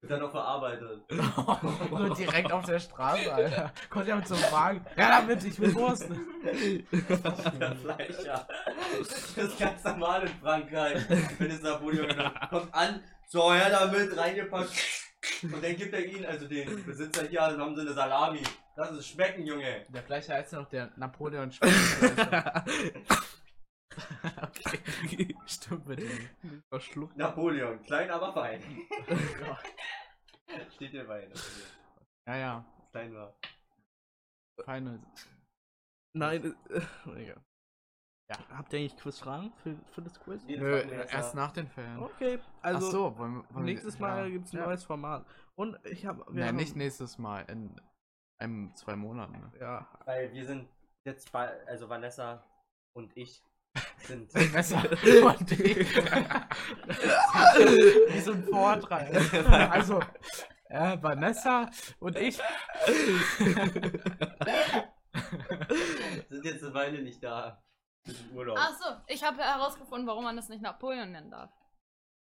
Wird 0.01 0.11
dann 0.11 0.19
noch 0.19 0.31
verarbeitet. 0.31 1.01
Nur 1.89 2.13
direkt 2.13 2.51
auf 2.51 2.65
der 2.65 2.79
Straße, 2.79 3.33
Alter. 3.33 3.73
Kommt 3.89 4.07
ja 4.07 4.15
mit 4.15 4.27
so 4.27 4.35
einem 4.35 4.51
Wagen. 4.51 4.85
Ja, 4.95 5.19
damit, 5.19 5.43
ich 5.43 5.59
will 5.59 5.73
Wurst. 5.73 6.03
Fleisch, 7.81 8.23
ja. 8.23 8.47
Das 8.99 9.35
ist 9.35 9.59
ganz 9.59 9.83
normal 9.83 10.21
in 10.21 10.27
Frankreich. 10.39 11.03
Wenn 11.39 11.49
es 11.49 11.61
Napoleon 11.63 12.07
kommt 12.49 12.73
an, 12.75 13.01
so, 13.27 13.51
her 13.51 13.71
damit, 13.71 14.15
reingepackt. 14.15 14.71
Und 15.41 15.63
dann 15.63 15.75
gibt 15.75 15.93
er 15.93 16.05
ihn, 16.05 16.25
also 16.25 16.47
den 16.47 16.85
Besitzer 16.85 17.27
hier, 17.27 17.43
also 17.43 17.59
haben 17.59 17.75
sie 17.75 17.81
eine 17.81 17.93
Salami. 17.93 18.43
Das 18.75 18.91
ist 18.91 19.07
Schmecken, 19.07 19.47
Junge. 19.47 19.83
Der 19.89 20.03
Fleischer 20.03 20.35
heißt 20.35 20.53
ja 20.53 20.59
noch 20.59 20.69
der 20.69 20.91
Napoleon 20.95 21.51
Schweinfleischer. 21.51 22.65
okay. 24.41 25.35
Stimmt 25.45 25.87
mit 25.87 25.99
dem. 25.99 26.61
Verschluckt. 26.69 27.15
Napoleon, 27.17 27.81
klein, 27.83 28.09
aber 28.11 28.33
fein. 28.33 28.61
Steht 30.75 30.91
hier 30.91 31.05
bei. 31.07 31.21
Napoleon. 31.25 31.67
Ja, 32.27 32.35
ja. 32.37 32.65
Klein 32.91 33.13
war. 33.13 33.33
Feine. 34.63 34.99
Nein, 36.13 36.55
äh, 36.69 36.81
egal. 37.21 37.43
Ja. 38.29 38.37
Habt 38.49 38.73
ihr 38.73 38.79
eigentlich 38.79 38.97
Quizfragen 38.97 39.53
für, 39.63 39.77
für 39.91 40.01
das 40.01 40.19
Quiz? 40.19 40.43
Nö, 40.45 40.79
erst 41.09 41.33
nach 41.35 41.51
den 41.51 41.67
Ferien. 41.67 41.99
Okay, 41.99 42.39
also 42.61 42.87
Ach 42.87 42.91
so, 42.91 43.17
wollen, 43.17 43.35
wir- 43.35 43.43
wollen 43.53 43.65
wir- 43.65 43.73
nächstes 43.73 43.99
Mal 43.99 44.25
ja. 44.25 44.29
gibt's 44.29 44.51
ein 44.51 44.57
ja. 44.57 44.65
neues 44.65 44.83
Format. 44.83 45.25
Und 45.55 45.77
ich 45.85 46.05
habe. 46.05 46.25
Nein, 46.33 46.55
nicht 46.55 46.75
nächstes 46.75 47.17
Mal, 47.17 47.41
in 47.49 47.79
einem, 48.39 48.75
zwei 48.75 48.95
Monaten. 48.95 49.39
Ne? 49.39 49.51
Ja. 49.59 49.87
Weil 50.05 50.33
wir 50.33 50.45
sind 50.45 50.67
jetzt 51.05 51.31
bei, 51.31 51.65
also 51.67 51.87
Vanessa 51.87 52.43
und 52.93 53.15
ich 53.15 53.41
sind. 54.03 54.31
Besser. 54.31 54.83
Und 55.23 55.51
ich. 55.51 55.95
Wie 58.09 58.19
so 58.19 58.31
ein 58.33 58.43
Vortrag. 58.43 59.07
Also, 59.71 59.99
äh, 60.69 60.97
Vanessa 61.01 61.69
und 61.99 62.17
ich. 62.17 62.37
sind 66.29 66.45
jetzt 66.45 66.63
eine 66.63 66.73
Weile 66.73 67.01
nicht 67.01 67.23
da. 67.23 67.63
Urlaub. 68.33 68.57
Achso, 68.57 69.01
ich 69.07 69.23
habe 69.23 69.41
herausgefunden, 69.43 70.07
warum 70.07 70.23
man 70.23 70.35
das 70.35 70.49
nicht 70.49 70.61
Napoleon 70.61 71.11
nennen 71.11 71.31
darf. 71.31 71.51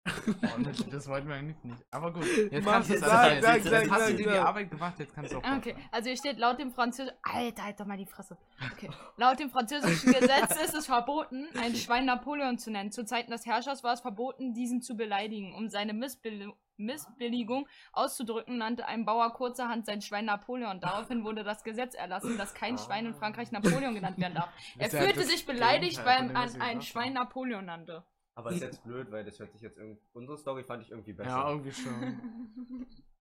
Oh, 0.07 0.61
das, 0.63 0.85
das 0.89 1.07
wollten 1.07 1.27
wir 1.27 1.35
eigentlich 1.35 1.63
nicht. 1.63 1.85
Aber 1.91 2.13
gut, 2.13 2.25
jetzt 2.25 2.65
Mach, 2.65 2.73
kannst 2.73 2.89
du 2.89 2.93
es 2.95 2.99
sag, 3.01 3.11
erzählen. 3.11 3.41
sag, 3.43 3.55
Jetzt, 3.55 3.69
sag, 3.69 3.81
jetzt 3.81 3.91
hast 3.91 4.09
du 4.09 4.11
dir 4.15 4.17
die 4.17 4.23
sag. 4.23 4.45
Arbeit 4.45 4.71
gemacht, 4.71 4.99
jetzt 4.99 5.13
kannst 5.15 5.33
du 5.33 5.37
auch. 5.37 5.57
Okay, 5.57 5.75
also 5.91 6.07
hier 6.09 6.17
steht 6.17 6.37
laut 6.37 6.59
dem 6.59 6.71
französischen. 6.71 7.17
Alter, 7.23 7.63
halt 7.63 7.79
doch 7.79 7.85
mal 7.85 7.97
die 7.97 8.05
Fresse. 8.05 8.37
Okay. 8.73 8.89
Laut 9.17 9.39
dem 9.39 9.49
französischen 9.49 10.11
Gesetz 10.13 10.55
ist 10.63 10.73
es 10.73 10.85
verboten, 10.85 11.47
ein 11.59 11.75
Schwein 11.75 12.05
Napoleon 12.05 12.57
zu 12.57 12.71
nennen. 12.71 12.91
Zu 12.91 13.05
Zeiten 13.05 13.31
des 13.31 13.45
Herrschers 13.45 13.83
war 13.83 13.93
es 13.93 14.01
verboten, 14.01 14.53
diesen 14.53 14.81
zu 14.81 14.95
beleidigen. 14.95 15.53
Um 15.53 15.69
seine 15.69 15.93
Missbill 15.93 16.53
Missbilligung 16.79 17.67
auszudrücken, 17.91 18.59
nannte 18.59 18.85
ein 18.85 19.03
Bauer 19.03 19.33
kurzerhand 19.33 19.87
sein 19.87 20.01
Schwein 20.01 20.25
Napoleon. 20.25 20.79
Daraufhin 20.79 21.23
wurde 21.23 21.43
das 21.43 21.63
Gesetz 21.63 21.95
erlassen, 21.95 22.37
dass 22.37 22.53
kein 22.53 22.77
Schwein 22.77 23.07
in 23.07 23.15
Frankreich 23.15 23.51
Napoleon 23.51 23.95
genannt 23.95 24.19
werden 24.19 24.35
darf. 24.35 24.49
Er 24.77 24.89
fühlte 24.91 25.23
sich 25.23 25.45
beleidigt, 25.47 26.05
weil 26.05 26.29
man 26.29 26.61
ein 26.61 26.83
Schwein 26.83 27.13
Napoleon 27.13 27.65
nannte. 27.65 28.03
Aber 28.37 28.51
ist 28.51 28.61
jetzt 28.61 28.83
blöd, 28.83 29.11
weil 29.11 29.25
das 29.25 29.39
hört 29.39 29.51
sich 29.51 29.61
jetzt 29.61 29.79
irgendwie. 29.79 29.99
Unsere 30.13 30.37
Story 30.37 30.63
fand 30.63 30.83
ich 30.83 30.91
irgendwie 30.91 31.13
besser. 31.13 31.27
Ja, 31.29 31.49
irgendwie 31.49 31.71
schon. 31.71 32.19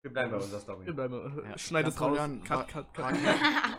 Wir 0.02 0.14
bleiben 0.14 0.32
bei 0.32 0.38
unserer 0.42 0.62
Story. 0.62 0.86
Wir 0.86 0.94
bleiben, 0.94 1.44
Ja. 1.44 1.58
Schneid 1.58 1.88
es 1.88 2.00
raus. 2.00 2.18
Cut, 2.46 2.68
cut, 2.70 2.94
cut. 2.94 3.14